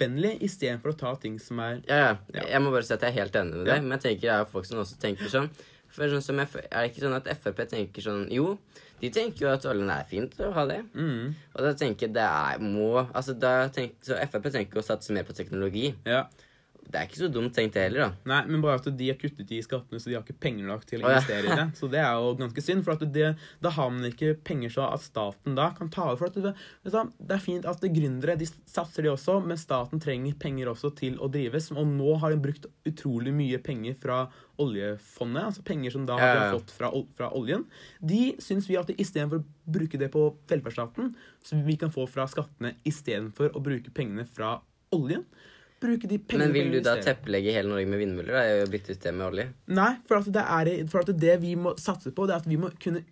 istedenfor 0.00 0.92
å 0.92 0.96
ta 0.98 1.14
ting 1.16 1.38
som 1.38 1.58
er 1.60 1.80
Ja, 1.88 1.96
ja. 1.96 2.16
Ja. 2.34 2.42
Jeg 2.54 2.60
må 2.62 2.70
bare 2.72 2.82
si 2.82 2.92
at 2.94 3.00
jeg 3.02 3.10
er 3.12 3.20
helt 3.22 3.36
enig 3.36 3.56
med 3.56 3.66
deg, 3.66 3.82
men 3.82 3.98
jeg 3.98 4.00
tenker 4.00 4.20
det 4.28 4.34
er 4.40 4.44
folk 4.44 4.64
som 4.66 4.78
også 4.78 4.98
tenker 5.00 5.28
sånn. 5.28 5.50
For 5.90 6.06
sånn 6.08 6.22
som 6.22 6.38
F 6.38 6.54
Er 6.56 6.68
det 6.70 6.92
ikke 6.92 7.02
sånn 7.02 7.16
at 7.16 7.26
Frp 7.42 7.64
tenker 7.68 8.00
sånn 8.00 8.28
Jo, 8.30 8.58
de 9.00 9.10
tenker 9.10 9.40
jo 9.46 9.48
at 9.50 9.64
oljen 9.66 9.90
er 9.90 10.04
fint 10.06 10.30
å 10.38 10.52
ha 10.52 10.64
det. 10.66 10.84
mm, 10.94 11.34
Og 11.56 11.64
da 11.66 11.72
tenker 11.74 12.06
jeg 12.06 12.14
det 12.14 12.22
er 12.22 12.58
må 12.62 13.06
Altså 13.12 13.34
da 13.38 13.68
tenk, 13.68 13.96
Så 14.00 14.14
Frp 14.30 14.50
tenker 14.52 14.78
å 14.78 14.84
satse 14.86 15.10
mer 15.12 15.24
på 15.24 15.34
teknologi. 15.34 15.94
Ja. 16.06 16.26
Det 16.90 16.98
er 16.98 17.06
ikke 17.06 17.20
så 17.20 17.28
dumt 17.30 17.54
tenkt 17.54 17.76
det 17.76 17.84
heller, 17.86 18.08
da. 18.08 18.30
Nei, 18.32 18.40
men 18.50 18.62
bare 18.64 18.80
at 18.80 18.88
de 18.98 19.08
har 19.12 19.18
kuttet 19.20 19.50
i 19.54 19.60
skattene, 19.62 20.00
så 20.02 20.10
de 20.10 20.16
har 20.16 20.24
ikke 20.24 20.40
penger 20.42 20.66
nok 20.66 20.82
til 20.88 21.04
å 21.04 21.06
Å, 21.06 21.12
ja. 21.12 21.20
investere 21.20 21.46
i 21.46 21.58
det. 21.60 21.66
Så 21.78 21.88
det 21.92 22.00
er 22.02 22.18
jo 22.18 22.32
ganske 22.40 22.64
synd, 22.64 22.82
for 22.86 23.04
det, 23.14 23.28
da 23.62 23.72
har 23.76 23.92
man 23.94 24.08
ikke 24.08 24.32
penger 24.46 24.74
så 24.74 24.88
at 24.88 25.04
staten 25.04 25.58
da 25.58 25.68
kan 25.76 25.92
ta 25.92 26.08
over. 26.10 26.32
For 26.32 26.34
det, 26.34 26.54
er 27.36 27.44
fint 27.44 27.68
at 27.70 27.84
gründere 27.94 28.34
de 28.40 28.48
satser 28.50 29.06
de 29.06 29.12
også, 29.12 29.38
men 29.44 29.60
staten 29.60 30.02
trenger 30.02 30.38
penger 30.42 30.72
også 30.72 30.90
til 30.98 31.20
å 31.22 31.30
drives. 31.30 31.70
Og 31.76 31.86
nå 31.88 32.16
har 32.22 32.34
de 32.34 32.42
brukt 32.42 32.66
utrolig 32.88 33.34
mye 33.36 33.60
penger 33.62 33.94
fra 34.00 34.24
oljefondet, 34.60 35.46
altså 35.46 35.64
penger 35.64 35.94
som 35.94 36.02
da 36.08 36.18
Ja, 36.20 36.26
ja, 36.26 36.34
de 36.34 36.42
har 36.42 36.58
fått 36.58 36.74
fra, 36.74 36.90
fra 37.16 37.30
oljen. 37.38 37.64
De 38.02 38.34
syns 38.42 38.66
vi 38.68 38.76
at 38.80 38.90
istedenfor 38.92 39.40
å 39.40 39.70
bruke 39.70 40.00
det 40.00 40.10
på 40.12 40.26
velferdsstaten, 40.50 41.14
som 41.46 41.62
vi 41.64 41.78
kan 41.80 41.94
få 41.94 42.04
fra 42.10 42.26
skattene 42.28 42.74
istedenfor 42.88 43.54
å 43.54 43.62
bruke 43.64 43.94
pengene 43.94 44.26
fra 44.28 44.58
oljen 44.92 45.24
Bruke 45.80 46.08
de 46.10 46.18
pengene 46.20 46.50
Men 46.50 46.52
vil 46.54 46.74
du 46.74 46.80
da 46.84 46.98
teppelegge 47.00 47.54
hele 47.56 47.70
Norge 47.70 47.88
med 47.88 48.02
vindmøller? 48.02 48.34
da? 48.36 48.42
Jeg 48.44 48.60
har 48.60 48.72
byttet 48.74 48.98
ut 48.98 49.06
det 49.06 49.14
med 49.16 49.26
olje. 49.30 49.46
Nei, 49.80 49.90
for 50.08 50.20
at, 50.20 50.28
det 50.34 50.44
er, 50.44 50.70
for 50.92 51.06
at 51.06 51.12
det 51.24 51.36
vi 51.40 51.54
må 51.56 51.72
satse 51.80 52.12
på, 52.12 52.28
det 52.28 52.36
er 52.36 52.44
at 52.44 52.50
vi 52.50 52.60
må 52.60 52.72
kunne 52.82 53.02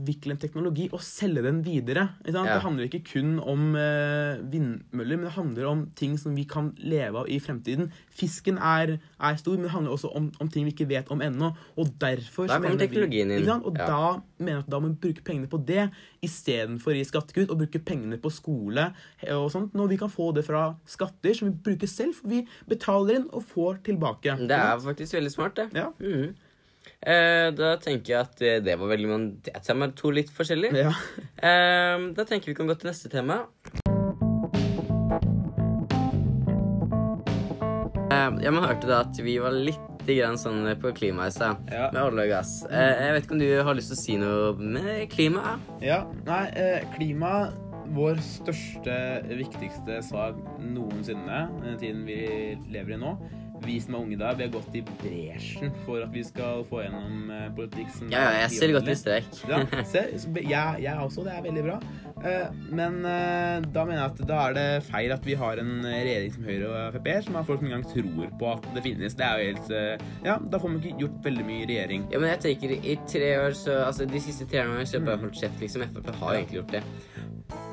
utvikle 0.00 0.34
en 0.34 0.40
teknologi 0.40 0.88
og 0.92 1.00
selge 1.04 1.42
den 1.44 1.60
videre. 1.64 2.08
Ja. 2.26 2.42
Det 2.44 2.62
handler 2.64 2.86
ikke 2.88 3.02
kun 3.12 3.38
om 3.40 3.74
eh, 3.78 4.40
vindmøller, 4.52 5.16
men 5.20 5.26
det 5.28 5.34
handler 5.36 5.68
om 5.70 5.82
ting 5.98 6.16
som 6.18 6.34
vi 6.36 6.44
kan 6.48 6.72
leve 6.78 7.22
av 7.22 7.28
i 7.28 7.38
fremtiden. 7.40 7.90
Fisken 8.10 8.58
er, 8.58 8.96
er 9.20 9.36
stor, 9.40 9.56
men 9.56 9.68
det 9.68 9.74
handler 9.74 9.92
også 9.94 10.10
om, 10.16 10.30
om 10.40 10.48
ting 10.48 10.64
vi 10.66 10.72
ikke 10.74 10.88
vet 10.90 11.10
om 11.10 11.20
ennå. 11.24 11.52
Og 11.76 11.92
derfor 12.00 12.48
så 12.48 12.58
kommer 12.60 12.78
teknologien 12.80 13.30
inn. 13.30 13.48
Og 13.60 13.76
Ja. 13.78 13.86
da 13.86 14.20
mener 14.38 14.60
jeg 14.60 14.64
at 14.64 14.70
da 14.70 14.80
må 14.80 14.88
vi 14.88 15.00
bruke 15.08 15.24
pengene 15.24 15.48
på 15.50 15.60
det 15.66 15.90
istedenfor 16.24 16.96
i 16.96 17.04
skattekutt, 17.04 17.50
og 17.50 17.58
bruke 17.62 17.80
pengene 17.84 18.18
på 18.20 18.30
skole 18.32 18.90
og 19.30 19.50
sånt, 19.52 19.74
når 19.74 19.88
vi 19.94 19.96
kan 20.00 20.10
få 20.12 20.30
det 20.36 20.44
fra 20.46 20.74
skatter 20.88 21.34
som 21.36 21.48
vi 21.50 21.56
bruker 21.70 21.88
selv, 21.90 22.14
for 22.18 22.28
vi 22.28 22.42
betaler 22.68 23.20
inn 23.20 23.28
og 23.32 23.44
får 23.44 23.82
tilbake. 23.88 24.36
Det 24.46 24.56
er 24.56 24.78
faktisk 24.84 25.16
veldig 25.18 25.32
smart, 25.32 25.56
det. 25.56 25.68
Ja. 25.74 25.90
Mhm. 26.00 26.34
Eh, 27.06 27.50
da 27.56 27.76
tenker 27.80 28.12
jeg 28.14 28.20
at 28.20 28.64
det 28.64 28.78
var 28.78 28.88
veldig 28.92 29.08
mange 29.08 29.54
temaer. 29.64 29.92
To 29.96 30.10
litt 30.14 30.30
forskjellige. 30.34 30.76
Ja. 30.86 30.92
Eh, 31.40 32.08
da 32.16 32.24
tenker 32.28 32.52
vi 32.52 32.54
kan 32.58 32.68
gå 32.70 32.76
til 32.80 32.90
neste 32.90 33.08
tema. 33.12 33.42
Eh, 38.10 38.30
ja, 38.44 38.50
Man 38.50 38.64
hørte 38.66 38.88
da 38.90 39.00
at 39.04 39.18
vi 39.22 39.38
var 39.42 39.54
litt 39.54 39.78
grann 40.10 40.38
sånn 40.40 40.64
på 40.80 40.90
klima 40.96 41.28
i 41.28 41.30
stad, 41.34 41.60
Ja. 41.70 41.90
med 41.92 42.02
olje 42.02 42.24
og 42.24 42.30
gass. 42.32 42.64
Eh, 42.66 42.94
jeg 43.06 43.12
vet 43.14 43.24
ikke 43.26 43.32
om 43.36 43.38
du 43.38 43.62
har 43.62 43.74
lyst 43.74 43.92
til 43.92 43.96
å 43.98 44.00
si 44.00 44.16
noe 44.16 44.54
med 44.58 45.10
klima? 45.12 45.58
Ja, 45.80 46.04
nei, 46.26 46.46
eh, 46.56 46.84
klima 46.96 47.52
Vår 47.90 48.20
største, 48.22 48.94
viktigste 49.34 49.96
sak 50.00 50.36
noensinne, 50.62 51.50
den 51.60 51.76
tiden 51.76 52.04
vi 52.06 52.56
lever 52.70 52.92
i 52.94 52.96
nå. 52.96 53.16
Vi 53.64 53.76
som 53.82 53.96
er 53.96 54.04
unge 54.04 54.18
da, 54.20 54.32
vi 54.36 54.46
har 54.46 54.52
gått 54.54 54.76
i 54.78 54.82
bresjen 54.88 55.72
for 55.86 56.02
at 56.04 56.12
vi 56.14 56.22
skal 56.26 56.64
få 56.68 56.82
gjennom 56.84 57.30
eh, 57.34 57.48
politikk 57.56 57.90
som 57.96 58.12
Ja, 58.12 58.22
ja, 58.28 58.44
jeg 58.44 58.54
ser 58.56 58.74
godt 58.76 58.90
i 58.90 58.96
strek. 58.98 59.28
Ja, 59.50 59.60
se, 59.92 60.04
jeg, 60.40 60.82
jeg 60.84 60.94
også, 60.94 61.24
det 61.26 61.34
er 61.36 61.44
veldig 61.44 61.64
bra. 61.66 61.78
Eh, 62.20 62.58
men 62.72 63.00
eh, 63.08 63.66
da 63.72 63.84
mener 63.88 64.02
jeg 64.02 64.10
at 64.12 64.22
da 64.30 64.40
er 64.48 64.56
det 64.58 64.66
feil 64.88 65.14
at 65.14 65.26
vi 65.28 65.36
har 65.40 65.62
en 65.62 65.72
regjering 65.86 66.34
som 66.36 66.48
Høyre 66.48 66.70
og 66.70 66.98
Frp, 66.98 67.10
som 67.26 67.38
har 67.40 67.48
folk 67.48 67.62
som 67.62 67.70
engang 67.70 67.86
tror 67.92 68.34
på 68.40 68.50
at 68.54 68.70
det 68.76 68.84
finnes. 68.86 69.18
Det 69.18 69.26
er 69.26 69.40
jo 69.40 69.50
helt 69.50 69.74
Ja, 70.26 70.36
da 70.40 70.60
får 70.60 70.74
man 70.74 70.80
ikke 70.82 71.04
gjort 71.04 71.20
veldig 71.28 71.48
mye 71.48 71.68
regjering. 71.70 72.06
Ja, 72.12 72.22
men 72.22 72.32
jeg 72.34 72.44
tenker 72.46 72.76
i 72.78 72.98
tre 73.08 73.32
år 73.40 73.56
så 73.56 73.80
Altså, 73.90 74.04
de 74.06 74.20
siste 74.22 74.44
tre 74.46 74.60
årene 74.62 74.82
har 74.82 74.86
jeg 74.86 75.02
bare 75.06 75.18
holdt 75.22 75.38
kjeft, 75.40 75.60
liksom. 75.62 75.86
Frp 75.94 76.10
har 76.20 76.36
egentlig 76.36 76.60
gjort 76.60 76.74
det. 76.76 76.82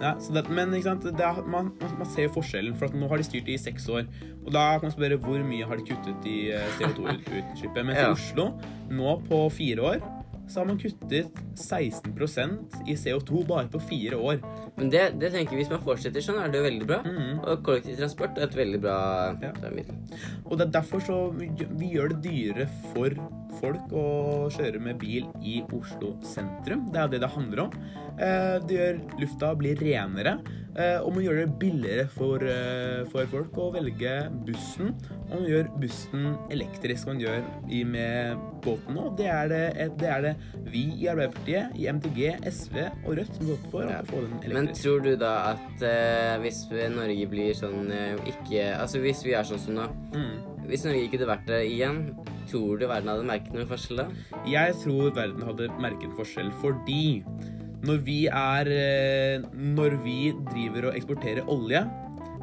Ja, 0.02 0.14
så 0.22 0.34
det, 0.36 0.44
men 0.54 0.74
er, 0.78 1.40
man, 1.50 1.72
man, 1.80 2.06
ser 2.06 2.28
jo 2.28 2.36
forskjellen, 2.36 2.76
for 2.78 2.94
nå 2.94 3.08
har 3.10 3.18
de 3.18 3.26
styrt 3.26 3.50
i 3.50 3.58
seks 3.58 3.88
år. 3.90 4.06
Og 4.46 4.52
da 4.54 4.68
kan 4.78 4.88
man 4.90 4.94
spørre 4.94 5.18
hvor 5.24 5.42
mye 5.46 5.66
har 5.66 5.80
de 5.80 5.88
kuttet 5.88 6.28
i 6.30 6.38
eh, 6.54 6.68
CO2-utslippet. 6.78 7.82
Men 7.84 7.96
Ja. 7.96 8.10
i 8.10 8.14
Oslo, 8.14 8.52
nå 8.94 9.18
på 9.26 9.42
fire 9.52 9.82
år, 9.96 10.06
så 10.48 10.62
har 10.62 10.68
man 10.70 10.78
kuttet 10.80 11.34
16% 11.60 12.88
i 12.88 12.96
CO2 12.96 13.42
bare 13.48 13.68
på 13.68 13.82
fire 13.84 14.16
år. 14.16 14.38
Men 14.78 14.92
det, 14.94 15.02
det 15.20 15.34
tenker 15.34 15.58
jeg, 15.58 15.66
hvis 15.66 15.74
man 15.74 15.84
fortsetter 15.84 16.24
sånn, 16.24 16.40
er 16.40 16.54
det 16.54 16.62
jo 16.62 16.68
veldig 16.70 16.88
bra. 16.88 17.02
Mhm. 17.04 17.42
Og 17.44 17.66
kollektivtransport 17.68 18.38
er 18.38 18.48
et 18.48 18.56
veldig 18.56 18.82
bra 18.86 19.00
Ja. 19.42 19.52
middel. 19.74 19.98
Og 20.46 20.58
det 20.58 20.68
er 20.68 20.76
derfor 20.80 21.04
så 21.04 21.18
vi, 21.36 21.50
vi 21.82 21.92
gjør 21.98 22.14
det 22.14 22.22
dyrere 22.30 22.70
for 22.94 23.10
folk 23.62 23.92
å 23.98 24.06
kjøre 24.54 24.80
med 24.84 25.00
bil 25.02 25.26
i 25.44 25.60
Oslo 25.76 26.16
sentrum. 26.26 26.88
Det 26.94 27.02
er 27.04 27.12
det 27.16 27.22
det 27.26 27.30
handler 27.36 27.66
om. 27.68 27.76
Eh, 28.18 28.56
det 28.66 28.78
gjør 28.80 29.02
lufta 29.22 29.52
blir 29.60 29.78
renere, 29.78 30.40
eh, 30.76 30.98
og 31.04 31.14
man 31.14 31.24
gjør 31.26 31.42
det 31.44 31.60
billigere 31.62 32.08
for, 32.10 32.42
eh, 32.42 33.04
for 33.12 33.26
folk 33.30 33.58
å 33.62 33.68
velge 33.76 34.14
bussen. 34.48 34.94
Og 35.28 35.36
man 35.36 35.46
gjør 35.50 35.70
bussen 35.82 36.26
elektrisk, 36.50 37.08
man 37.12 37.20
gjør 37.22 37.44
i 37.70 37.84
med 37.84 38.38
båten 38.66 38.98
òg. 38.98 39.18
Det 39.18 39.28
er 39.30 39.48
det, 39.52 39.64
det 40.00 40.10
er 40.10 40.22
det 40.22 40.36
vi 40.72 40.86
i 41.04 41.08
Arbeiderpartiet, 41.12 41.78
i 41.78 41.86
MTG, 41.92 42.38
SV 42.50 42.78
og 43.06 43.18
Rødt 43.18 43.36
som 43.36 43.46
går 43.52 43.58
for 43.72 43.84
Ja. 43.88 44.02
å 44.02 44.06
få 44.06 44.22
den 44.26 44.54
Men 44.54 44.68
tror 44.74 45.04
du 45.04 45.16
da 45.16 45.54
at 45.54 45.82
eh, 45.84 46.38
hvis 46.42 46.66
Norge 46.72 47.28
blir 47.30 47.54
sånn 47.54 47.92
ikke 48.26 48.78
Altså 48.80 49.00
hvis 49.02 49.24
vi 49.24 49.34
er 49.34 49.44
sånn 49.44 49.60
som 49.60 49.76
nå 49.76 49.88
Mm. 50.14 50.57
Hvis 50.68 50.84
Norge 50.84 51.06
ikke 51.06 51.16
hadde 51.16 51.30
vært 51.30 51.46
det 51.48 51.62
igjen, 51.72 52.02
tror 52.50 52.80
du 52.80 52.88
verden 52.90 53.12
hadde 53.12 53.28
merket 53.28 53.54
noen 53.56 53.70
forskjell 53.70 54.02
da? 54.02 54.08
Jeg 54.48 54.76
tror 54.82 55.14
verden 55.16 55.46
hadde 55.48 55.70
merket 55.80 56.16
forskjell 56.18 56.52
fordi 56.62 57.22
når 57.88 58.00
vi 58.04 58.18
er 58.26 58.70
eh, 58.74 59.44
Når 59.54 60.00
vi 60.02 60.34
driver 60.50 60.90
og 60.90 60.98
eksporterer 60.98 61.48
olje, 61.54 61.84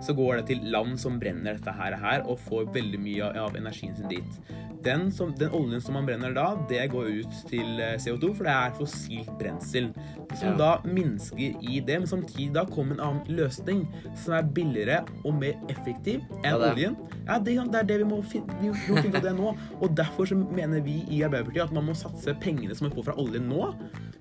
så 0.03 0.15
går 0.17 0.37
det 0.41 0.47
til 0.53 0.65
land 0.73 0.99
som 1.01 1.19
brenner 1.21 1.55
dette 1.59 1.73
her, 1.73 2.23
og 2.27 2.39
får 2.49 2.73
veldig 2.75 3.01
mye 3.01 3.33
av- 3.39 3.55
energien 3.57 3.95
sin 3.97 4.09
dit. 4.09 4.41
Den, 4.85 5.11
som, 5.13 5.31
den 5.33 5.49
oljen 5.57 5.81
som 5.81 5.95
man 5.97 6.05
brenner 6.05 6.35
da, 6.37 6.59
det 6.69 6.91
går 6.93 7.07
ut 7.23 7.37
til 7.49 7.81
eh, 7.81 7.95
CO2, 7.97 8.35
for 8.37 8.45
det 8.45 8.53
er 8.53 8.75
fossilt 8.77 9.31
brensel. 9.41 9.87
Som 10.35 10.49
Ja. 10.51 10.57
da 10.59 10.71
minsker 10.85 11.57
i 11.63 11.81
det, 11.81 11.99
men 12.03 12.07
samtidig 12.07 12.53
da 12.53 12.65
kommer 12.67 12.95
en 12.99 13.01
annen 13.01 13.37
løsning 13.39 13.87
som 14.15 14.35
er 14.35 14.43
billigere 14.43 14.99
og 15.25 15.35
mer 15.41 15.55
effektiv 15.73 16.21
enn 16.43 16.51
Ja, 16.51 16.59
oljen. 16.73 16.97
Ja, 17.27 17.39
det, 17.39 17.57
det 17.73 17.81
er 17.81 17.89
det 17.89 17.99
vi 18.03 18.05
må 18.11 18.21
finne, 18.23 18.59
vi 18.61 18.69
må 18.69 18.75
finne 19.01 19.09
ut 19.09 19.17
av 19.17 19.23
det 19.23 19.37
nå. 19.39 19.55
Og 19.81 19.97
derfor 19.97 20.27
så 20.29 20.37
mener 20.37 20.81
vi 20.85 20.99
i 21.09 21.23
Arbeiderpartiet 21.25 21.65
at 21.71 21.73
man 21.73 21.87
må 21.87 21.95
satse 21.97 22.35
pengene 22.43 22.75
som 22.77 22.89
man 22.91 22.97
får 22.99 23.05
fra 23.09 23.17
oljen 23.25 23.49
nå, 23.49 23.73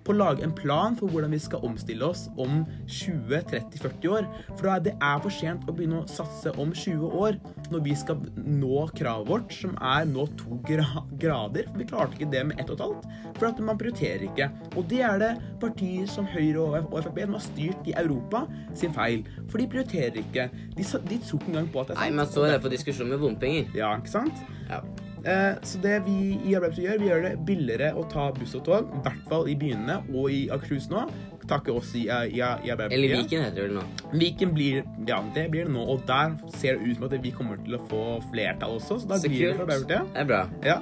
på 0.03 0.13
å 0.13 0.19
lage 0.19 0.43
en 0.45 0.53
plan 0.55 0.97
for 0.99 1.11
hvordan 1.11 1.33
vi 1.33 1.41
skal 1.41 1.63
omstille 1.65 2.05
oss 2.05 2.25
om 2.39 2.63
20-30-40 2.87 4.09
år. 4.11 4.27
For 4.59 4.69
det 4.83 4.95
er 4.97 5.21
for 5.23 5.33
sent 5.33 5.67
å 5.67 5.75
begynne 5.75 6.01
å 6.03 6.09
satse 6.11 6.53
om 6.59 6.73
20 6.75 7.17
år 7.23 7.39
når 7.71 7.85
vi 7.87 7.95
skal 7.97 8.19
nå 8.37 8.87
kravet 8.97 9.29
vårt, 9.29 9.53
som 9.55 9.75
er 9.79 10.07
nå 10.09 10.27
to 10.39 10.59
gra 10.67 11.05
grader. 11.21 11.69
Vi 11.77 11.87
klarte 11.89 12.17
ikke 12.17 12.31
det 12.33 12.43
med 12.49 12.59
ett 12.61 12.69
og 12.69 12.77
et 12.77 12.85
halvt, 12.85 13.07
for 13.39 13.49
at 13.49 13.61
man 13.63 13.79
prioriterer 13.79 14.27
ikke. 14.27 14.49
Og 14.75 14.87
det 14.91 15.01
er 15.07 15.21
det 15.21 15.31
partier 15.63 16.09
som 16.11 16.27
Høyre 16.29 16.59
og 16.61 16.73
og 16.83 17.03
Frp 17.05 17.19
som 17.23 17.37
har 17.37 17.43
styrt 17.45 17.87
i 17.89 17.95
Europa, 17.99 18.43
sin 18.77 18.93
feil. 18.95 19.23
For 19.51 19.61
de 19.61 19.69
prioriterer 19.69 20.19
ikke. 20.23 20.49
De, 20.75 20.83
de 20.83 21.19
tror 21.23 21.41
ikke 21.41 21.53
engang 21.53 21.71
på 21.73 21.83
at 21.83 21.91
det 21.91 21.95
er 21.95 21.99
sant. 21.99 22.03
Nei, 22.03 22.11
men 22.11 22.21
man 22.23 22.31
så 22.33 22.45
det 22.49 22.61
på 22.63 22.73
diskusjonen 22.73 23.15
med 23.15 23.23
bompenger. 23.23 23.73
Ja, 23.77 23.93
ikke 23.97 24.13
sant? 24.13 24.45
Ja. 24.69 24.81
Eh, 25.23 25.53
så 25.63 25.79
det 25.79 25.99
vi 26.03 26.15
i 26.35 26.55
Arbeiderpartiet 26.57 26.89
gjør, 26.89 26.99
vi 26.99 27.07
gjør 27.07 27.21
det 27.23 27.33
billigere 27.47 27.91
å 27.95 28.03
ta 28.11 28.25
buss 28.35 28.55
og 28.59 28.65
tog, 28.67 28.89
i 28.91 29.03
hvert 29.05 29.21
fall 29.29 29.47
i 29.47 29.55
byene 29.59 30.01
og 30.11 30.27
i 30.33 30.41
Akershus 30.51 30.89
nå. 30.91 31.05
Takke 31.47 31.75
oss 31.75 31.93
i, 31.95 32.05
i, 32.07 32.39
i 32.39 32.41
Arbeiderpartiet. 32.43 32.97
Eller 32.97 33.15
Viken 33.21 33.45
heter 33.45 33.57
det 33.57 33.67
vel 33.67 33.77
nå. 33.79 33.85
Viken 34.15 34.53
blir 34.55 34.83
Ja, 35.07 35.21
det 35.35 35.49
blir 35.51 35.67
det 35.67 35.75
nå. 35.75 35.85
Og 35.93 36.03
der 36.07 36.35
ser 36.55 36.79
det 36.79 36.89
ut 36.89 36.99
som 36.99 37.07
at 37.07 37.15
vi 37.23 37.33
kommer 37.35 37.59
til 37.63 37.77
å 37.79 37.81
få 37.89 38.03
flertall 38.31 38.77
også, 38.79 39.01
så 39.03 39.11
da 39.13 39.19
Så 39.19 39.31
blir 39.31 39.49
det 39.49 39.57
fra 39.57 39.67
Arbeiderpartiet. 39.67 40.13
Det 40.13 40.23
er 40.23 40.29
bra. 40.29 40.43
Ja. 40.67 40.77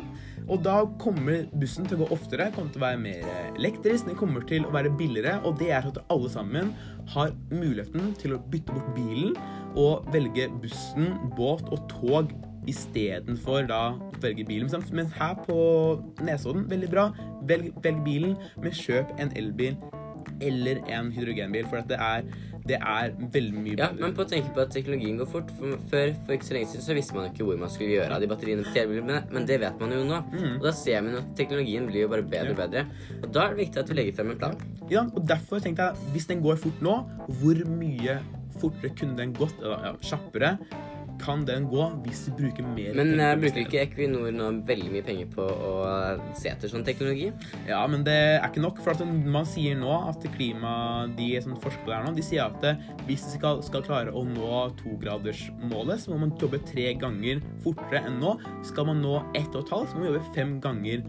Og 0.49 0.63
da 0.65 0.75
kommer 0.99 1.45
bussen 1.62 1.86
til 1.86 1.99
å 1.99 2.04
gå 2.04 2.15
oftere, 2.17 2.49
kommer 2.56 2.73
til 2.73 2.82
å 2.82 2.86
være 2.88 3.01
mer 3.01 3.27
elektrisk, 3.60 4.08
den 4.10 4.17
kommer 4.17 4.45
til 4.49 4.65
å 4.65 4.73
være 4.73 4.89
billigere, 4.97 5.38
og 5.45 5.60
det 5.62 5.69
er 5.69 5.86
sånn 5.86 5.99
at 5.99 6.13
alle 6.13 6.32
sammen 6.34 6.71
har 7.13 7.36
muligheten 7.54 8.15
til 8.21 8.34
å 8.36 8.41
bytte 8.51 8.73
bort 8.73 8.89
bilen 8.97 9.36
og 9.80 10.10
velge 10.12 10.49
bussen, 10.63 11.13
båt 11.38 11.69
og 11.69 11.86
tog 11.93 12.34
istedenfor 12.67 13.67
da 13.67 13.82
å 13.93 14.19
velge 14.21 14.45
bilen. 14.47 14.69
Men- 14.71 14.82
Men 14.91 15.06
her 15.08 15.36
på 15.36 16.02
Nesodden, 16.21 16.67
veldig 16.69 16.89
bra, 16.89 17.12
velg, 17.43 17.74
velg 17.82 18.04
bilen, 18.06 18.38
men 18.62 18.71
kjøp 18.71 19.19
en 19.19 19.32
elbil 19.36 19.78
eller 20.41 20.82
en 20.89 21.12
hydrogenbil, 21.12 21.67
for 21.69 21.82
det 21.82 21.97
er, 22.00 22.24
det 22.65 22.78
er 22.82 23.12
veldig 23.34 23.54
mye 23.54 23.76
bedre. 23.76 23.78
Ja, 23.78 23.91
men 24.08 24.13
på 24.13 24.24
å 24.24 24.30
tenke 24.30 24.54
på 24.54 24.62
at 24.62 24.69
teknologien 24.74 25.17
går 25.17 25.28
fort. 25.28 25.50
For 25.58 25.78
før, 25.89 26.13
for 26.26 26.34
ikke 26.34 26.45
så 26.45 26.54
lenge 26.54 26.67
siden, 26.71 26.82
så 26.82 26.93
visste 26.95 27.13
man 27.15 27.30
ikke 27.32 27.45
hvor 27.45 27.58
man 27.60 27.69
skulle 27.69 27.89
gjøre 27.89 28.12
av 28.12 28.21
de 28.21 28.28
batteriene 28.28 28.63
på 28.65 28.74
telebilene, 28.74 29.32
men 29.32 29.45
det 29.45 29.60
vet 29.60 29.80
man 29.80 29.91
jo 29.91 30.04
nå. 30.04 30.19
Mm. 30.32 30.56
Og 30.58 30.63
da 30.63 30.71
ser 30.71 31.02
man 31.02 31.15
at 31.15 31.36
teknologien 31.36 31.86
blir 31.88 32.02
jo 32.02 32.08
bare 32.08 32.24
bedre 32.24 32.52
og 32.52 32.58
bedre. 32.58 32.86
Og 33.24 33.32
da 33.32 33.45
er 33.45 33.56
det 33.56 33.58
viktig 33.67 33.78
at 33.78 33.89
vi 33.89 33.95
legger 33.95 34.15
frem 34.15 34.32
en 34.32 34.38
plan. 34.38 34.56
Ja, 34.89 35.02
og 35.04 35.26
derfor 35.28 35.60
tenkte 35.62 35.78
jeg, 35.89 35.95
hvis 36.13 36.28
den 36.28 36.41
går 36.41 36.58
fort 36.58 36.82
nå, 36.82 36.95
hvor 37.41 37.65
mye 37.65 38.19
fortere 38.60 38.95
kunne 38.95 39.17
den 39.17 39.34
gått, 39.34 39.54
ja, 39.62 39.93
kjappere, 40.02 40.58
kan 41.22 41.46
den 41.48 41.68
gå 41.72 41.86
hvis 42.06 42.24
vi 42.28 42.34
bruker 42.40 42.66
mer 42.66 42.98
Men 42.98 43.14
eh, 43.20 43.34
bruker 43.40 43.62
ikke 43.64 43.82
Equinor 43.84 44.32
nå 44.36 44.50
veldig 44.68 44.92
mye 44.94 45.06
penger 45.06 45.30
på 45.36 45.46
å 45.46 45.72
se 46.38 46.52
etter 46.52 46.72
sånn 46.72 46.86
teknologi? 46.88 47.30
Ja, 47.70 47.82
men 47.92 48.06
det 48.08 48.18
er 48.18 48.48
ikke 48.48 48.64
nok, 48.64 48.82
for 48.84 48.96
at 48.96 49.04
man 49.06 49.48
sier 49.50 49.78
nå 49.80 49.92
at 50.10 50.26
klima, 50.36 50.74
de 51.18 51.32
som 51.44 51.58
forsker 51.62 51.86
på 51.86 51.92
det 51.92 51.98
her 52.00 52.08
nå, 52.08 52.16
de 52.18 52.26
sier 52.26 52.46
at 52.46 52.68
eh, 52.68 52.82
hvis 53.08 53.26
vi 53.30 53.38
skal, 53.38 53.62
skal 53.66 53.86
klare 53.86 54.14
å 54.16 54.26
nå 54.28 54.62
togradersmålet, 54.82 56.04
så 56.04 56.14
må 56.14 56.26
man 56.26 56.36
jobbe 56.42 56.62
tre 56.70 56.92
ganger 57.02 57.42
fortere 57.66 58.04
enn 58.08 58.22
nå. 58.22 58.36
Skal 58.68 58.90
man 58.90 59.02
nå 59.04 59.20
ett 59.38 59.50
og 59.54 59.66
et 59.66 59.76
halvt, 59.76 59.92
så 59.92 59.98
må 59.98 60.06
man 60.06 60.12
jobbe 60.12 60.36
fem 60.38 60.56
ganger 60.64 61.06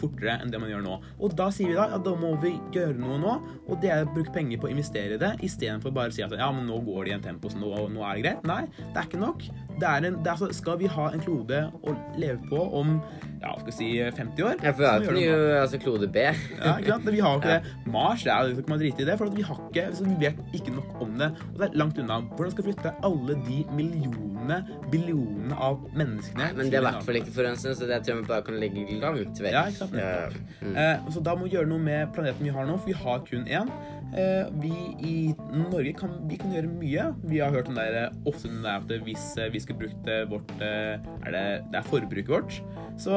fortere 0.00 0.38
enn 0.40 0.52
det 0.52 0.60
man 0.62 0.70
gjør 0.70 0.84
nå. 0.86 0.98
Og 1.20 1.36
da 1.38 1.48
sier 1.54 1.72
vi 1.72 1.78
da 1.78 1.88
at 1.96 2.04
da 2.06 2.14
må 2.18 2.34
vi 2.42 2.54
gjøre 2.74 2.96
noe 3.00 3.18
nå, 3.22 3.34
og 3.66 3.82
det 3.82 3.92
er 3.92 4.06
å 4.06 4.12
bruke 4.12 4.34
penger 4.34 4.60
på 4.62 4.68
å 4.68 4.72
investere 4.72 5.18
i 5.18 5.20
det, 5.20 5.34
istedenfor 5.44 5.94
bare 5.94 6.12
å 6.12 6.16
si 6.16 6.24
at 6.24 6.34
ja, 6.38 6.48
men 6.54 6.68
nå 6.68 6.80
går 6.86 7.04
det 7.04 7.12
i 7.12 7.16
en 7.18 7.26
tempo, 7.28 7.52
så 7.52 7.60
nå, 7.60 7.72
nå 7.92 8.06
er 8.08 8.18
det 8.18 8.24
greit. 8.26 8.48
Nei, 8.48 8.62
det 8.82 8.94
er 8.96 9.08
ikke 9.10 9.22
nok. 9.22 9.46
Det 9.82 9.88
er 9.90 10.04
en, 10.06 10.18
det 10.22 10.30
er, 10.30 10.36
altså, 10.36 10.48
skal 10.54 10.78
vi 10.78 10.86
ha 10.90 11.08
en 11.10 11.22
klode 11.22 11.60
å 11.82 11.94
leve 12.20 12.38
på 12.46 12.60
om 12.78 12.96
ja, 13.42 13.52
skal 13.58 13.74
si 13.74 13.88
50 13.98 14.44
år, 14.46 14.60
Ja, 14.62 14.70
for 14.70 14.84
vi 14.84 14.86
har 14.86 15.16
ikke 15.18 15.38
altså 15.58 15.78
klode 15.82 16.08
B. 16.14 16.22
Ja, 16.22 16.76
ikke 16.78 16.92
sant? 16.92 17.08
Vi 17.10 17.22
har 17.24 17.40
ikke 17.40 17.56
det. 17.56 17.72
Mars, 17.90 18.22
det 18.22 18.30
er 18.30 18.52
ikke 18.52 18.70
man 18.70 18.82
driter 18.82 19.02
i 19.02 19.06
det, 19.08 19.16
for 19.18 19.32
vi 19.34 19.46
har 19.48 19.62
ikke, 19.64 19.86
så 19.98 20.06
vi 20.06 20.14
vet 20.20 20.54
ikke 20.54 20.74
nok 20.76 21.00
om 21.02 21.16
det. 21.18 21.30
Og 21.48 21.56
det 21.58 21.66
er 21.66 21.78
langt 21.82 21.98
unna. 21.98 22.20
Hvordan 22.36 22.54
skal 22.54 22.64
vi 22.64 22.68
flytte 22.70 22.92
alle 23.08 23.38
de 23.48 23.58
millionene, 23.74 24.60
billionene 24.92 25.58
av 25.58 25.82
menneskene 25.98 26.52
Men 26.56 26.70
det 26.70 26.78
er 26.78 26.84
i 26.84 26.86
hvert 26.86 27.08
fall 27.08 27.18
ikke 27.18 27.34
forurensende, 27.34 27.74
så 27.78 27.88
det 27.90 27.98
tror 28.04 28.14
jeg 28.14 28.22
vi 28.22 28.30
bare 28.30 28.46
kan 28.46 28.60
legge 28.62 28.86
langt 29.02 29.42
vekk. 29.42 29.56
Ja, 29.56 29.64
ikke 29.66 29.82
sant? 29.82 29.98
Ja. 29.98 30.30
Mm. 30.62 30.78
Eh, 30.84 31.10
så 31.16 31.24
da 31.26 31.34
må 31.34 31.48
vi 31.48 31.56
gjøre 31.56 31.70
noe 31.72 31.82
med 31.82 32.14
planeten 32.14 32.46
vi 32.46 32.54
har 32.54 32.70
nå, 32.70 32.78
for 32.78 32.92
vi 32.92 32.98
har 33.02 33.26
kun 33.26 33.50
én. 33.50 33.74
Eh, 34.12 34.46
vi 34.60 34.72
i 35.08 35.34
Norge 35.72 35.92
kan, 35.96 36.10
vi 36.28 36.36
kan 36.40 36.52
gjøre 36.52 36.68
mye. 36.68 37.06
Vi 37.24 37.38
har 37.40 37.52
hørt 37.54 37.70
den 37.70 37.78
der, 37.80 37.94
eh, 38.04 38.28
ofte 38.28 38.48
den 38.48 38.62
der 38.64 38.82
at 38.82 39.04
hvis 39.06 39.36
eh, 39.38 39.52
vi 39.52 39.60
skulle 39.60 39.78
brukt 39.78 40.10
vårt 40.28 40.52
er 40.60 41.30
det, 41.32 41.44
det 41.72 41.78
er 41.80 41.88
forbruket 41.88 42.28
vårt, 42.28 42.58
så 43.00 43.16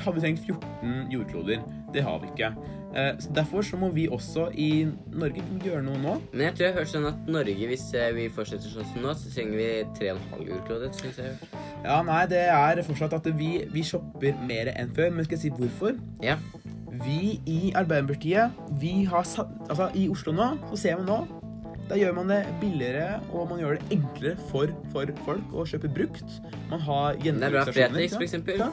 hadde 0.00 0.14
vi 0.14 0.20
trengt 0.24 0.40
14 0.46 1.12
jordkloder. 1.12 1.60
Det 1.92 2.02
har 2.02 2.18
vi 2.20 2.32
ikke. 2.32 2.54
Så 3.20 3.28
Derfor 3.34 3.62
så 3.62 3.76
må 3.76 3.90
vi 3.92 4.06
også 4.08 4.46
i 4.54 4.86
Norge 5.12 5.42
gjøre 5.64 5.82
noe 5.84 5.98
nå. 6.00 6.14
Men 6.32 6.46
jeg 6.46 6.54
tror 6.54 6.64
jeg 6.64 6.72
har 6.72 6.78
hørt 6.80 6.92
sånn 6.92 7.08
at 7.10 7.28
Norge, 7.28 7.66
hvis 7.68 7.84
vi 8.16 8.28
fortsetter 8.32 8.72
sånn 8.72 8.88
som 8.92 9.04
nå, 9.04 9.12
så 9.12 9.32
trenger 9.34 9.60
vi 9.60 9.68
3,5 9.98 10.46
jordkloder. 10.48 10.92
synes 10.96 11.18
jeg. 11.20 11.50
Ja, 11.84 12.00
nei, 12.02 12.22
det 12.32 12.46
er 12.48 12.82
fortsatt 12.88 13.12
at 13.18 13.28
vi, 13.36 13.66
vi 13.72 13.84
shopper 13.84 14.40
mer 14.48 14.72
enn 14.72 14.94
før. 14.96 15.12
Men 15.12 15.28
skal 15.28 15.36
jeg 15.36 15.44
si 15.44 15.52
hvorfor? 15.58 16.00
Ja. 16.24 16.38
Vi 17.04 17.40
i 17.46 17.72
Arbeiderpartiet, 17.76 18.50
vi 18.80 19.04
har 19.04 19.26
Altså, 19.68 19.90
i 19.94 20.08
Oslo 20.08 20.32
nå, 20.32 20.52
så 20.70 20.78
ser 20.80 21.00
vi 21.00 21.06
nå 21.08 21.18
Da 21.90 21.98
gjør 21.98 22.14
man 22.16 22.30
det 22.32 22.40
billigere, 22.60 23.20
og 23.30 23.50
man 23.50 23.60
gjør 23.62 23.78
det 23.78 23.98
enklere 23.98 24.36
for, 24.50 24.72
for 24.90 25.10
folk 25.26 25.54
å 25.54 25.66
kjøpe 25.70 25.90
brukt. 25.94 26.38
Man 26.70 26.82
har 26.82 27.14
er 27.14 27.20
gjenbruksstasjoner. 27.28 28.58
Ja. 28.58 28.70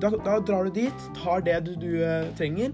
Da, 0.00 0.10
da 0.24 0.38
drar 0.42 0.66
du 0.66 0.72
dit, 0.74 1.06
tar 1.20 1.44
det 1.46 1.60
du, 1.68 1.74
du 1.78 2.00
eh, 2.02 2.26
trenger, 2.38 2.72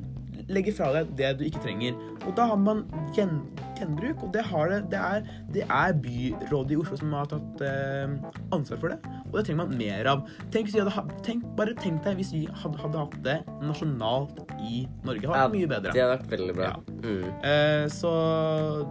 legger 0.48 0.76
fra 0.78 0.92
deg 0.94 1.12
det 1.18 1.34
du 1.40 1.44
ikke 1.50 1.60
trenger. 1.66 1.98
Og 2.24 2.32
da 2.38 2.46
har 2.52 2.60
man 2.60 2.84
gjen, 3.16 3.42
gjenbruk, 3.80 4.22
og 4.26 4.32
det, 4.34 4.42
har 4.50 4.68
det, 4.72 4.80
det, 4.92 5.00
er, 5.00 5.28
det 5.54 5.64
er 5.66 5.92
byrådet 6.06 6.76
i 6.76 6.80
Oslo 6.82 6.96
som 7.00 7.12
har 7.16 7.28
tatt 7.30 7.62
eh, 7.66 8.16
ansvar 8.56 8.80
for 8.82 8.94
det. 8.94 8.98
Og 9.26 9.38
det 9.40 9.44
trenger 9.48 9.60
man 9.64 9.76
mer 9.78 10.10
av. 10.12 10.24
Tenk, 10.54 10.70
hadde, 10.74 11.04
tenk, 11.26 11.44
bare 11.58 11.74
tenk 11.80 12.02
deg 12.06 12.16
hvis 12.20 12.32
vi 12.34 12.44
hadde, 12.62 12.78
hadde 12.82 13.02
hatt 13.04 13.16
det 13.26 13.38
nasjonalt 13.66 14.40
i 14.62 14.84
Norge. 15.04 15.20
Det 15.22 15.30
hadde 15.30 15.42
vært 15.42 15.56
mye 15.56 15.70
bedre. 15.74 15.92
Det 15.96 16.02
hadde 16.04 16.16
vært 16.16 16.30
veldig 16.36 16.54
bra. 16.56 16.70
Ja. 16.70 16.94
Mm. 17.06 17.26
Eh, 17.46 17.84
så 17.92 18.10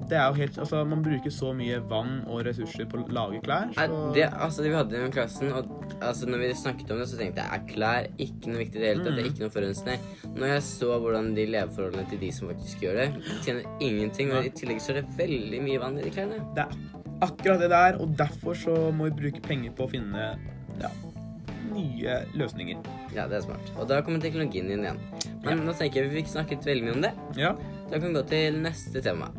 det 0.10 0.16
er 0.20 0.30
jo 0.30 0.38
helt 0.40 0.60
Altså, 0.66 0.82
man 0.88 1.02
bruker 1.04 1.34
så 1.34 1.50
mye 1.58 1.82
vann 1.90 2.22
og 2.32 2.44
ressurser 2.48 2.88
på 2.90 3.02
å 3.02 3.08
lage 3.14 3.42
klær, 3.44 3.74
så 3.76 3.88
Det, 4.16 4.24
altså, 4.32 4.64
det 4.64 4.72
vi 4.72 4.78
hadde 4.78 4.96
i 4.96 5.02
den 5.04 5.12
klassen, 5.14 5.52
og 5.52 5.68
altså, 6.00 6.30
når 6.30 6.42
vi 6.46 6.52
snakket 6.58 6.94
om 6.96 7.02
det, 7.02 7.08
så 7.12 7.20
tenkte 7.20 7.44
jeg 7.44 7.60
er 7.60 7.66
klær 7.70 8.08
ikke 8.22 8.52
noe 8.54 8.62
viktig 8.64 8.80
i 8.80 8.84
det 8.84 8.90
hele 8.94 9.04
tatt. 9.04 9.16
Det 9.16 9.24
er 9.24 9.26
Mm. 9.26 9.32
ikke 9.34 9.44
noe 9.46 9.54
forurensende. 9.56 9.98
Når 10.36 10.48
jeg 10.54 10.64
så 10.70 10.90
hvordan 11.02 11.30
de 11.36 11.46
leveforholdene 11.56 12.10
til 12.10 12.20
de 12.22 12.32
som 12.36 12.50
faktisk 12.52 12.82
gjør 12.86 12.96
det, 13.02 13.08
tjener 13.46 13.68
ingenting, 13.82 14.32
og 14.36 14.46
i 14.46 14.50
tillegg 14.50 14.75
så 14.82 14.94
er 14.94 15.02
det 15.02 15.18
veldig 15.18 15.60
mye 15.64 15.82
vann 15.82 16.00
i 16.00 16.06
de 16.06 16.14
klærne. 16.14 16.40
Det 16.56 16.66
er 16.66 16.78
akkurat 17.26 17.62
det 17.64 17.70
der, 17.72 18.00
og 18.02 18.16
derfor 18.20 18.58
så 18.60 18.76
må 18.96 19.10
vi 19.10 19.20
bruke 19.24 19.44
penger 19.46 19.76
på 19.76 19.86
å 19.86 19.92
finne 19.92 20.26
ja, 20.82 20.92
nye 21.72 22.18
løsninger. 22.38 22.82
Ja, 23.16 23.28
det 23.32 23.40
er 23.40 23.46
smart. 23.48 23.72
Og 23.80 23.88
da 23.92 24.02
kommer 24.06 24.24
teknologien 24.24 24.70
inn 24.72 24.86
igjen. 24.86 25.00
Men 25.46 25.64
nå 25.66 25.76
tenker 25.78 26.02
jeg 26.04 26.12
vi 26.12 26.22
fikk 26.22 26.34
snakket 26.34 26.68
veldig 26.68 26.88
mye 26.88 26.98
om 26.98 27.06
det. 27.06 27.14
Ja. 27.40 27.54
Da 27.90 28.00
kan 28.00 28.10
vi 28.10 28.18
gå 28.18 28.26
til 28.32 28.60
neste 28.64 29.04
tema. 29.06 29.32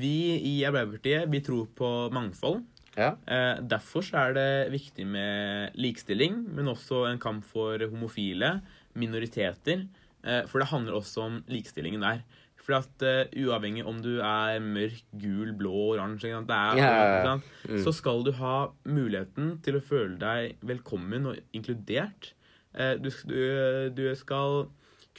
Vi 0.00 0.16
i 0.48 0.54
Arbeiderpartiet 0.64 1.30
vi 1.30 1.42
tror 1.44 1.66
på 1.76 1.88
mangfold. 2.14 2.62
Ja. 2.96 3.14
Eh, 3.26 3.60
derfor 3.62 4.04
så 4.04 4.26
er 4.26 4.34
det 4.36 4.50
viktig 4.72 5.06
med 5.06 5.76
likestilling, 5.78 6.42
men 6.56 6.70
også 6.72 7.04
en 7.10 7.20
kamp 7.22 7.44
for 7.46 7.78
homofile, 7.90 8.58
minoriteter. 8.98 9.86
Eh, 10.24 10.44
for 10.50 10.62
det 10.62 10.70
handler 10.72 10.98
også 10.98 11.26
om 11.26 11.40
likestillingen 11.50 12.04
der. 12.04 12.22
For 12.60 12.76
at 12.76 13.02
uh, 13.02 13.24
uavhengig 13.40 13.86
om 13.88 14.02
du 14.04 14.18
er 14.20 14.58
mørk, 14.60 14.98
gul, 15.16 15.54
blå, 15.56 15.94
oransje, 15.94 16.28
er, 16.28 16.76
ja. 16.76 17.38
Mm. 17.64 17.78
så 17.80 17.92
skal 17.96 18.20
du 18.26 18.34
ha 18.36 18.68
muligheten 18.84 19.54
til 19.64 19.78
å 19.78 19.84
føle 19.84 20.18
deg 20.20 20.60
velkommen 20.68 21.30
og 21.30 21.40
inkludert. 21.56 22.34
Uh, 22.76 23.00
du, 23.00 23.08
du, 23.24 23.40
du 23.96 24.04
skal 24.18 24.68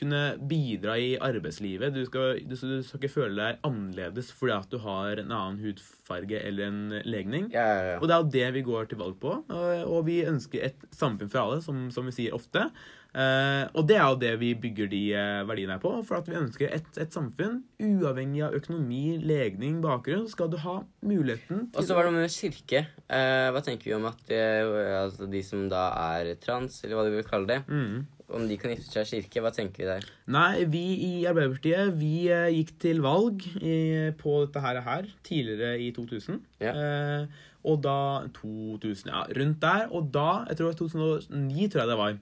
kunne 0.01 0.21
bidra 0.49 0.95
i 0.97 1.11
arbeidslivet. 1.21 1.93
Du 1.93 2.05
skal, 2.07 2.39
du, 2.45 2.55
du 2.55 2.79
skal 2.85 3.01
ikke 3.01 3.11
føle 3.11 3.35
deg 3.37 3.65
annerledes 3.67 4.31
fordi 4.33 4.55
at 4.55 4.71
du 4.71 4.79
har 4.81 5.21
en 5.21 5.33
annen 5.35 5.59
hudfarge 5.61 6.39
eller 6.41 6.71
en 6.71 6.95
legning. 7.05 7.51
Ja, 7.53 7.67
ja, 7.67 7.83
ja. 7.91 7.99
Og 7.99 8.07
det 8.07 8.15
er 8.15 8.23
jo 8.23 8.31
det 8.37 8.47
vi 8.57 8.65
går 8.65 8.89
til 8.89 9.01
valg 9.01 9.19
på. 9.21 9.35
Og, 9.43 9.83
og 9.85 10.07
vi 10.07 10.21
ønsker 10.25 10.65
et 10.71 10.87
samfunn 10.95 11.29
for 11.29 11.43
alle, 11.43 11.61
som, 11.65 11.89
som 11.93 12.09
vi 12.09 12.15
sier 12.17 12.37
ofte. 12.37 12.69
Eh, 13.11 13.65
og 13.75 13.87
det 13.89 13.97
er 13.97 14.05
jo 14.07 14.19
det 14.21 14.31
vi 14.39 14.53
bygger 14.55 14.87
de 14.91 15.01
eh, 15.19 15.41
verdiene 15.47 15.75
her 15.75 15.83
på. 15.83 15.91
For 16.07 16.21
at 16.21 16.29
vi 16.31 16.37
ønsker 16.39 16.71
et, 16.71 16.87
et 17.01 17.11
samfunn 17.11 17.59
uavhengig 17.81 18.45
av 18.47 18.55
økonomi, 18.55 19.17
legning, 19.19 19.81
bakgrunn. 19.83 20.23
Så 20.27 20.37
skal 20.37 20.51
du 20.53 20.57
ha 20.63 20.77
muligheten 21.03 21.67
Og 21.75 21.83
så 21.83 21.97
var 21.97 22.07
det 22.07 22.15
med 22.15 22.31
kirke. 22.31 22.85
Eh, 23.11 23.49
hva 23.51 23.63
tenker 23.65 23.91
vi 23.91 23.97
om 23.97 24.07
at 24.09 24.31
eh, 24.31 24.71
altså 25.01 25.27
de 25.31 25.43
som 25.45 25.67
da 25.71 25.89
er 26.15 26.33
trans, 26.41 26.81
eller 26.85 26.97
hva 26.97 27.05
du 27.07 27.13
vil 27.17 27.27
kalle 27.27 27.51
det, 27.51 27.59
mm. 27.67 27.99
om 28.37 28.47
de 28.47 28.59
kan 28.61 28.75
gifte 28.75 28.95
seg 28.95 29.03
i 29.03 29.21
kirke? 29.25 29.43
Hva 29.43 29.53
tenker 29.59 29.83
vi 29.83 29.91
der? 29.91 30.09
Nei, 30.31 30.63
vi 30.71 30.85
i 31.11 31.13
Arbeiderpartiet 31.27 31.95
vi 31.99 32.15
gikk 32.55 32.75
til 32.79 33.03
valg 33.03 33.43
i, 33.59 33.77
på 34.19 34.39
dette 34.45 34.63
her, 34.63 34.83
her 34.87 35.15
tidligere 35.27 35.75
i 35.83 35.91
2000. 35.99 36.43
Ja. 36.63 36.75
Eh, 36.79 37.47
og 37.67 37.83
da 37.83 38.23
2000, 38.39 39.11
ja, 39.11 39.27
rundt 39.37 39.59
der. 39.61 39.87
Og 39.91 40.07
da, 40.13 40.45
jeg 40.47 40.57
tror 40.57 40.71
det 40.71 40.73
var 40.73 40.79
2009, 40.79 41.67
tror 41.67 41.81
jeg 41.83 41.89
det 41.91 41.97
var, 41.99 42.15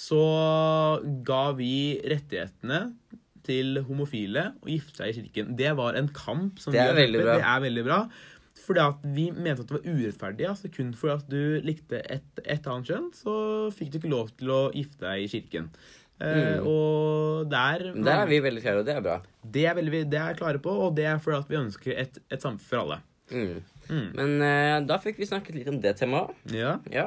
så 0.00 0.20
ga 1.26 1.42
vi 1.58 1.72
rettighetene 2.08 2.80
til 3.46 3.80
homofile 3.88 4.50
å 4.62 4.68
gifte 4.70 5.00
seg 5.00 5.12
i 5.12 5.16
kirken. 5.20 5.54
Det 5.58 5.72
var 5.78 5.96
en 5.98 6.08
kamp 6.14 6.60
som 6.62 6.72
Det 6.74 6.80
er 6.82 6.92
vi 6.94 7.02
veldig 7.04 7.22
bra. 7.24 7.34
Det 7.40 7.48
er 7.52 7.64
veldig 7.66 7.84
bra. 7.88 8.00
Fordi 8.60 8.82
at 8.84 9.06
vi 9.16 9.24
mente 9.32 9.62
at 9.64 9.70
det 9.70 9.76
var 9.78 9.86
urettferdig. 9.88 10.46
Altså 10.50 10.68
kun 10.72 10.90
fordi 10.96 11.14
at 11.16 11.30
du 11.32 11.40
likte 11.66 12.00
et, 12.12 12.42
et 12.44 12.68
annet 12.70 12.90
kjønn, 12.92 13.08
så 13.16 13.32
fikk 13.74 13.90
du 13.94 13.98
ikke 14.00 14.12
lov 14.12 14.30
til 14.38 14.52
å 14.54 14.60
gifte 14.76 15.04
deg 15.06 15.24
i 15.24 15.30
kirken. 15.32 15.70
Eh, 16.20 16.58
Mm. 16.60 16.66
og 16.68 17.46
der 17.48 17.86
Der 17.96 18.18
er 18.20 18.26
vi 18.28 18.40
veldig 18.44 18.60
klare, 18.60 18.80
og 18.82 18.84
det 18.84 18.94
er 18.94 19.00
bra. 19.00 19.14
det 19.56 19.64
er 19.64 19.74
veldig, 19.78 20.02
det 20.12 20.18
er 20.20 20.34
klare 20.36 20.58
på, 20.60 20.68
og 20.68 20.94
det 20.96 21.06
er 21.08 21.16
fordi 21.18 21.38
at 21.38 21.48
vi 21.48 21.56
ønsker 21.56 21.94
et, 21.96 22.18
et 22.30 22.42
samfunn 22.44 22.60
for 22.68 22.82
alle. 22.82 22.98
Mm. 23.32 23.62
Mm. 23.88 24.10
Men 24.18 24.34
uh, 24.44 24.86
da 24.86 24.98
fikk 25.00 25.16
vi 25.18 25.24
snakket 25.30 25.54
litt 25.56 25.68
om 25.72 25.80
det 25.80 25.96
temaet. 25.96 26.36
Ja. 26.52 26.76
Ja. 26.92 27.06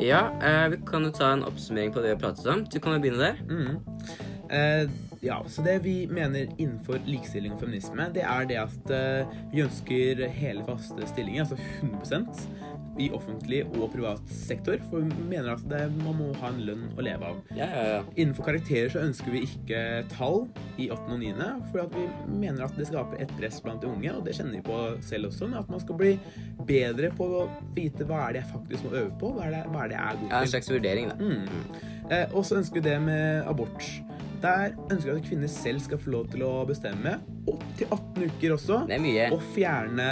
Ja. 0.00 0.32
Eh, 0.42 0.68
vi 0.70 0.80
kan 0.86 1.04
jo 1.04 1.12
ta 1.12 1.32
en 1.32 1.44
oppsummering 1.44 1.92
på 1.92 2.00
det 2.00 2.10
vi 2.10 2.14
har 2.14 2.22
pratet 2.22 2.46
om. 2.46 2.64
Du 2.64 2.80
kan 2.80 2.96
jo 2.96 3.02
begynne 3.02 3.20
der. 3.20 3.40
Mm. 3.50 3.80
Eh, 4.50 4.90
ja, 5.20 5.44
så 5.48 5.62
det 5.62 5.78
vi 5.84 6.06
mener 6.06 6.48
innenfor 6.58 6.98
likestilling 7.06 7.52
og 7.52 7.60
feminisme, 7.60 8.08
det 8.14 8.22
er 8.24 8.46
det 8.48 8.56
at 8.62 8.92
eh, 8.96 9.34
vi 9.52 9.62
ønsker 9.66 10.24
hele 10.32 10.64
faste 10.64 11.08
stillinger, 11.10 11.44
altså 11.44 11.58
100 11.82 12.32
i 13.00 13.08
offentlig 13.16 13.62
og 13.74 13.90
privat 13.94 14.34
sektor. 14.34 14.80
For 14.90 15.04
vi 15.06 15.28
mener 15.30 15.54
at 15.54 15.64
det, 15.70 15.82
man 16.02 16.18
må 16.20 16.30
ha 16.42 16.52
en 16.52 16.62
lønn 16.66 16.86
å 16.96 17.04
leve 17.04 17.30
av. 17.32 17.40
Ja, 17.56 17.68
ja, 17.68 17.84
ja. 17.94 18.02
Innenfor 18.16 18.50
karakterer 18.50 18.92
så 18.92 19.04
ønsker 19.04 19.34
vi 19.34 19.44
ikke 19.48 19.82
tall 20.12 20.44
i 20.80 20.90
8. 20.92 21.06
og 21.14 21.22
9., 21.22 21.48
for 21.72 21.84
at 21.84 21.94
vi 21.96 22.06
mener 22.40 22.66
at 22.66 22.76
det 22.78 22.88
skaper 22.90 23.22
et 23.22 23.32
press 23.38 23.60
blant 23.64 23.82
de 23.82 23.90
unge, 23.90 24.12
og 24.16 24.24
det 24.26 24.36
kjenner 24.38 24.58
vi 24.58 24.64
på 24.66 24.78
selv 25.06 25.30
også, 25.30 25.48
med 25.50 25.62
at 25.62 25.72
man 25.72 25.82
skal 25.82 25.98
bli 26.00 26.12
bedre 26.68 27.12
på 27.16 27.28
å 27.40 27.46
vite 27.76 28.06
hva 28.08 28.26
er 28.26 28.36
det 28.36 28.44
jeg 28.44 28.52
faktisk 28.54 28.86
må 28.86 28.94
øve 28.96 29.12
på, 29.20 29.32
hva 29.36 29.48
er 29.48 29.56
det, 29.56 29.62
hva 29.70 29.84
er 29.84 29.92
det 29.92 29.98
jeg 29.98 30.06
er 30.06 30.20
god 30.20 30.34
ja 30.34 30.40
en 30.40 30.52
slags 30.54 30.70
vurdering, 30.70 31.10
da. 31.10 31.16
Mm. 31.20 31.90
Eh, 32.10 32.34
og 32.34 32.44
så 32.46 32.58
ønsker 32.58 32.80
vi 32.80 32.88
det 32.88 32.96
med 33.02 33.46
abort. 33.48 33.86
Der 34.40 34.70
ønsker 34.90 35.10
jeg 35.10 35.20
at 35.20 35.26
kvinner 35.28 35.50
selv 35.52 35.80
skal 35.84 35.98
få 36.00 36.10
lov 36.14 36.28
til 36.32 36.42
å 36.46 36.50
bestemme, 36.68 37.18
opp 37.50 37.64
til 37.76 37.90
18 37.92 38.22
uker 38.30 38.54
også. 38.54 38.78
Det 38.88 38.94
er 38.96 39.02
mye. 39.04 39.26
Og 39.36 39.42
fjerne 39.52 40.06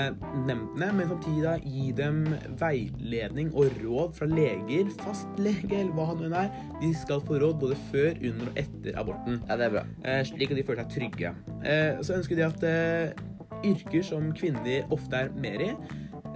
nemndene, 0.47 0.89
men 0.99 1.09
samtidig 1.09 1.45
da 1.47 1.55
gi 1.63 1.93
dem 1.97 2.19
veiledning 2.61 3.53
og 3.55 3.71
råd 3.83 4.13
fra 4.19 4.29
leger, 4.29 4.91
fastlege 5.01 5.79
eller 5.81 5.95
hva 5.97 6.09
han 6.11 6.27
enn 6.29 6.37
er. 6.43 6.51
De 6.83 6.91
skal 7.01 7.23
få 7.25 7.39
råd 7.41 7.57
både 7.63 7.79
før, 7.89 8.11
under 8.31 8.51
og 8.53 8.61
etter 8.65 9.01
aborten, 9.01 9.41
Ja, 9.49 9.57
det 9.57 9.69
er 9.71 9.75
bra. 9.79 9.85
eh, 10.05 10.21
slik 10.29 10.51
at 10.53 10.61
de 10.61 10.67
føler 10.69 10.85
seg 10.85 10.93
trygge. 10.99 11.35
Eh, 11.65 12.03
så 12.03 12.19
ønsker 12.19 12.37
de 12.37 12.47
at 12.49 12.69
eh, 12.69 13.25
yrker 13.65 14.05
som 14.07 14.29
kvinner 14.37 14.85
ofte 14.95 15.25
er 15.25 15.33
mer 15.41 15.65
i, 15.71 15.73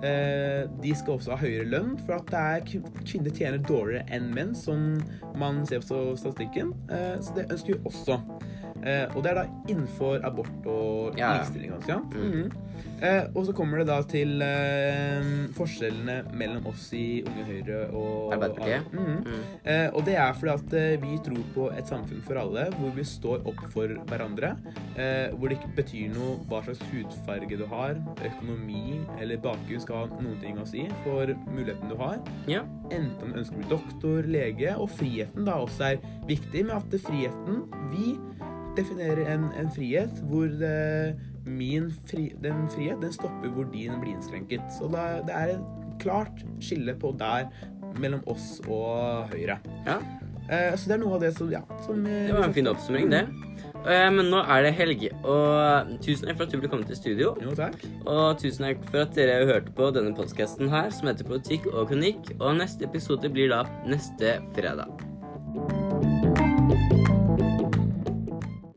de 0.03 0.94
skal 0.98 1.14
også 1.14 1.36
ha 1.36 1.36
høyere 1.38 1.68
lønn, 1.70 1.92
for 2.07 2.18
at 2.18 2.30
det 2.32 2.40
er 2.40 2.64
kvinner 3.07 3.30
tjener 3.36 3.62
dårligere 3.62 4.03
enn 4.11 4.32
menn, 4.34 4.55
som 4.59 4.96
man 5.38 5.62
ser 5.68 5.84
på 5.86 6.00
statistikken. 6.18 6.72
Eh, 6.90 7.20
så 7.22 7.36
det 7.36 7.46
ønsker 7.53 7.76
vi 7.76 7.80
også. 7.86 8.18
Eh, 8.82 9.07
og 9.14 9.22
det 9.22 9.30
er 9.30 9.38
da 9.42 9.44
innenfor 9.70 10.24
abort 10.26 10.66
og 10.66 11.18
Ja, 11.18 11.36
likestilling. 11.38 11.72
Mm. 11.86 12.18
Mhm. 12.18 12.53
Eh, 13.03 13.24
og 13.35 13.47
så 13.49 13.55
kommer 13.57 13.83
det 13.83 13.89
da 13.91 13.99
til 14.09 14.43
eh, 14.45 15.30
forskjellene 15.57 16.35
mellom 16.39 16.68
oss 16.72 16.89
i 16.97 17.22
Unge 17.26 17.47
Høyre 17.49 17.80
og 17.91 18.35
Arbeiderpartiet. 18.37 18.93
Mhm. 18.93 19.18
Mm. 19.22 19.43
Eh, 19.64 19.89
og 19.93 20.05
det 20.09 20.16
er 20.18 20.37
fordi 20.39 20.53
at 20.53 20.76
eh, 20.80 20.97
vi 21.03 21.18
tror 21.24 21.43
på 21.55 21.68
et 21.76 21.89
samfunn 21.89 22.22
for 22.26 22.41
alle, 22.43 22.68
hvor 22.78 22.95
vi 22.97 23.07
står 23.07 23.47
opp 23.51 23.64
for 23.74 23.97
hverandre. 24.11 24.55
Eh, 24.97 25.33
hvor 25.37 25.49
det 25.49 25.59
ikke 25.59 25.74
betyr 25.80 26.12
noe 26.14 26.39
hva 26.51 26.62
slags 26.66 26.83
hudfarge 26.93 27.59
du 27.59 27.66
har, 27.70 27.99
økonomi 28.20 29.01
eller 29.18 29.41
bakgrunn 29.43 29.83
skal 29.83 30.05
ha 30.05 30.20
noen 30.22 30.39
ting 30.43 30.61
å 30.61 30.68
si 30.68 30.87
for 31.05 31.33
muligheten 31.51 31.93
du 31.93 31.97
har. 32.01 32.20
Ja. 32.51 32.64
Enten 32.93 33.33
du 33.33 33.41
ønsker 33.41 33.57
å 33.57 33.62
bli 33.62 33.70
doktor, 33.72 34.28
lege, 34.28 34.74
og 34.76 34.91
friheten 34.99 35.47
da 35.49 35.59
også 35.62 35.93
er 35.93 36.03
viktig, 36.28 36.66
med 36.68 36.78
at 36.78 37.01
friheten 37.03 37.64
Vi 37.93 38.14
definerer 38.76 39.26
en, 39.35 39.51
en 39.59 39.70
frihet 39.72 40.22
hvor 40.30 40.49
det, 40.49 41.16
min 41.45 41.90
fri, 42.07 42.32
den 42.43 42.68
frihet 42.68 43.01
den 43.03 43.12
stopper 43.12 43.49
hvor 43.55 43.64
din 43.72 44.01
blir 44.01 44.14
innskrenket. 44.16 44.62
Så 44.78 44.90
da, 44.93 45.20
det 45.26 45.34
er 45.34 45.55
et 45.57 46.03
klart 46.03 46.43
skille 46.61 46.95
på 46.99 47.14
der 47.18 47.49
mellom 48.01 48.22
oss 48.26 48.61
og 48.68 49.28
Høyre. 49.32 49.59
ja. 49.86 49.99
Eh, 50.51 50.72
så 50.74 50.88
det 50.90 50.95
er 50.97 50.99
noe 51.05 51.14
av 51.14 51.20
det 51.22 51.36
som 51.36 51.51
Ja. 51.51 51.61
Som, 51.86 52.05
eh, 52.05 52.26
Det 52.26 52.34
var 52.34 52.43
en 52.45 52.53
fin 52.53 52.66
oppsummering, 52.66 53.11
det. 53.11 53.28
Eh, 53.86 54.11
Men 54.11 54.26
nå 54.30 54.43
er 54.43 54.62
det 54.62 54.74
helg, 54.74 55.09
og 55.24 56.01
tusen 56.03 56.26
takk 56.26 56.36
for 56.36 56.43
at 56.45 56.51
du 56.51 56.59
ble 56.59 56.68
kommet 56.68 56.86
til 56.86 56.97
studio. 56.97 57.36
Jo, 57.40 57.51
takk. 57.55 57.74
Og 58.07 58.38
tusen 58.38 58.66
takk 58.66 58.84
for 58.90 58.99
at 59.03 59.14
dere 59.14 59.47
hørte 59.47 59.70
på 59.72 59.93
denne 59.95 60.14
podkasten 60.14 60.68
her, 60.68 60.90
som 60.90 61.09
heter 61.09 61.24
Politikk 61.24 61.66
og 61.72 61.88
kronikk. 61.90 62.34
Og 62.40 62.57
neste 62.59 62.82
episode 62.82 63.30
blir 63.32 63.49
da 63.51 63.62
neste 63.86 64.40
fredag. 64.53 64.90